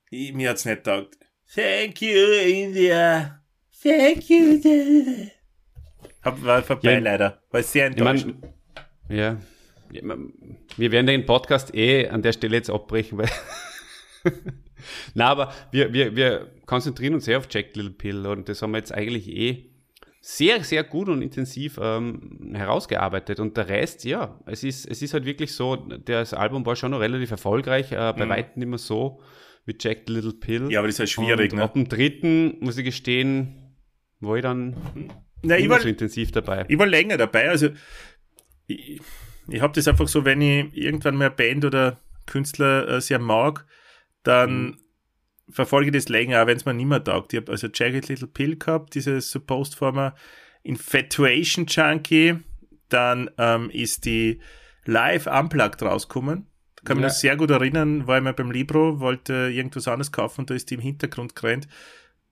Ich, 0.10 0.34
mir 0.34 0.50
hat's 0.50 0.66
nicht 0.66 0.84
taugt. 0.86 1.20
Thank 1.54 2.02
you, 2.02 2.18
India. 2.48 3.44
Thank 3.84 4.28
you. 4.28 4.60
Hab, 6.24 6.44
war 6.44 6.64
vorbei 6.64 6.94
Ja. 6.94 6.98
leider. 7.00 7.44
War 7.52 7.62
sehr 7.62 7.92
Ich 7.96 8.04
mein, 8.04 8.42
ja. 9.10 9.38
Wir 9.92 10.92
werden 10.92 11.06
den 11.06 11.28
Podcast 11.28 11.76
eh 11.76 12.08
an 12.10 12.24
der 12.24 12.34
Stelle 12.34 12.56
jetzt 12.56 12.72
abbrechen, 12.72 13.18
weil. 13.20 13.30
Na, 15.14 15.28
aber 15.28 15.54
wir, 15.72 15.94
wir, 15.94 16.16
wir 16.16 16.52
konzentrieren 16.66 17.14
uns 17.14 17.26
sehr 17.26 17.38
auf 17.38 17.48
Jack 17.52 17.76
Little 17.76 17.92
Pill 17.92 18.26
und 18.26 18.50
das 18.50 18.64
haben 18.64 18.72
wir 18.72 18.80
jetzt 18.80 18.92
eigentlich 18.92 19.28
eh 19.30 19.70
sehr, 20.26 20.64
sehr 20.64 20.86
gut 20.86 21.10
und 21.10 21.22
intensiv 21.22 21.78
ähm, 21.82 22.52
herausgearbeitet. 22.54 23.42
Und 23.42 23.58
der 23.58 23.68
Rest, 23.68 24.06
ja, 24.06 24.40
es 24.46 24.64
ist, 24.64 24.86
es 24.90 25.02
ist 25.02 25.14
halt 25.14 25.26
wirklich 25.26 25.52
so, 25.54 25.76
das 25.76 26.34
Album 26.34 26.66
war 26.66 26.78
schon 26.78 26.92
noch 26.92 27.02
relativ 27.02 27.32
erfolgreich, 27.32 27.92
äh, 27.92 28.14
bei 28.18 28.26
Mhm. 28.26 28.30
weitem 28.30 28.60
nicht 28.62 28.70
mehr 28.70 28.78
so 28.78 29.20
wie 29.66 29.76
Jack 29.78 30.04
the 30.08 30.14
Little 30.14 30.32
Pill. 30.34 30.72
ja, 30.72 30.80
aber 30.80 30.88
das 30.88 30.96
ist 30.96 31.00
halt 31.00 31.10
schwierig, 31.10 31.52
und 31.52 31.58
ne? 31.58 31.64
Ab 31.66 31.74
dem 31.74 31.90
dritten, 31.90 32.56
muss 32.62 32.78
ich 32.78 32.86
gestehen, 32.86 33.76
war 34.22 34.38
ich 34.38 34.44
dann 34.44 34.78
Na, 35.42 35.58
ich 35.58 35.66
immer 35.66 35.74
war, 35.76 35.82
so 35.82 35.90
intensiv 35.90 36.32
dabei. 36.32 36.64
ich 36.70 36.80
war 36.80 36.88
länger 36.88 37.18
dabei. 37.18 37.50
Also, 37.50 37.70
ich, 38.68 39.02
ich 39.50 39.62
habe 39.62 39.74
das 39.74 39.90
einfach 39.90 40.08
so, 40.08 40.24
wenn 40.24 40.40
ich 40.40 40.74
irgendwann 40.74 41.18
mal 41.18 41.26
eine 41.26 41.36
Band 41.36 41.66
oder 41.66 42.00
Künstler 42.28 42.88
äh, 42.88 43.02
sehr 43.02 43.20
mag, 43.20 43.66
dann 44.24 44.78
verfolge 45.54 45.92
das 45.92 46.10
länger, 46.10 46.42
auch 46.44 46.48
wenn 46.48 46.58
es 46.58 46.66
mir 46.66 46.74
nicht 46.74 46.86
mehr 46.88 47.04
taugt. 47.04 47.34
Ich 47.34 47.38
habe 47.40 47.52
also 47.52 47.68
Jagged 47.74 48.08
Little 48.10 48.28
Pill 48.28 48.58
gehabt, 48.58 48.96
dieses 48.96 49.32
Supposed 49.32 49.76
Former 49.76 50.16
Infatuation 50.64 51.66
Junkie. 51.68 52.36
Dann 52.90 53.30
ähm, 53.38 53.70
ist 53.70 54.06
die 54.06 54.40
Live 54.86 55.28
Unplugged 55.28 55.82
rausgekommen. 55.82 56.48
Da 56.76 56.82
kann 56.84 56.98
Ja. 56.98 57.04
mich 57.04 57.12
noch 57.14 57.18
sehr 57.18 57.38
gut 57.38 57.52
erinnern, 57.52 58.08
war 58.08 58.18
ich 58.18 58.24
mal 58.24 58.34
beim 58.34 58.52
Libro, 58.52 59.00
wollte 59.00 59.50
irgendwas 59.52 59.88
anderes 59.88 60.12
kaufen 60.12 60.42
und 60.42 60.50
da 60.50 60.56
ist 60.56 60.70
die 60.70 60.76
im 60.76 60.82
Hintergrund 60.82 61.36
gerannt 61.36 61.68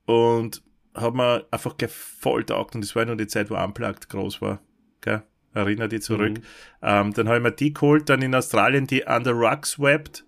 und 0.06 0.62
hat 0.94 1.14
mir 1.14 1.46
einfach 1.52 1.78
gleich 1.78 1.92
voll 1.92 2.44
taugt 2.44 2.76
und 2.76 2.84
das 2.84 2.96
war 2.96 3.06
nur 3.06 3.16
die 3.16 3.28
Zeit, 3.28 3.50
wo 3.50 3.56
Unplugged 3.56 4.10
groß 4.10 4.42
war. 4.42 4.62
Gell? 5.02 5.24
Erinnert 5.54 5.92
dich 5.92 6.02
zurück. 6.02 6.38
Mhm. 6.38 6.44
Ähm, 6.82 7.14
dann 7.14 7.28
habe 7.28 7.38
ich 7.38 7.44
mir 7.44 7.52
die 7.52 7.74
geholt, 7.74 8.10
dann 8.10 8.22
in 8.22 8.34
Australien 8.36 8.88
die 8.88 9.04
Under 9.04 9.32
Rocks 9.32 9.80
Webbed. 9.80 10.24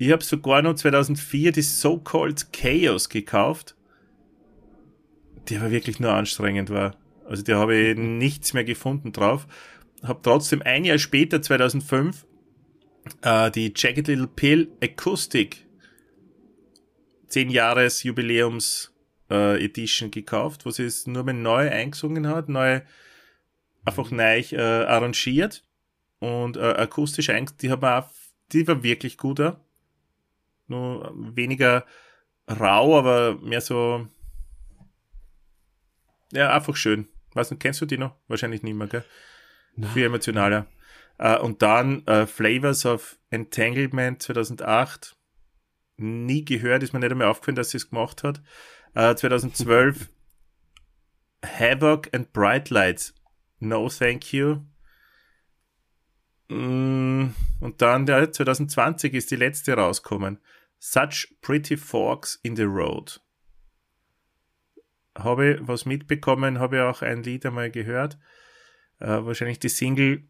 Ich 0.00 0.10
habe 0.12 0.24
sogar 0.24 0.62
noch 0.62 0.76
2004 0.76 1.52
die 1.52 1.60
So-Called 1.60 2.54
Chaos 2.54 3.10
gekauft, 3.10 3.76
die 5.46 5.58
aber 5.58 5.70
wirklich 5.70 6.00
nur 6.00 6.14
anstrengend 6.14 6.70
war. 6.70 6.96
Also 7.26 7.42
die 7.42 7.52
habe 7.52 7.76
ich 7.76 7.98
nichts 7.98 8.54
mehr 8.54 8.64
gefunden 8.64 9.12
drauf. 9.12 9.46
Habe 10.02 10.20
trotzdem 10.22 10.62
ein 10.62 10.86
Jahr 10.86 10.96
später, 10.96 11.42
2005, 11.42 12.24
äh, 13.20 13.50
die 13.50 13.74
Jagged 13.76 14.08
Little 14.08 14.26
Pill 14.26 14.72
Acoustic 14.82 15.66
10 17.28 17.50
Jahres 17.50 18.02
Jubiläums 18.02 18.94
äh, 19.30 19.62
Edition 19.62 20.10
gekauft, 20.10 20.64
wo 20.64 20.70
sie 20.70 20.84
es 20.84 21.06
nur 21.06 21.24
mal 21.24 21.34
neu 21.34 21.68
eingesungen 21.68 22.26
hat, 22.26 22.48
neu 22.48 22.80
einfach 23.84 24.10
neu 24.10 24.52
äh, 24.52 24.56
arrangiert 24.56 25.62
und 26.20 26.56
äh, 26.56 26.60
akustisch 26.60 27.28
eingesungen. 27.28 27.58
Die, 27.60 27.70
auch, 27.70 28.10
die 28.52 28.66
war 28.66 28.82
wirklich 28.82 29.18
gut. 29.18 29.42
Auch. 29.42 29.58
Nur 30.70 31.12
weniger 31.34 31.84
rau, 32.48 32.96
aber 32.96 33.36
mehr 33.40 33.60
so 33.60 34.06
Ja, 36.32 36.54
einfach 36.54 36.76
schön. 36.76 37.08
Weißt 37.34 37.50
du, 37.50 37.56
kennst 37.56 37.80
du 37.80 37.86
die 37.86 37.98
noch? 37.98 38.14
Wahrscheinlich 38.28 38.62
nicht 38.62 38.74
mehr, 38.74 38.86
gell? 38.86 39.04
Viel 39.92 40.04
emotionaler. 40.04 40.66
Äh, 41.18 41.38
und 41.38 41.62
dann 41.62 42.06
äh, 42.06 42.26
Flavors 42.26 42.86
of 42.86 43.18
Entanglement 43.30 44.22
2008. 44.22 45.16
Nie 45.96 46.44
gehört, 46.44 46.82
ist 46.82 46.92
mir 46.92 47.00
nicht 47.00 47.10
einmal 47.10 47.28
aufgefallen, 47.28 47.56
dass 47.56 47.70
sie 47.70 47.76
es 47.78 47.90
gemacht 47.90 48.22
hat. 48.22 48.40
Äh, 48.94 49.14
2012 49.14 50.08
Havoc 51.44 52.08
and 52.14 52.32
Bright 52.32 52.70
Lights. 52.70 53.14
No 53.58 53.88
thank 53.88 54.32
you. 54.32 54.60
Mm, 56.48 57.34
Und 57.60 57.82
dann 57.82 58.06
der 58.06 58.32
2020 58.32 59.14
ist 59.14 59.30
die 59.30 59.36
letzte 59.36 59.74
rausgekommen. 59.74 60.38
Such 60.82 61.28
Pretty 61.42 61.76
Forks 61.76 62.40
in 62.42 62.56
the 62.56 62.62
Road. 62.64 63.20
Habe 65.14 65.52
ich 65.52 65.68
was 65.68 65.84
mitbekommen, 65.84 66.58
habe 66.58 66.76
ich 66.76 66.82
auch 66.82 67.02
ein 67.02 67.22
Lied 67.22 67.44
einmal 67.44 67.70
gehört. 67.70 68.18
Äh, 68.98 69.24
wahrscheinlich 69.24 69.58
die 69.58 69.68
Single. 69.68 70.24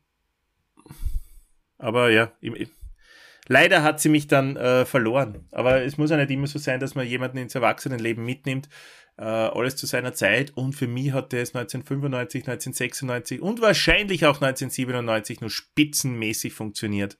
Aber 1.78 2.11
ja, 2.11 2.32
ich, 2.40 2.53
ich, 2.55 2.68
leider 3.46 3.84
hat 3.84 4.01
sie 4.01 4.09
mich 4.09 4.26
dann 4.26 4.57
äh, 4.57 4.84
verloren. 4.84 5.46
Aber 5.53 5.82
es 5.82 5.96
muss 5.98 6.11
ja 6.11 6.16
nicht 6.16 6.30
immer 6.30 6.48
so 6.48 6.59
sein, 6.59 6.80
dass 6.80 6.96
man 6.96 7.07
jemanden 7.07 7.38
ins 7.38 7.55
Erwachsenenleben 7.55 8.24
mitnimmt. 8.24 8.68
Äh, 9.18 9.22
alles 9.22 9.76
zu 9.76 9.86
seiner 9.86 10.14
Zeit. 10.14 10.51
Und 10.57 10.72
für 10.74 10.88
mich 10.88 11.12
hat 11.12 11.32
es 11.32 11.55
1995, 11.55 12.48
1996 12.48 13.40
und 13.40 13.61
wahrscheinlich 13.61 14.26
auch 14.26 14.42
1997 14.42 15.42
nur 15.42 15.51
spitzenmäßig 15.51 16.55
funktioniert. 16.55 17.19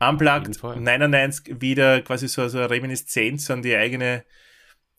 Unplugged 0.00 0.56
Fall. 0.56 0.80
99 0.80 1.60
wieder 1.60 2.00
quasi 2.02 2.26
so, 2.26 2.48
so 2.48 2.58
eine 2.58 2.70
Reminiszenz 2.70 3.50
an 3.50 3.62
die 3.62 3.76
eigene 3.76 4.24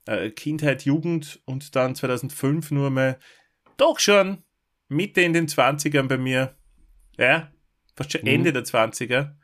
äh, 0.05 0.29
Kindheit, 0.29 0.85
Jugend 0.85 1.41
und 1.45 1.75
dann 1.75 1.95
2005 1.95 2.71
nur 2.71 2.89
mal 2.89 3.19
doch 3.77 3.99
schon 3.99 4.43
Mitte 4.87 5.21
in 5.21 5.33
den 5.33 5.47
20ern 5.47 6.07
bei 6.07 6.17
mir. 6.17 6.55
Ja, 7.17 7.51
fast 7.95 8.11
schon 8.11 8.21
Mhm. 8.21 8.27
Ende 8.27 8.53
der 8.53 8.63
20er. 8.63 9.35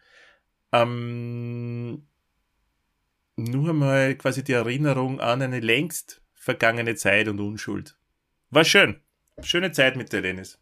Ähm, 0.72 2.08
nur 3.36 3.74
mal 3.74 4.16
quasi 4.16 4.44
die 4.44 4.54
Erinnerung 4.54 5.20
an 5.20 5.42
eine 5.42 5.60
längst 5.60 6.22
vergangene 6.34 6.96
Zeit 6.96 7.28
und 7.28 7.40
Unschuld. 7.40 7.98
War 8.50 8.64
schön. 8.64 9.02
Schöne 9.42 9.72
Zeit 9.72 9.96
mit 9.96 10.14
der 10.14 10.22
Dennis. 10.22 10.60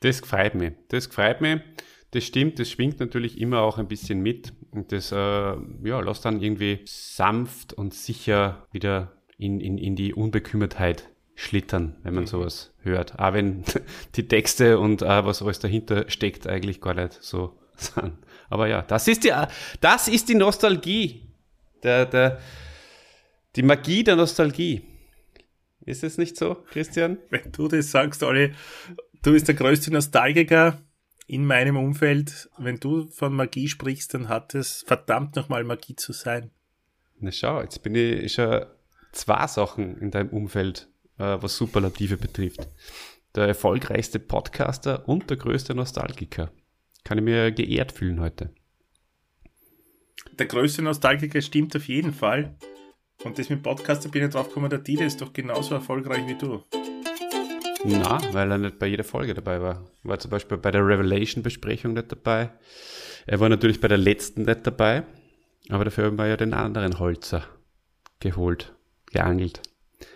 Das 0.00 0.20
gefreut 0.20 0.54
mich. 0.54 0.74
Das 0.88 1.08
gefreut 1.08 1.40
mich. 1.40 1.60
Das 2.16 2.24
stimmt, 2.24 2.58
das 2.58 2.70
schwingt 2.70 2.98
natürlich 2.98 3.38
immer 3.38 3.60
auch 3.60 3.76
ein 3.76 3.88
bisschen 3.88 4.20
mit. 4.20 4.54
Und 4.70 4.90
das 4.90 5.12
äh, 5.12 5.16
ja, 5.16 6.00
lässt 6.00 6.24
dann 6.24 6.40
irgendwie 6.40 6.80
sanft 6.86 7.74
und 7.74 7.92
sicher 7.92 8.66
wieder 8.72 9.12
in, 9.36 9.60
in, 9.60 9.76
in 9.76 9.96
die 9.96 10.14
Unbekümmertheit 10.14 11.10
schlittern, 11.34 11.98
wenn 12.04 12.14
man 12.14 12.24
sowas 12.24 12.74
hört. 12.80 13.18
Auch 13.18 13.34
wenn 13.34 13.64
die 14.14 14.26
Texte 14.26 14.78
und 14.78 15.02
äh, 15.02 15.26
was 15.26 15.42
alles 15.42 15.58
dahinter 15.58 16.08
steckt, 16.08 16.46
eigentlich 16.46 16.80
gar 16.80 16.94
nicht 16.94 17.18
so 17.20 17.58
sind. 17.76 18.14
Aber 18.48 18.66
ja, 18.66 18.80
das 18.80 19.08
ist 19.08 19.24
die, 19.24 19.32
das 19.82 20.08
ist 20.08 20.30
die 20.30 20.36
Nostalgie. 20.36 21.20
Der, 21.82 22.06
der, 22.06 22.40
die 23.56 23.62
Magie 23.62 24.04
der 24.04 24.16
Nostalgie. 24.16 24.80
Ist 25.84 26.02
es 26.02 26.16
nicht 26.16 26.38
so, 26.38 26.64
Christian? 26.70 27.18
Wenn 27.28 27.52
du 27.52 27.68
das 27.68 27.90
sagst, 27.90 28.22
Olli, 28.22 28.54
du 29.22 29.32
bist 29.32 29.48
der 29.48 29.54
größte 29.54 29.92
Nostalgiker 29.92 30.80
in 31.26 31.44
meinem 31.44 31.76
Umfeld. 31.76 32.48
Wenn 32.56 32.78
du 32.78 33.08
von 33.08 33.34
Magie 33.34 33.68
sprichst, 33.68 34.14
dann 34.14 34.28
hat 34.28 34.54
es 34.54 34.82
verdammt 34.86 35.36
nochmal 35.36 35.64
Magie 35.64 35.96
zu 35.96 36.12
sein. 36.12 36.50
Na 37.18 37.32
schau, 37.32 37.60
jetzt 37.62 37.82
bin 37.82 37.94
ich 37.94 38.34
schon 38.34 38.66
zwei 39.12 39.46
Sachen 39.46 39.98
in 39.98 40.10
deinem 40.10 40.30
Umfeld, 40.30 40.88
äh, 41.18 41.36
was 41.40 41.56
Superlative 41.56 42.16
betrifft. 42.16 42.68
Der 43.34 43.48
erfolgreichste 43.48 44.18
Podcaster 44.18 45.08
und 45.08 45.28
der 45.30 45.36
größte 45.36 45.74
Nostalgiker. 45.74 46.52
Kann 47.04 47.18
ich 47.18 47.24
mir 47.24 47.52
geehrt 47.52 47.92
fühlen 47.92 48.20
heute. 48.20 48.50
Der 50.38 50.46
größte 50.46 50.82
Nostalgiker 50.82 51.40
stimmt 51.40 51.74
auf 51.76 51.88
jeden 51.88 52.12
Fall. 52.12 52.56
Und 53.24 53.38
das 53.38 53.48
mit 53.48 53.62
Podcaster 53.62 54.08
bin 54.10 54.24
ich 54.24 54.30
drauf 54.30 54.48
gekommen, 54.48 54.68
der 54.68 54.80
Dieter 54.80 55.06
ist 55.06 55.20
doch 55.20 55.32
genauso 55.32 55.74
erfolgreich 55.74 56.26
wie 56.26 56.36
du. 56.36 56.62
Na, 57.88 58.18
weil 58.32 58.50
er 58.50 58.58
nicht 58.58 58.78
bei 58.78 58.86
jeder 58.86 59.04
Folge 59.04 59.34
dabei 59.34 59.60
war. 59.60 59.84
War 60.02 60.18
zum 60.18 60.30
Beispiel 60.30 60.58
bei 60.58 60.70
der 60.70 60.86
Revelation-Besprechung 60.86 61.92
nicht 61.92 62.10
dabei. 62.10 62.50
Er 63.26 63.40
war 63.40 63.48
natürlich 63.48 63.80
bei 63.80 63.88
der 63.88 63.98
letzten 63.98 64.42
nicht 64.42 64.66
dabei. 64.66 65.04
Aber 65.68 65.84
dafür 65.84 66.06
haben 66.06 66.18
wir 66.18 66.26
ja 66.26 66.36
den 66.36 66.54
anderen 66.54 66.98
Holzer 66.98 67.44
geholt, 68.20 68.74
geangelt. 69.12 69.60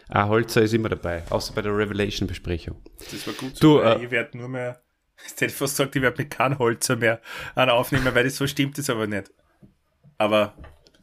Ah, 0.08 0.28
Holzer 0.28 0.62
ist 0.62 0.74
immer 0.74 0.88
dabei, 0.88 1.22
außer 1.30 1.54
bei 1.54 1.62
der 1.62 1.76
Revelation-Besprechung. 1.76 2.76
Das 2.98 3.26
war 3.26 3.34
gut 3.34 3.52
Du, 3.54 3.78
so, 3.78 3.82
weil 3.82 4.00
äh, 4.00 4.04
ich 4.04 4.10
werde 4.10 4.38
nur 4.38 4.48
mehr, 4.48 4.82
ich 5.24 5.40
hätte 5.40 5.54
fast 5.54 5.76
gesagt, 5.76 5.96
ich 5.96 6.02
werde 6.02 6.22
mit 6.22 6.30
keinem 6.30 6.58
Holzer 6.58 6.96
mehr 6.96 7.20
an 7.54 7.70
aufnehmen, 7.70 8.14
weil 8.14 8.24
das 8.24 8.36
so 8.36 8.46
stimmt 8.46 8.78
es 8.78 8.90
aber 8.90 9.06
nicht. 9.06 9.30
Aber 10.18 10.54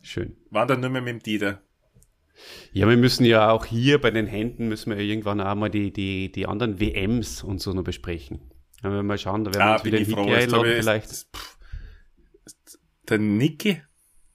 Schön. 0.04 0.36
waren 0.52 0.68
dann 0.68 0.82
nur 0.82 0.90
mehr 0.90 1.02
mit 1.02 1.14
dem 1.14 1.24
Dieter. 1.24 1.62
Ja, 2.74 2.88
wir 2.88 2.98
müssen 2.98 3.26
ja 3.26 3.50
auch 3.52 3.66
hier 3.66 4.00
bei 4.00 4.12
den 4.12 4.28
Händen 4.28 4.68
müssen 4.68 4.90
wir 4.92 4.98
ja 4.98 5.04
irgendwann 5.10 5.42
auch 5.42 5.56
mal 5.56 5.70
die, 5.70 5.92
die, 5.92 6.32
die 6.32 6.46
anderen 6.46 6.80
WMs 6.80 7.44
und 7.44 7.60
so 7.62 7.74
noch 7.74 7.84
besprechen. 7.84 8.52
Wenn 8.82 8.92
wir 8.92 9.04
mal 9.04 9.18
schauen, 9.18 9.44
da 9.44 9.52
werden 9.54 9.60
wir 9.60 9.66
Ah, 9.72 9.74
uns 9.76 9.86
wieder 9.86 9.98
in 9.98 10.04
Jetzt 10.06 10.16
habe 10.18 10.36
einladen, 10.36 10.72
ich- 10.72 10.78
vielleicht. 10.78 11.10
pff, 11.36 11.58
Der 13.10 13.18
Niki? 13.18 13.82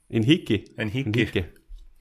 In 0.09 0.22
Hickey. 0.24 0.64
Ein 0.76 0.88
In 0.88 0.92
Hickey. 0.92 1.26
Hickey. 1.26 1.44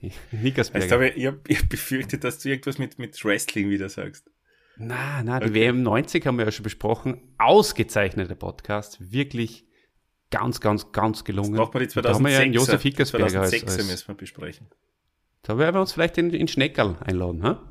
In 0.00 0.08
Jetzt 0.10 0.42
Nickersberger. 0.42 0.90
habe 0.94 1.08
ich, 1.10 1.16
ich, 1.16 1.26
hab, 1.26 1.48
ich 1.48 1.58
hab 1.60 1.68
befürchtet, 1.68 2.24
dass 2.24 2.38
du 2.40 2.48
irgendwas 2.48 2.78
mit, 2.78 2.98
mit 2.98 3.24
Wrestling 3.24 3.70
wieder 3.70 3.88
sagst. 3.88 4.28
Na, 4.76 5.22
na, 5.22 5.38
die 5.38 5.46
Okay. 5.50 5.54
WM 5.54 5.82
90 5.82 6.26
haben 6.26 6.38
wir 6.38 6.44
ja 6.46 6.50
schon 6.50 6.64
besprochen. 6.64 7.20
Ausgezeichneter 7.38 8.34
Podcast. 8.34 9.12
Wirklich 9.12 9.64
ganz, 10.30 10.60
ganz, 10.60 10.90
ganz 10.92 11.24
gelungen. 11.24 11.54
Braucht 11.54 11.74
man 11.74 11.86
die 11.86 12.00
Da 12.00 12.12
haben 12.14 12.24
wir 12.24 12.32
ja 12.32 12.40
einen 12.40 12.52
2006er, 12.52 12.54
Josef 12.56 12.82
Hickersberger 12.82 13.40
als, 13.42 13.52
2006er 13.52 13.64
als 13.78 13.86
müssen 13.86 14.08
wir 14.08 14.14
besprechen. 14.16 14.66
Da 15.42 15.58
werden 15.58 15.74
wir 15.74 15.80
uns 15.80 15.92
vielleicht 15.92 16.18
in, 16.18 16.30
in 16.30 16.48
Schneckerl 16.48 16.96
einladen, 17.00 17.42
ha? 17.42 17.68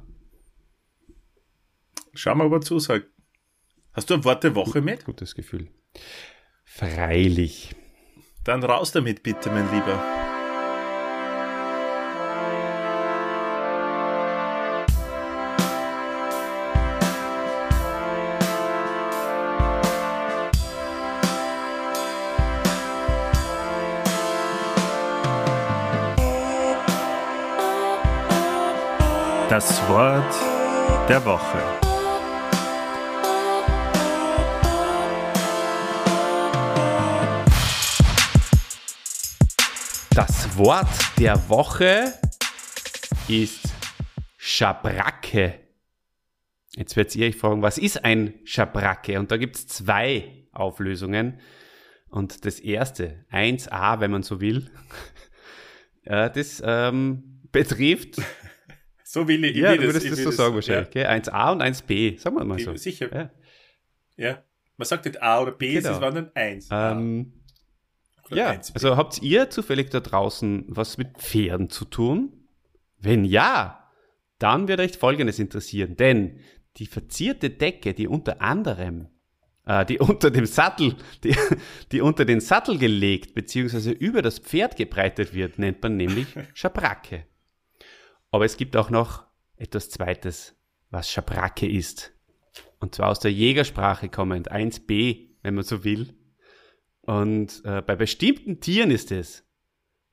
Schauen 2.13 2.39
wir, 2.39 2.45
ob 2.45 2.53
er 2.53 2.61
zusagt. 2.61 3.07
Hast 3.93 4.09
du 4.09 4.15
ein 4.15 4.26
Wort 4.26 4.43
der 4.43 4.55
Woche 4.55 4.82
mit? 4.82 5.05
Gutes 5.05 5.36
Gefühl. 5.36 5.69
Freilich. 6.65 7.76
Dann 8.43 8.63
raus 8.63 8.91
damit 8.91 9.24
bitte, 9.24 9.49
mein 9.49 9.72
Lieber. 9.72 10.20
Das 29.62 29.88
Wort 29.89 31.07
der 31.07 31.24
Woche. 31.24 31.62
Das 40.16 40.57
Wort 40.57 40.88
der 41.20 41.47
Woche 41.47 42.12
ist 43.28 43.62
Schabracke. 44.36 45.59
Jetzt 46.76 46.95
werdet 46.95 47.16
ihr 47.16 47.28
euch 47.28 47.36
fragen, 47.36 47.62
was 47.62 47.78
ist 47.78 48.03
ein 48.03 48.34
Schabracke? 48.43 49.20
Und 49.20 49.30
da 49.30 49.38
gibt 49.38 49.57
es 49.57 49.68
zwei 49.68 50.47
Auflösungen. 50.53 51.39
Und 52.09 52.45
das 52.45 52.59
erste, 52.59 53.26
1a, 53.32 53.99
wenn 53.99 54.09
man 54.09 54.24
so 54.24 54.41
will, 54.41 54.72
äh, 56.05 56.32
das 56.32 56.64
ähm, 56.66 57.41
betrifft, 57.51 58.20
So 59.14 59.28
will 59.28 59.43
ich. 59.43 59.57
ja, 59.57 59.72
will 59.72 59.78
du 59.80 59.84
würdest 59.88 60.09
das 60.09 60.18
will 60.20 60.24
so 60.24 60.32
sagen 60.32 60.55
wahrscheinlich, 60.55 60.89
gell? 60.91 61.05
1a 61.05 61.51
und 61.51 61.62
1b, 61.62 62.18
sagen 62.18 62.38
wir 62.38 62.45
mal 62.45 62.57
Ja, 62.57 62.66
so. 62.66 62.76
sicher. 62.78 63.14
Ja. 63.14 63.30
Ja. 64.16 64.43
Man 64.78 64.86
sagt 64.86 65.03
nicht 65.03 65.22
A 65.22 65.41
oder 65.41 65.51
B, 65.51 65.74
Genau. 65.74 65.91
es 65.91 65.99
war 65.99 66.12
dann 66.12 66.32
eins. 66.34 66.70
Ähm, 66.72 67.34
Oder 68.28 68.38
Ja, 68.38 68.49
eins. 68.51 68.74
also 68.74 68.95
habt 68.95 69.22
ihr 69.22 69.49
zufällig 69.49 69.89
da 69.89 69.99
draußen 69.99 70.64
was 70.70 70.97
mit 70.97 71.18
Pferden 71.18 71.70
zu 71.70 71.84
tun? 71.84 72.47
Wenn 72.99 73.26
ja, 73.26 73.89
dann 74.39 74.70
wird 74.70 74.80
euch 74.80 74.97
Folgendes 74.97 75.39
interessieren, 75.39 75.97
denn 75.97 76.39
die 76.78 76.86
verzierte 76.86 77.49
Decke, 77.49 77.93
die 77.93 78.07
unter 78.07 78.41
anderem, 78.41 79.09
äh, 79.66 79.86
die 79.86 79.99
unter 79.99 80.32
dem 80.32 80.45
Sattel, 80.45 80.95
die, 81.26 81.36
die 81.91 81.99
unter 81.99 82.24
den 82.24 82.39
Sattel 82.39 82.78
gelegt 82.78 83.36
bzw. 83.36 83.91
über 83.91 84.22
das 84.22 84.39
Pferd 84.39 84.78
gebreitet 84.78 85.34
wird, 85.34 85.59
nennt 85.59 85.84
man 85.84 85.97
nämlich 85.97 86.28
Schabracke. 86.53 87.26
Aber 88.32 88.45
es 88.45 88.57
gibt 88.57 88.75
auch 88.75 88.89
noch 88.89 89.25
etwas 89.57 89.89
Zweites, 89.89 90.55
was 90.89 91.09
Schabracke 91.09 91.69
ist. 91.69 92.13
Und 92.79 92.95
zwar 92.95 93.09
aus 93.09 93.19
der 93.19 93.32
Jägersprache 93.32 94.09
kommend, 94.09 94.51
1b, 94.51 95.29
wenn 95.43 95.53
man 95.53 95.63
so 95.63 95.84
will. 95.84 96.15
Und 97.01 97.61
äh, 97.65 97.82
bei 97.82 97.95
bestimmten 97.95 98.59
Tieren 98.59 98.91
ist 98.91 99.11
es, 99.11 99.43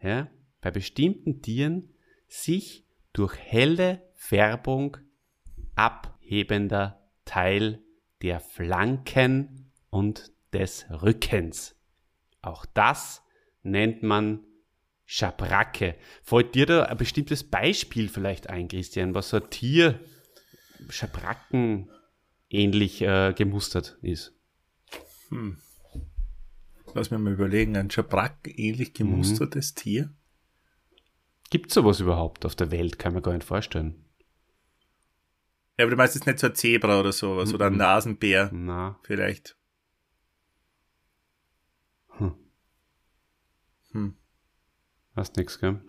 ja, 0.03 0.29
bei 0.61 0.71
bestimmten 0.71 1.43
Tieren 1.43 1.95
sich 2.27 2.85
durch 3.13 3.37
helle 3.37 4.03
Färbung 4.15 4.97
abhebender 5.75 7.09
Teil 7.25 7.83
der 8.23 8.41
Flanken 8.41 9.71
und 9.91 10.33
des 10.53 10.87
Rückens. 10.91 11.77
Auch 12.43 12.67
das 12.67 13.23
nennt 13.63 14.03
man 14.03 14.45
Schabracke. 15.11 15.95
Fällt 16.23 16.55
dir 16.55 16.67
da 16.67 16.83
ein 16.83 16.99
bestimmtes 16.99 17.43
Beispiel 17.43 18.11
vielleicht 18.11 18.51
ein, 18.51 18.69
Christian, 18.69 19.15
was 19.15 19.31
so 19.31 19.39
ein 19.39 19.49
Tier 19.49 19.99
Schabracken 20.91 21.91
ähnlich 22.51 23.01
äh, 23.01 23.33
gemustert 23.33 23.97
ist? 24.03 24.35
Hm. 25.31 25.57
Lass 26.93 27.11
mir 27.11 27.19
mal 27.19 27.33
überlegen, 27.33 27.75
ein 27.79 27.91
Schabracken 27.91 28.53
ähnlich 28.55 28.93
gemustertes 28.93 29.73
mhm. 29.73 29.77
Tier? 29.77 30.15
Gibt 31.49 31.69
es 31.69 31.75
sowas 31.75 32.01
überhaupt 32.01 32.45
auf 32.45 32.55
der 32.55 32.71
Welt? 32.71 32.99
Kann 32.99 33.15
man 33.15 33.23
gar 33.23 33.33
nicht 33.33 33.47
vorstellen. 33.47 34.05
Ja, 35.79 35.85
aber 35.85 35.93
du 35.93 35.97
meinst 35.97 36.17
jetzt 36.17 36.27
nicht 36.27 36.39
so 36.39 36.49
ein 36.49 36.55
Zebra 36.55 37.01
oder 37.01 37.13
sowas, 37.13 37.49
mhm. 37.49 37.55
oder 37.55 37.67
ein 37.69 37.79
Nasenbär. 37.79 38.51
Na. 38.53 39.01
Vielleicht. 39.05 39.57
Hm. 42.19 42.35
Hm. 43.93 44.19
Hast 45.19 45.37
nix, 45.37 45.59
gell? 45.59 45.81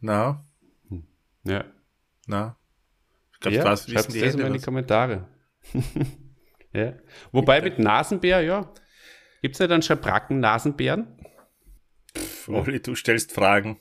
Na. 0.00 0.44
Hm. 0.90 1.06
Ja. 1.44 1.64
Na. 2.26 2.58
Ich 3.32 3.40
glaube, 3.40 3.56
ja, 3.56 3.64
wissen 3.64 4.12
die 4.12 4.20
das 4.20 4.36
mal 4.36 4.46
in 4.48 4.52
die 4.52 4.60
Kommentare. 4.60 5.26
ja. 6.72 6.92
Wobei 7.32 7.62
mit 7.62 7.78
Nasenbär, 7.78 8.42
ja. 8.42 8.70
Gibt 9.40 9.54
es 9.54 9.58
ja 9.58 9.66
dann 9.66 9.80
Schabracken-Nasenbären? 9.80 11.18
Olli, 12.46 12.80
du 12.80 12.94
stellst 12.94 13.32
Fragen. 13.32 13.80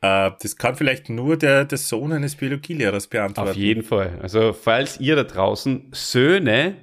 Äh, 0.00 0.30
das 0.40 0.56
kann 0.56 0.74
vielleicht 0.74 1.10
nur 1.10 1.36
der, 1.36 1.66
der 1.66 1.78
Sohn 1.78 2.12
eines 2.12 2.36
Biologielehrers 2.36 3.08
beantworten. 3.08 3.50
Auf 3.50 3.56
jeden 3.56 3.82
Fall. 3.82 4.18
Also, 4.22 4.54
falls 4.54 4.98
ihr 5.00 5.16
da 5.16 5.24
draußen 5.24 5.90
Söhne 5.92 6.76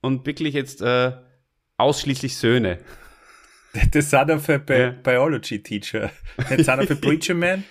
und 0.00 0.26
wirklich 0.26 0.54
jetzt 0.54 0.80
äh, 0.80 1.12
ausschließlich 1.76 2.36
Söhne. 2.36 2.78
Das 3.90 4.10
sind 4.10 4.30
auch 4.30 4.40
für 4.40 4.58
Bi 4.58 4.74
ja. 4.74 4.90
Biology 4.90 5.62
Teacher. 5.62 6.10
Das 6.36 6.48
sind 6.66 6.70
auch 6.70 6.84
für 6.84 6.96
Preacher 6.96 7.34
Man. 7.34 7.64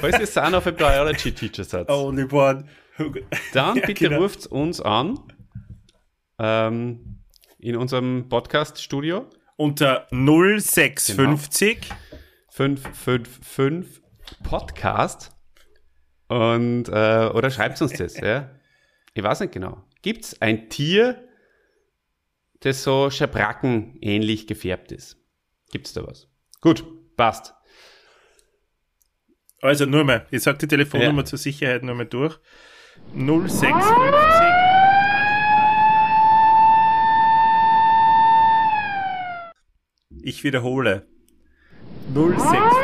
Falls 0.00 0.18
ihr 0.18 0.26
Son 0.26 0.54
of 0.54 0.66
a 0.66 0.70
Biology 0.70 1.32
Teacher 1.32 1.64
seid. 1.64 1.88
Only 1.88 2.24
one. 2.30 2.66
Dann 3.52 3.76
ja, 3.76 3.86
bitte 3.86 4.08
genau. 4.08 4.22
ruft 4.22 4.46
uns 4.46 4.80
an. 4.80 5.18
Ähm, 6.38 7.20
in 7.58 7.76
unserem 7.76 8.28
Podcast-Studio. 8.28 9.28
Unter 9.56 10.06
0650 10.10 11.80
genau. 11.80 11.96
555 12.50 14.02
Podcast. 14.42 15.32
Und, 16.28 16.88
äh, 16.88 17.30
oder 17.32 17.50
schreibt 17.50 17.80
uns 17.80 17.92
das, 17.92 18.18
ja. 18.18 18.50
Ich 19.12 19.22
weiß 19.22 19.40
nicht 19.40 19.52
genau. 19.52 19.82
Gibt 20.02 20.24
es 20.24 20.42
ein 20.42 20.68
Tier, 20.68 21.28
das 22.64 22.82
so 22.82 23.10
Schabracken 23.10 23.98
ähnlich 24.00 24.46
gefärbt 24.46 24.90
ist? 24.90 25.18
Gibt 25.70 25.86
es 25.86 25.92
da 25.92 26.06
was? 26.06 26.28
Gut, 26.60 26.84
passt. 27.16 27.54
Also 29.60 29.86
nur 29.86 30.04
mal, 30.04 30.26
ich 30.30 30.42
sage 30.42 30.58
die 30.58 30.68
Telefonnummer 30.68 31.22
ja. 31.22 31.26
zur 31.26 31.38
Sicherheit 31.38 31.82
nur 31.82 31.94
mal 31.94 32.06
durch. 32.06 32.38
0650 33.14 33.64
Ich 40.22 40.42
wiederhole. 40.42 41.06
0650 42.14 42.74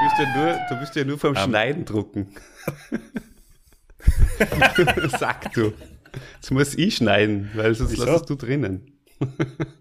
Du 0.00 0.06
bist 0.06 0.18
ja 0.18 0.36
nur, 0.36 0.58
du 0.68 0.80
bist 0.80 0.96
ja 0.96 1.04
nur 1.04 1.18
vom 1.18 1.30
um. 1.30 1.36
Schneiden 1.36 1.84
drucken. 1.84 2.34
Sag 5.18 5.52
du. 5.54 5.72
Jetzt 6.34 6.50
muss 6.50 6.74
ich 6.74 6.96
schneiden, 6.96 7.50
weil 7.54 7.74
sonst 7.74 7.92
Wieso? 7.92 8.04
lassest 8.04 8.30
du 8.30 8.34
drinnen. 8.34 9.00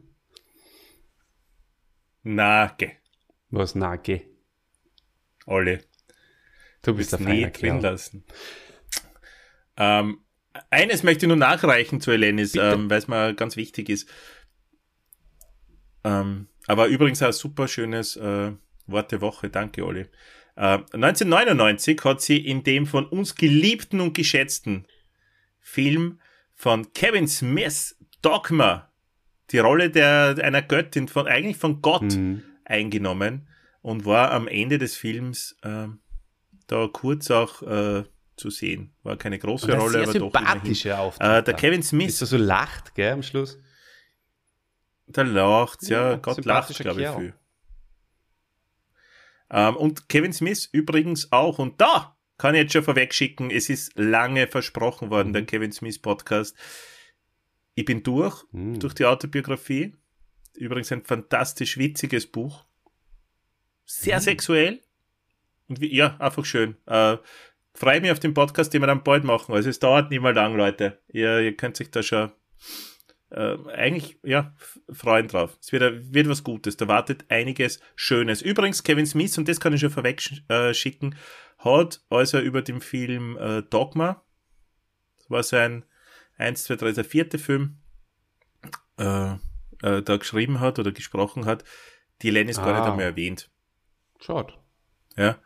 Nage. 2.24 2.92
Was 3.50 3.76
Nage? 3.76 4.22
Alle. 5.46 5.84
Du 6.82 6.96
bist 6.96 7.14
der 7.14 7.20
nie 7.20 7.50
drin 7.52 7.82
lassen. 7.82 8.26
Ähm, 9.78 10.20
eines 10.70 11.04
möchte 11.04 11.26
ich 11.26 11.28
nur 11.28 11.38
nachreichen 11.38 12.02
zu 12.02 12.12
Elenis, 12.12 12.56
ähm, 12.56 12.90
weil 12.90 13.00
es 13.00 13.08
mir 13.08 13.34
ganz 13.34 13.56
wichtig 13.56 13.90
ist. 13.90 14.10
Ähm, 16.04 16.48
aber 16.68 16.88
übrigens 16.88 17.24
auch 17.24 17.34
super 17.34 17.68
schönes 17.68 18.16
äh, 18.16 18.52
Wort 18.86 19.12
der 19.12 19.22
Woche. 19.22 19.50
Danke, 19.50 19.86
Olli. 19.86 20.08
Äh, 20.56 20.80
1999 20.94 22.00
hat 22.04 22.22
sie 22.22 22.38
in 22.38 22.64
dem 22.64 22.86
von 22.86 23.06
uns 23.06 23.36
geliebten 23.36 24.02
und 24.02 24.14
geschätzten 24.14 24.86
Film 25.60 26.20
von 26.56 26.92
Kevin 26.94 27.28
Smith, 27.28 27.98
Dogma, 28.22 28.92
die 29.52 29.60
Rolle 29.60 29.90
der, 29.90 30.38
einer 30.42 30.62
Göttin 30.62 31.08
von, 31.08 31.28
eigentlich 31.28 31.58
von 31.58 31.82
Gott 31.82 32.16
mhm. 32.16 32.44
eingenommen 32.66 33.48
und 33.82 34.06
war 34.06 34.32
am 34.32 34.48
Ende 34.48 34.78
des 34.78 34.96
Films 34.96 35.58
äh, 35.64 35.88
da 36.68 36.88
kurz 36.92 37.32
auch 37.32 37.62
äh, 37.64 38.04
zu 38.36 38.50
sehen. 38.50 38.94
War 39.04 39.18
keine 39.18 39.40
große 39.40 39.72
Rolle, 39.76 40.04
aber 40.04 40.14
doch 40.14 40.34
immerhin. 40.34 40.76
Äh, 41.20 41.44
der 41.44 41.54
Kevin 41.54 41.84
Smith. 41.84 42.10
Ist 42.10 42.22
er 42.22 42.28
so 42.28 42.38
lacht, 42.38 42.96
gell, 42.96 43.14
am 43.14 43.24
Schluss? 43.24 43.58
Der 45.08 45.24
lacht, 45.24 45.84
ja, 45.88 46.12
ja 46.12 46.16
Gott 46.18 46.46
lacht, 46.46 46.78
glaube 46.80 47.02
ich, 47.02 47.10
viel. 47.10 47.34
Ähm, 49.52 49.76
und 49.76 50.10
Kevin 50.10 50.34
Smith 50.34 50.70
übrigens 50.72 51.32
auch. 51.32 51.60
Und 51.60 51.80
da 51.82 52.16
kann 52.38 52.56
ich 52.56 52.62
jetzt 52.62 52.74
schon 52.74 52.84
vorweg 52.84 53.14
schicken, 53.14 53.52
es 53.52 53.70
ist 53.70 53.98
lange 53.98 54.48
versprochen 54.48 55.10
worden, 55.10 55.30
mhm. 55.30 55.34
der 55.34 55.46
Kevin 55.46 55.72
Smith 55.72 56.00
Podcast. 56.00 56.56
Ich 57.76 57.86
bin 57.86 58.04
durch, 58.04 58.44
mhm. 58.52 58.80
durch 58.80 58.94
die 58.94 59.06
Autobiografie. 59.06 59.96
Übrigens 60.56 60.92
ein 60.92 61.06
fantastisch 61.06 61.78
witziges 61.78 62.28
Buch. 62.28 62.66
Sehr 63.86 64.18
mhm. 64.18 64.22
sexuell. 64.22 64.82
Und 65.68 65.82
wie, 65.82 65.96
ja, 65.96 66.18
einfach 66.20 66.46
schön. 66.46 66.76
Äh, 66.88 67.18
freue 67.74 68.02
mich 68.02 68.12
auf 68.12 68.20
den 68.20 68.34
Podcast, 68.34 68.74
den 68.74 68.82
wir 68.82 68.88
dann 68.88 69.04
bald 69.04 69.24
machen. 69.24 69.54
Also 69.54 69.70
es 69.70 69.80
dauert 69.80 70.10
nicht 70.10 70.22
mal 70.22 70.34
lang, 70.34 70.56
Leute. 70.56 71.00
Ihr, 71.08 71.40
ihr 71.40 71.56
könnt 71.56 71.78
sich 71.78 71.92
da 71.92 72.04
schon 72.04 72.32
äh, 73.32 73.58
eigentlich 73.74 74.18
ja 74.24 74.54
freuen 74.92 75.28
drauf. 75.28 75.58
Es 75.62 75.72
wird, 75.72 76.14
wird 76.14 76.30
was 76.30 76.44
Gutes. 76.44 76.78
Da 76.78 76.88
wartet 76.88 77.26
einiges 77.30 77.80
Schönes. 77.96 78.42
Übrigens, 78.42 78.84
Kevin 78.84 79.06
Smith, 79.06 79.38
und 79.38 79.48
das 79.48 79.60
kann 79.60 79.74
ich 79.74 79.82
schon 79.82 79.92
vorweg 79.92 80.22
äh, 80.48 80.74
schicken, 80.74 81.16
hat 81.58 82.02
also 82.10 82.40
über 82.40 82.62
den 82.62 82.82
Film 82.82 83.38
äh, 83.38 83.62
Dogma, 83.64 84.24
das 85.20 85.30
war 85.30 85.44
sein 85.44 85.86
1, 86.38 86.64
2, 86.64 86.76
3, 86.76 86.92
der 86.94 87.06
vierte 87.06 87.38
Film, 87.38 87.78
äh, 88.98 89.34
äh, 89.84 90.02
da 90.02 90.18
geschrieben 90.18 90.60
hat 90.60 90.80
oder 90.80 90.92
gesprochen 90.92 91.46
hat, 91.46 91.64
die 92.22 92.32
Lennis 92.32 92.58
ah. 92.60 92.66
gar 92.66 92.74
nicht 92.74 92.84
ah. 92.84 92.92
einmal 92.92 93.06
erwähnt. 93.06 93.52
Schaut. 94.20 94.58
Ja. 95.18 95.38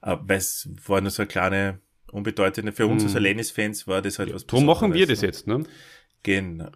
Weil 0.00 0.36
es 0.36 0.68
war 0.86 1.00
nur 1.00 1.10
so 1.10 1.22
eine 1.22 1.28
kleine, 1.28 1.80
unbedeutende, 2.10 2.72
für 2.72 2.86
uns 2.86 3.04
hm. 3.04 3.10
als 3.10 3.20
Lennis-Fans 3.20 3.86
war 3.86 4.02
das 4.02 4.18
halt 4.18 4.34
was 4.34 4.46
Darum 4.46 4.66
machen 4.66 4.94
wir 4.94 5.06
das 5.06 5.20
jetzt, 5.20 5.46
ne? 5.46 5.62
Genau. 6.24 6.70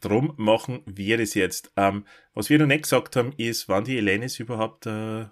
Drum 0.00 0.34
machen 0.36 0.82
wir 0.86 1.18
das 1.18 1.34
jetzt. 1.34 1.72
Ähm, 1.76 2.04
was 2.34 2.48
wir 2.48 2.58
noch 2.58 2.66
nicht 2.66 2.82
gesagt 2.82 3.16
haben, 3.16 3.32
ist, 3.36 3.68
wann 3.68 3.84
die 3.84 3.98
Elenis 3.98 4.38
überhaupt 4.38 4.86
äh, 4.86 5.26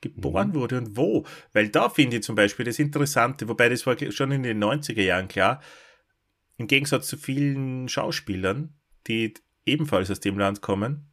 geboren 0.00 0.48
mhm. 0.48 0.54
wurde 0.54 0.78
und 0.78 0.96
wo. 0.96 1.24
Weil 1.52 1.68
da 1.68 1.88
finde 1.88 2.16
ich 2.16 2.22
zum 2.22 2.34
Beispiel 2.34 2.64
das 2.64 2.78
Interessante, 2.78 3.48
wobei 3.48 3.68
das 3.68 3.86
war 3.86 3.96
schon 4.10 4.32
in 4.32 4.42
den 4.42 4.62
90er 4.62 5.02
Jahren 5.02 5.28
klar, 5.28 5.60
im 6.56 6.66
Gegensatz 6.66 7.06
zu 7.06 7.16
vielen 7.16 7.88
Schauspielern, 7.88 8.74
die 9.06 9.34
ebenfalls 9.64 10.10
aus 10.10 10.20
dem 10.20 10.38
Land 10.38 10.60
kommen, 10.60 11.10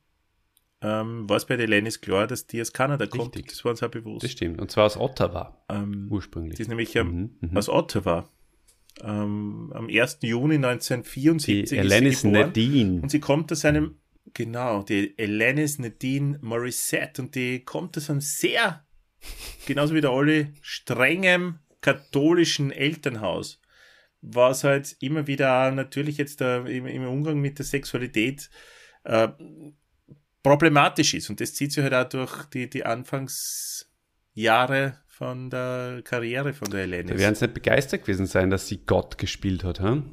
ähm, 0.81 1.27
war 1.29 1.37
es 1.37 1.45
bei 1.45 1.55
der 1.57 1.67
Lennis 1.67 2.01
klar, 2.01 2.27
dass 2.27 2.47
die 2.47 2.61
aus 2.61 2.73
Kanada 2.73 3.05
Richtig. 3.05 3.19
kommt. 3.19 3.51
Das 3.51 3.63
war 3.65 3.71
uns 3.71 3.81
auch 3.81 3.89
bewusst. 3.89 4.23
Das 4.23 4.31
stimmt. 4.31 4.61
Und 4.61 4.69
zwar 4.69 4.85
aus 4.85 4.97
Ottawa 4.97 5.63
ähm, 5.69 6.07
ursprünglich. 6.09 6.55
Die 6.55 6.61
ist 6.61 6.67
nämlich 6.67 6.95
ähm, 6.95 7.07
mhm, 7.41 7.49
mhm. 7.49 7.57
aus 7.57 7.69
Ottawa. 7.69 8.29
Ähm, 9.03 9.71
am 9.75 9.87
1. 9.87 10.19
Juni 10.21 10.55
1974 10.55 11.69
die 11.69 11.79
Alanis 11.79 12.23
Nadine. 12.23 13.01
Und 13.01 13.09
sie 13.09 13.19
kommt 13.19 13.51
aus 13.51 13.65
einem, 13.65 13.99
genau, 14.33 14.83
die 14.83 15.13
Alanis 15.19 15.79
Nadine 15.79 16.39
Morissette. 16.41 17.21
Und 17.21 17.35
die 17.35 17.63
kommt 17.63 17.97
aus 17.97 18.09
einem 18.09 18.21
sehr, 18.21 18.85
genauso 19.65 19.93
wie 19.93 20.01
der 20.01 20.13
Olli, 20.13 20.53
strengem 20.61 21.59
katholischen 21.81 22.71
Elternhaus. 22.71 23.59
Was 24.21 24.63
halt 24.63 24.95
immer 24.99 25.27
wieder 25.27 25.71
natürlich 25.71 26.17
jetzt 26.17 26.41
äh, 26.41 26.61
im, 26.61 26.87
im, 26.87 27.07
Umgang 27.07 27.39
mit 27.39 27.59
der 27.59 27.65
Sexualität 27.65 28.49
äh, 29.03 29.27
problematisch 30.41 31.13
ist. 31.13 31.29
Und 31.29 31.39
das 31.39 31.53
zieht 31.53 31.71
sich 31.71 31.83
halt 31.83 31.93
auch 31.93 32.09
durch 32.09 32.45
die, 32.45 32.67
die 32.69 32.83
Anfangsjahre 32.83 34.97
von 35.17 35.49
der 35.49 36.01
Karriere 36.03 36.53
von 36.53 36.69
der 36.69 36.81
Helene. 36.81 37.11
Da 37.11 37.17
werden 37.17 37.33
sie 37.33 37.45
nicht 37.45 37.55
begeistert 37.55 38.03
gewesen 38.03 38.27
sein, 38.27 38.51
dass 38.51 38.67
sie 38.67 38.81
Gott 38.85 39.17
gespielt 39.17 39.63
hat, 39.63 39.79
hm? 39.79 40.11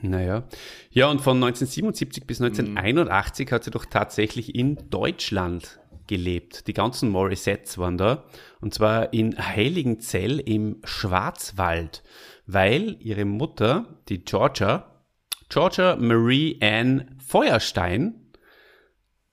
Naja. 0.00 0.48
Ja, 0.90 1.08
und 1.08 1.20
von 1.20 1.36
1977 1.36 2.26
bis 2.26 2.40
1981 2.40 3.52
hat 3.52 3.62
sie 3.62 3.70
doch 3.70 3.84
tatsächlich 3.84 4.56
in 4.56 4.90
Deutschland 4.90 5.78
gelebt. 6.08 6.66
Die 6.66 6.72
ganzen 6.72 7.08
Morissettes 7.10 7.78
waren 7.78 7.98
da. 7.98 8.24
Und 8.60 8.74
zwar 8.74 9.12
in 9.12 9.38
Heiligenzell 9.38 10.40
im 10.40 10.80
Schwarzwald, 10.82 12.02
weil 12.46 12.96
ihre 12.98 13.24
Mutter, 13.24 14.00
die 14.08 14.24
Georgia, 14.24 15.04
Georgia 15.48 15.94
Marie 15.94 16.58
Ann 16.60 17.16
Feuerstein, 17.24 18.32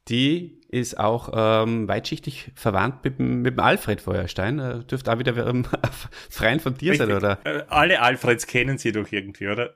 die 0.07 0.58
ist 0.71 0.99
auch 0.99 1.31
ähm, 1.33 1.87
weitschichtig 1.87 2.51
verwandt 2.55 3.03
mit, 3.03 3.17
dem- 3.19 3.41
mit 3.41 3.55
dem 3.55 3.59
Alfred 3.59 4.01
Feuerstein. 4.01 4.59
Äh, 4.59 4.83
dürfte 4.85 5.11
auch 5.11 5.19
wieder 5.19 5.35
ähm, 5.47 5.65
freien 6.29 6.59
von 6.59 6.75
dir 6.75 6.95
sein, 6.95 7.11
oder? 7.11 7.39
Äh, 7.43 7.63
Alle 7.69 8.01
Alfreds 8.01 8.45
kennen 8.47 8.77
sie 8.77 8.91
doch 8.91 9.11
irgendwie, 9.11 9.47
oder? 9.47 9.73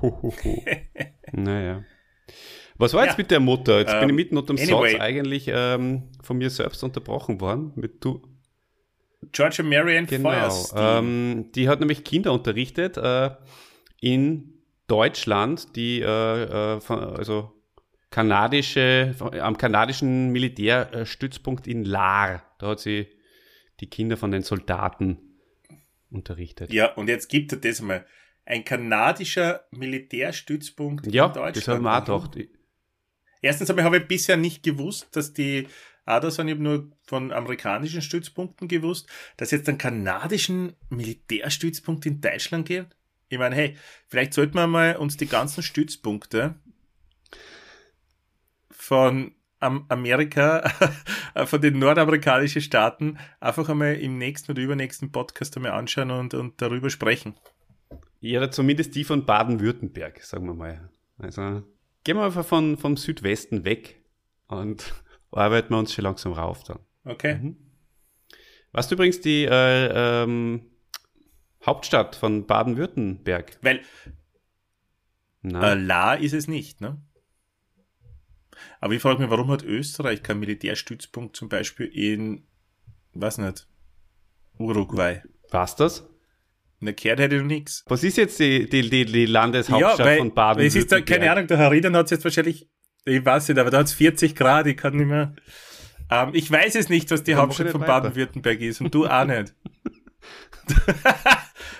Naja. 1.32 1.84
Was 2.78 2.94
war 2.94 3.04
jetzt 3.04 3.12
Ja. 3.12 3.18
mit 3.18 3.30
der 3.30 3.40
Mutter? 3.40 3.78
Jetzt 3.80 3.92
bin 3.92 4.04
ich 4.04 4.08
Ähm, 4.08 4.16
mitten 4.16 4.36
unter 4.38 4.54
dem 4.54 4.62
anyway. 4.62 4.92
Satz 4.92 5.00
eigentlich 5.00 5.50
ähm, 5.52 6.04
von 6.22 6.38
mir 6.38 6.48
selbst 6.48 6.82
unterbrochen 6.82 7.40
worden. 7.40 7.72
Mit 7.76 8.02
du, 8.02 8.22
Georgia 9.32 9.62
Marian 9.64 10.06
genau. 10.06 10.30
Feuerstein. 10.30 11.04
Ähm, 11.04 11.52
die 11.54 11.68
hat 11.68 11.80
nämlich 11.80 12.04
Kinder 12.04 12.32
unterrichtet 12.32 12.96
äh, 12.96 13.30
in 14.00 14.54
Deutschland, 14.86 15.76
die 15.76 16.00
äh, 16.00 16.76
äh, 16.76 16.80
von, 16.80 16.98
also 17.00 17.52
kanadische, 18.10 19.14
am 19.40 19.56
kanadischen 19.56 20.30
Militärstützpunkt 20.30 21.66
in 21.66 21.84
Laar. 21.84 22.42
Da 22.58 22.68
hat 22.68 22.80
sie 22.80 23.06
die 23.80 23.88
Kinder 23.88 24.16
von 24.16 24.30
den 24.30 24.42
Soldaten 24.42 25.18
unterrichtet. 26.10 26.72
ja, 26.72 26.92
und 26.94 27.08
jetzt 27.08 27.28
gibt 27.28 27.52
er 27.52 27.58
das 27.58 27.80
mal. 27.80 28.04
Ein 28.44 28.64
kanadischer 28.64 29.64
Militärstützpunkt 29.70 31.06
Ja, 31.12 31.26
in 31.26 31.32
Deutschland. 31.34 31.56
das 31.56 31.68
haben 31.68 31.82
wir 31.84 31.96
auch 32.14 32.30
gedacht. 32.30 32.48
Erstens 33.42 33.68
habe 33.68 33.80
ich, 33.80 33.84
habe 33.84 33.98
ich 33.98 34.08
bisher 34.08 34.36
nicht 34.36 34.62
gewusst, 34.62 35.08
dass 35.12 35.32
die 35.32 35.68
auch 36.04 36.20
da 36.20 36.30
sind, 36.30 36.48
ich 36.48 36.54
habe 36.54 36.62
nur 36.62 36.90
von 37.06 37.30
amerikanischen 37.30 38.02
Stützpunkten 38.02 38.66
gewusst, 38.66 39.08
dass 39.36 39.48
es 39.48 39.58
jetzt 39.58 39.68
einen 39.68 39.78
kanadischen 39.78 40.74
Militärstützpunkt 40.88 42.04
in 42.06 42.20
Deutschland 42.20 42.66
gibt. 42.66 42.96
Ich 43.28 43.38
meine, 43.38 43.54
hey, 43.54 43.76
vielleicht 44.08 44.34
sollten 44.34 44.54
wir 44.54 44.66
mal 44.66 44.96
uns 44.96 45.16
die 45.16 45.26
ganzen 45.26 45.62
Stützpunkte 45.62 46.56
von 48.80 49.34
am 49.60 49.84
Amerika, 49.88 50.68
von 51.44 51.60
den 51.60 51.78
nordamerikanischen 51.78 52.62
Staaten 52.62 53.18
einfach 53.38 53.68
einmal 53.68 53.96
im 53.96 54.16
nächsten 54.16 54.52
oder 54.52 54.62
übernächsten 54.62 55.12
Podcast 55.12 55.56
einmal 55.56 55.72
anschauen 55.72 56.10
und, 56.10 56.32
und 56.32 56.60
darüber 56.62 56.88
sprechen. 56.88 57.34
Ja, 58.20 58.50
zumindest 58.50 58.94
die 58.94 59.04
von 59.04 59.26
Baden-Württemberg, 59.26 60.22
sagen 60.24 60.46
wir 60.46 60.54
mal. 60.54 60.90
Also 61.18 61.62
gehen 62.04 62.16
wir 62.16 62.24
einfach 62.24 62.44
von, 62.44 62.78
vom 62.78 62.96
Südwesten 62.96 63.64
weg 63.64 64.02
und 64.48 64.94
arbeiten 65.30 65.74
wir 65.74 65.78
uns 65.78 65.92
schon 65.92 66.04
langsam 66.04 66.32
rauf 66.32 66.64
dann. 66.64 66.78
Okay? 67.04 67.34
Mhm. 67.36 67.56
Was 68.72 68.90
übrigens 68.90 69.20
die 69.20 69.44
äh, 69.44 70.22
ähm, 70.22 70.70
Hauptstadt 71.66 72.16
von 72.16 72.46
Baden-Württemberg? 72.46 73.58
Weil 73.60 73.82
äh, 75.44 75.74
La 75.74 76.14
ist 76.14 76.32
es 76.32 76.48
nicht, 76.48 76.80
ne? 76.80 77.02
Aber 78.80 78.94
ich 78.94 79.02
frage 79.02 79.20
mich, 79.20 79.30
warum 79.30 79.50
hat 79.50 79.62
Österreich 79.62 80.22
keinen 80.22 80.40
Militärstützpunkt 80.40 81.36
zum 81.36 81.48
Beispiel 81.48 81.86
in, 81.86 82.46
weiß 83.12 83.38
nicht, 83.38 83.66
Uruguay? 84.58 85.22
war's 85.50 85.76
das? 85.76 86.06
Eine 86.80 86.94
Kehrt 86.94 87.20
hätte 87.20 87.36
noch 87.36 87.44
nix. 87.44 87.84
Was 87.88 88.02
ist 88.02 88.16
jetzt 88.16 88.38
die, 88.40 88.68
die, 88.68 88.88
die, 88.88 89.04
die 89.04 89.26
Landeshauptstadt 89.26 90.18
von 90.18 90.34
Baden-Württemberg? 90.34 90.66
es 90.66 90.74
ist 90.74 90.92
da, 90.92 91.00
keine 91.02 91.30
Ahnung, 91.30 91.46
der 91.46 91.58
Herr 91.58 91.70
Riedern 91.70 91.94
hat 91.94 92.06
es 92.06 92.10
jetzt 92.10 92.24
wahrscheinlich, 92.24 92.70
ich 93.04 93.24
weiß 93.24 93.48
nicht, 93.48 93.58
aber 93.58 93.70
da 93.70 93.78
hat 93.78 93.86
es 93.86 93.92
40 93.92 94.34
Grad, 94.34 94.66
ich 94.66 94.78
kann 94.78 94.96
nicht 94.96 95.06
mehr. 95.06 95.34
Ähm, 96.10 96.30
ich 96.32 96.50
weiß 96.50 96.74
es 96.76 96.88
nicht, 96.88 97.10
was 97.10 97.22
die 97.22 97.32
Dann 97.32 97.42
Hauptstadt 97.42 97.66
ich 97.66 97.72
von. 97.72 97.82
Baden-Württemberg 97.82 98.60
ist 98.60 98.80
und 98.80 98.94
du 98.94 99.06
auch 99.06 99.24
nicht. 99.26 99.54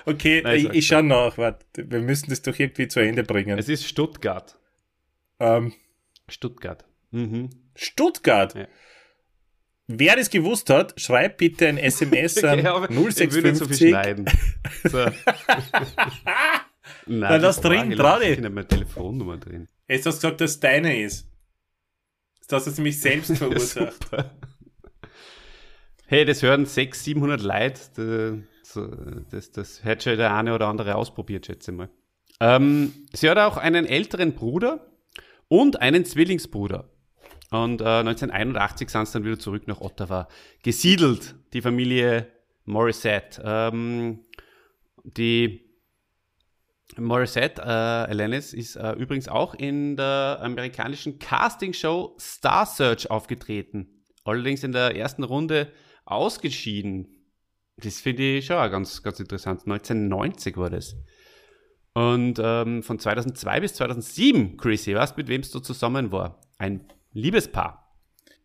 okay, 0.05 0.43
Nein, 0.45 0.57
ich, 0.57 0.69
ich 0.71 0.87
schau 0.87 1.01
nach, 1.01 1.39
warte, 1.39 1.65
wir 1.77 2.01
müssen 2.01 2.29
das 2.29 2.43
doch 2.43 2.59
irgendwie 2.59 2.89
zu 2.89 3.01
Ende 3.01 3.23
bringen. 3.23 3.59
Es 3.59 3.71
ist 3.71 3.87
Stuttgart. 3.87 4.59
Ähm, 5.39 5.73
Stuttgart. 6.29 6.85
Mhm. 7.11 7.51
Stuttgart. 7.75 8.55
Ja. 8.55 8.69
Wer 9.87 10.17
das 10.17 10.31
gewusst 10.31 10.71
hat, 10.71 11.01
schreibt 11.01 11.39
bitte 11.39 11.67
ein 11.67 11.77
SMS 11.79 12.43
an 12.45 12.61
Ja, 12.63 12.75
aber 12.75 12.91
Ich 12.91 12.97
will 12.97 13.43
nicht 13.43 13.57
so 13.57 13.67
viel 13.67 13.77
0650. 13.77 13.89
schneiden. 13.91 14.25
So. 14.85 15.05
Nein, 17.07 17.41
lass 17.41 17.61
die 17.61 17.69
drin, 17.69 17.91
trau 17.93 18.19
dich. 18.19 18.31
Ich 18.31 18.39
habe 18.39 18.51
meine 18.51 18.67
Telefonnummer 18.67 19.37
drin. 19.37 19.69
Jetzt 19.89 20.07
hast 20.07 20.23
du 20.23 20.29
gesagt, 20.29 20.41
dass 20.41 20.51
es 20.53 20.61
deine 20.61 21.03
ist. 21.03 21.29
Du 22.49 22.57
es 22.57 22.77
nämlich 22.77 23.01
selbst 23.01 23.37
verursacht. 23.39 24.11
Hey, 26.07 26.25
das 26.25 26.43
hören 26.43 26.67
600, 26.67 26.97
700 26.97 27.41
Leute. 27.43 28.43
Das, 28.63 28.79
das, 29.31 29.51
das 29.53 29.85
hat 29.85 30.03
schon 30.03 30.17
der 30.17 30.35
eine 30.35 30.55
oder 30.55 30.67
andere 30.67 30.97
ausprobiert, 30.97 31.47
schätze 31.47 31.71
ich 31.71 31.77
mal. 31.77 31.91
Ähm, 32.41 32.93
sie 33.13 33.29
hat 33.31 33.39
auch 33.39 33.57
einen 33.57 33.87
älteren 33.87 34.35
Bruder 34.35 34.91
und 35.49 35.81
einen 35.81 36.05
Zwillingsbruder. 36.05 36.91
Und 37.51 37.81
äh, 37.81 37.85
1981 37.85 38.89
sind 38.89 39.07
sie 39.07 39.13
dann 39.15 39.25
wieder 39.25 39.39
zurück 39.39 39.67
nach 39.67 39.81
Ottawa 39.81 40.29
gesiedelt, 40.63 41.35
die 41.53 41.63
Familie 41.63 42.29
Morissette. 42.65 43.43
Ähm, 43.45 44.21
die 45.03 45.71
Morissette, 46.97 47.63
äh, 47.63 47.65
Alanis, 47.65 48.53
ist 48.53 48.77
äh, 48.77 48.93
übrigens 48.93 49.29
auch 49.29 49.55
in 49.55 49.97
der 49.97 50.39
amerikanischen 50.43 51.19
Castingshow 51.19 52.17
Star 52.21 52.67
Search 52.67 53.11
aufgetreten. 53.11 54.05
Allerdings 54.25 54.63
in 54.63 54.73
der 54.73 54.97
ersten 54.97 55.25
Runde 55.25 55.73
ausgeschieden. 56.05 57.09
Das 57.77 58.01
finde 58.01 58.37
ich 58.37 58.47
schon 58.47 58.57
auch 58.57 58.71
ganz, 58.71 59.03
ganz 59.03 59.19
interessant. 59.19 59.63
1990 59.63 60.57
war 60.57 60.71
das. 60.71 60.97
Und 61.95 62.41
ähm, 62.43 62.83
von 62.83 62.99
2002 62.99 63.61
bis 63.61 63.75
2007, 63.75 64.57
Chrissy, 64.57 64.95
weißt 64.95 65.17
du, 65.17 65.21
mit 65.21 65.29
wem 65.29 65.43
du 65.43 65.61
zusammen 65.61 66.13
war? 66.13 66.41
Ein 66.59 66.87
Liebespaar. 67.13 67.87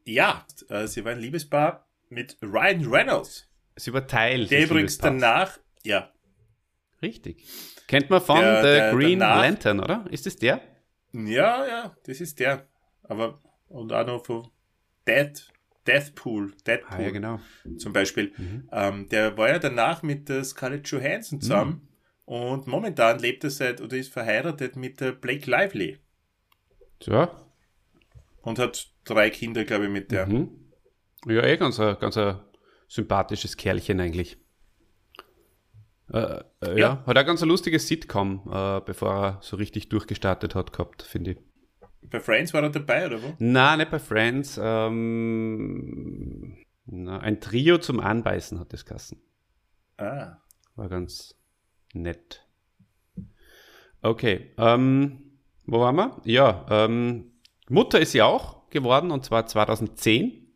Ja, 0.05 0.45
äh, 0.70 0.88
sie 0.88 1.03
war 1.05 1.11
ein 1.13 1.20
Liebespaar 1.20 1.88
mit 2.09 2.38
Ryan 2.41 2.86
Reynolds. 2.86 3.49
Sie 3.76 3.91
war 3.93 4.05
Teil 4.07 4.45
Der 4.47 4.63
übrigens 4.66 4.97
danach, 4.97 5.59
ja, 5.84 6.11
Richtig. 7.01 7.45
Kennt 7.88 8.09
man 8.09 8.22
von 8.22 8.39
Der- 8.39 8.61
The 8.61 8.68
der- 8.68 8.93
Green 8.93 9.20
danach- 9.20 9.41
Lantern, 9.41 9.80
oder? 9.80 10.05
Ist 10.09 10.26
es 10.26 10.38
der? 10.38 10.61
ja, 11.13 11.68
ja, 11.68 11.95
das 12.05 12.20
ist 12.22 12.39
der. 12.39 12.68
Aber, 13.03 13.39
und 13.68 13.91
auch 13.93 14.07
noch 14.07 14.26
von 14.26 14.47
Death, 15.05 15.51
Deathpool, 15.86 16.53
Deadpool 16.66 16.97
Ah, 16.97 17.01
ja, 17.01 17.11
genau. 17.11 17.39
zum 17.78 17.93
Beispiel. 17.93 18.34
Mhm. 18.38 18.70
Ähm, 18.72 19.09
der 19.09 19.38
war 19.38 19.49
ja 19.49 19.59
danach 19.59 20.01
mit 20.01 20.30
der 20.30 20.43
Scarlett 20.43 20.88
Johansson 20.88 21.39
zusammen 21.41 21.88
und 22.24 22.66
momentan 22.66 23.20
lebt 23.20 23.43
er 23.43 23.51
seit 23.51 23.82
oder 23.82 23.97
ist 23.97 24.11
verheiratet 24.11 24.76
mit 24.78 24.99
der 24.99 25.11
Blake 25.11 25.47
Lively 25.51 25.99
So. 27.03 27.28
Und 28.45 28.59
hat 28.59 28.87
drei 29.03 29.29
Kinder, 29.29 29.65
glaube 29.65 29.85
ich, 29.85 29.91
mit 29.91 30.11
der. 30.11 30.27
Mhm. 30.27 30.49
Ja, 31.27 31.43
eh 31.43 31.57
ganz 31.57 31.79
ein, 31.79 31.97
ganz 31.99 32.17
ein 32.17 32.39
sympathisches 32.87 33.57
Kerlchen 33.57 33.99
eigentlich. 33.99 34.37
Äh, 36.13 36.19
äh, 36.19 36.43
ja. 36.61 36.75
Ja. 36.75 37.03
hat 37.05 37.17
auch 37.17 37.25
ganz 37.25 37.41
ein 37.41 37.49
lustiges 37.49 37.87
Sitcom, 37.87 38.43
äh, 38.51 38.79
bevor 38.81 39.11
er 39.11 39.39
so 39.41 39.57
richtig 39.57 39.89
durchgestartet 39.89 40.53
hat 40.53 40.71
gehabt, 40.71 41.01
finde 41.01 41.31
ich. 41.31 41.37
Bei 42.03 42.19
Friends 42.19 42.53
war 42.53 42.61
er 42.61 42.69
dabei, 42.69 43.07
oder 43.07 43.23
wo? 43.23 43.33
Na, 43.39 43.75
nicht 43.75 43.89
bei 43.89 43.97
Friends. 43.97 44.59
Ähm, 44.61 46.57
na, 46.85 47.17
ein 47.17 47.41
Trio 47.41 47.79
zum 47.79 47.99
Anbeißen 47.99 48.59
hat 48.59 48.71
das 48.71 48.85
Kassen. 48.85 49.19
Ah. 49.97 50.37
War 50.75 50.89
ganz 50.89 51.35
nett. 51.93 52.47
Okay, 54.03 54.51
ähm, 54.59 55.39
wo 55.65 55.79
waren 55.79 55.95
wir? 55.95 56.21
Ja, 56.25 56.67
ähm, 56.69 57.31
Mutter 57.70 57.99
ist 57.99 58.11
sie 58.11 58.22
auch 58.22 58.70
geworden 58.70 59.11
und 59.11 59.26
zwar 59.26 59.47
2010 59.47 60.47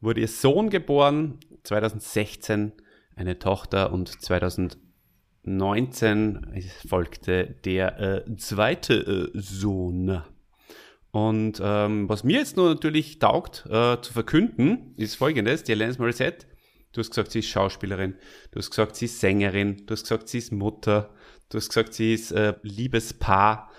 wurde 0.00 0.20
ihr 0.20 0.28
Sohn 0.28 0.70
geboren, 0.70 1.38
2016 1.62 2.72
eine 3.14 3.38
Tochter 3.38 3.92
und 3.92 4.20
2019 4.20 6.60
folgte 6.88 7.54
der 7.64 8.00
äh, 8.00 8.36
zweite 8.36 8.94
äh, 8.94 9.30
Sohn. 9.34 10.22
Und 11.12 11.60
ähm, 11.62 12.08
was 12.08 12.24
mir 12.24 12.38
jetzt 12.38 12.56
nur 12.56 12.70
natürlich 12.70 13.18
taugt 13.18 13.66
äh, 13.66 14.00
zu 14.00 14.12
verkünden, 14.12 14.94
ist 14.96 15.16
folgendes, 15.16 15.62
die 15.62 15.72
Alanis 15.72 15.98
Morissette, 15.98 16.46
du 16.92 17.00
hast 17.00 17.10
gesagt, 17.10 17.32
sie 17.32 17.40
ist 17.40 17.48
Schauspielerin, 17.48 18.16
du 18.50 18.58
hast 18.58 18.70
gesagt, 18.70 18.96
sie 18.96 19.04
ist 19.04 19.20
Sängerin, 19.20 19.86
du 19.86 19.92
hast 19.92 20.04
gesagt, 20.04 20.28
sie 20.28 20.38
ist 20.38 20.52
Mutter, 20.52 21.10
du 21.50 21.58
hast 21.58 21.68
gesagt, 21.68 21.94
sie 21.94 22.14
ist 22.14 22.32
äh, 22.32 22.54
Liebespaar. 22.62 23.70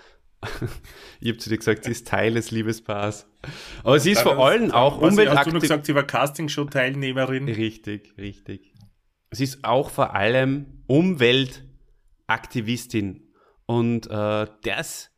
ich 1.20 1.28
habe 1.28 1.38
zu 1.38 1.48
dir 1.50 1.58
gesagt, 1.58 1.84
sie 1.84 1.90
ist 1.90 2.06
Teil 2.06 2.34
des 2.34 2.50
Liebespaars. 2.50 3.26
Aber 3.82 3.98
sie 3.98 4.12
ist 4.12 4.22
vor 4.22 4.38
allem 4.38 4.70
auch 4.70 5.00
Was, 5.00 5.10
Hast 5.10 5.18
du 5.18 5.20
nur 5.22 5.28
umweltaktiv. 5.28 5.60
gesagt, 5.60 5.86
sie 5.86 5.94
war 5.94 6.04
Castingshow-Teilnehmerin? 6.04 7.48
Richtig, 7.48 8.12
richtig. 8.18 8.72
Sie 9.30 9.44
ist 9.44 9.64
auch 9.64 9.88
vor 9.90 10.14
allem 10.14 10.82
Umweltaktivistin 10.86 13.22
Und 13.66 14.06
äh, 14.10 14.46
das 14.62 15.10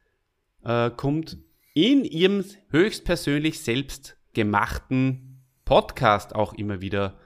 äh, 0.65 0.91
kommt 0.91 1.39
in 1.75 2.05
ihrem 2.05 2.45
höchstpersönlich 2.71 3.61
selbst 3.61 4.17
gemachten 4.33 5.43
Podcast 5.65 6.35
auch 6.35 6.55
immer 6.55 6.81
wieder 6.81 7.19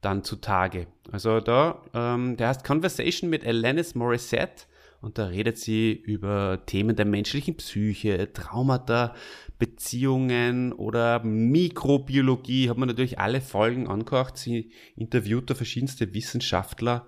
dann 0.00 0.22
zutage. 0.24 0.86
Also 1.10 1.40
da, 1.40 1.82
ähm, 1.94 2.36
der 2.36 2.48
heißt 2.48 2.64
Conversation 2.64 3.30
mit 3.30 3.46
Alanis 3.46 3.94
Morissette 3.94 4.64
und 5.04 5.18
da 5.18 5.26
redet 5.26 5.58
sie 5.58 5.92
über 5.92 6.62
Themen 6.64 6.96
der 6.96 7.04
menschlichen 7.04 7.56
Psyche, 7.56 8.32
Traumata, 8.32 9.14
Beziehungen 9.58 10.72
oder 10.72 11.22
Mikrobiologie. 11.22 12.70
Hat 12.70 12.78
man 12.78 12.88
natürlich 12.88 13.18
alle 13.18 13.42
Folgen 13.42 13.86
angehört. 13.86 14.38
Sie 14.38 14.72
interviewt 14.96 15.50
da 15.50 15.54
verschiedenste 15.54 16.14
Wissenschaftler. 16.14 17.06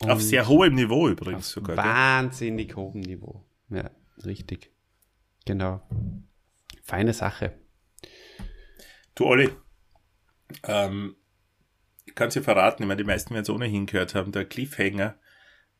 Auf 0.00 0.22
sehr 0.22 0.48
hohem 0.48 0.74
Niveau 0.74 1.06
übrigens 1.06 1.50
sogar. 1.50 1.76
Wahnsinnig 1.76 2.68
gell? 2.68 2.76
hohem 2.76 3.00
Niveau. 3.00 3.44
Ja, 3.68 3.90
richtig. 4.24 4.72
Genau. 5.44 5.82
Feine 6.82 7.12
Sache. 7.12 7.52
Du 9.14 9.26
Olli, 9.26 9.50
ähm, 10.62 11.14
ich 12.06 12.14
kann 12.14 12.28
es 12.28 12.34
dir 12.34 12.42
verraten, 12.42 12.82
ich 12.82 12.88
meine, 12.88 13.02
die 13.02 13.06
meisten 13.06 13.34
werden 13.34 13.42
es 13.42 13.50
ohnehin 13.50 13.84
gehört 13.84 14.14
haben, 14.14 14.32
der 14.32 14.46
Cliffhanger 14.46 15.18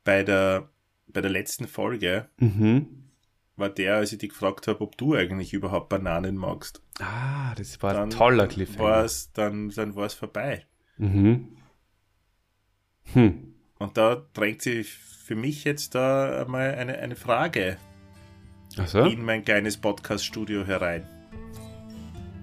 bei 0.04 0.22
der, 0.22 0.70
bei 1.06 1.20
der 1.20 1.30
letzten 1.30 1.66
Folge 1.68 2.28
Mhm. 2.38 2.86
war 3.56 3.68
der, 3.68 3.96
als 3.96 4.12
ich 4.12 4.18
dich 4.18 4.30
gefragt 4.30 4.66
habe, 4.66 4.80
ob 4.80 4.96
du 4.98 5.14
eigentlich 5.14 5.52
überhaupt 5.52 5.88
Bananen 5.88 6.36
magst. 6.36 6.82
Ah, 7.00 7.54
das 7.56 7.82
war 7.82 7.94
Dann 7.94 8.04
ein 8.04 8.10
toller 8.10 8.46
Cliffhanger. 8.48 8.82
War's, 8.88 9.30
dann 9.32 9.70
dann 9.70 9.94
war 9.94 10.06
es 10.06 10.14
vorbei. 10.14 10.64
Mhm. 10.98 11.48
Hm. 13.12 13.54
Und 13.78 13.96
da 13.96 14.24
drängt 14.32 14.62
sich 14.62 14.92
für 14.92 15.34
mich 15.36 15.64
jetzt 15.64 15.94
da 15.94 16.42
einmal 16.42 16.74
eine, 16.74 16.98
eine 16.98 17.16
Frage 17.16 17.76
Also? 18.76 19.00
in 19.04 19.24
mein 19.24 19.44
kleines 19.44 19.76
Podcast-Studio 19.76 20.64
herein. 20.66 21.06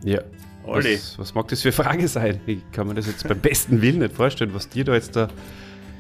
Ja. 0.04 0.22
Olli, 0.64 0.94
Was, 0.96 1.18
was 1.18 1.34
mag 1.34 1.48
das 1.48 1.62
für 1.62 1.70
eine 1.70 1.74
Frage 1.74 2.08
sein? 2.08 2.40
Ich 2.46 2.60
kann 2.72 2.88
mir 2.88 2.94
das 2.94 3.08
jetzt 3.08 3.28
beim 3.28 3.40
besten 3.40 3.82
Willen 3.82 4.00
nicht 4.00 4.14
vorstellen, 4.14 4.54
was 4.54 4.70
dir 4.70 4.84
da 4.84 4.94
jetzt 4.94 5.16
da 5.16 5.28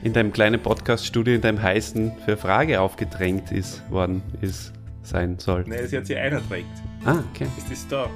in 0.03 0.13
deinem 0.13 0.31
kleinen 0.33 0.61
Podcast-Studio, 0.61 1.35
in 1.35 1.41
deinem 1.41 1.61
heißen 1.61 2.11
für 2.25 2.37
Frage 2.37 2.81
aufgedrängt 2.81 3.51
ist, 3.51 3.83
worden 3.89 4.21
ist, 4.41 4.73
sein 5.03 5.37
soll. 5.39 5.63
ne, 5.67 5.87
sie 5.87 5.97
hat 5.97 6.05
sich 6.05 6.17
einer 6.17 6.45
trägt. 6.47 6.67
Ah, 7.05 7.17
okay. 7.31 7.47
Ist 7.57 7.71
das 7.71 7.87
da? 7.87 8.09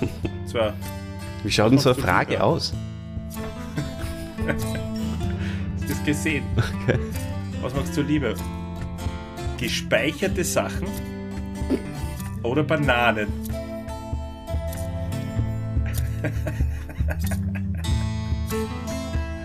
Zwar, 0.46 0.74
Wie 1.42 1.50
schaut 1.50 1.72
denn 1.72 1.78
so 1.78 1.90
eine 1.90 1.98
Machst 1.98 2.08
Frage 2.10 2.42
aus? 2.42 2.72
hast 4.46 4.64
du 5.82 5.88
das 5.88 6.04
gesehen? 6.04 6.44
Okay. 6.56 6.98
Was 7.62 7.74
magst 7.74 7.96
du 7.96 8.02
lieber? 8.02 8.34
Gespeicherte 9.58 10.44
Sachen 10.44 10.88
oder 12.42 12.62
Bananen? 12.62 13.28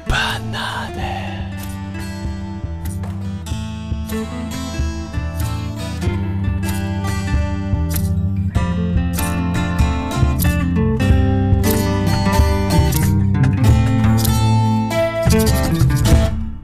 Banane. 0.07 1.28
do. 4.09 4.68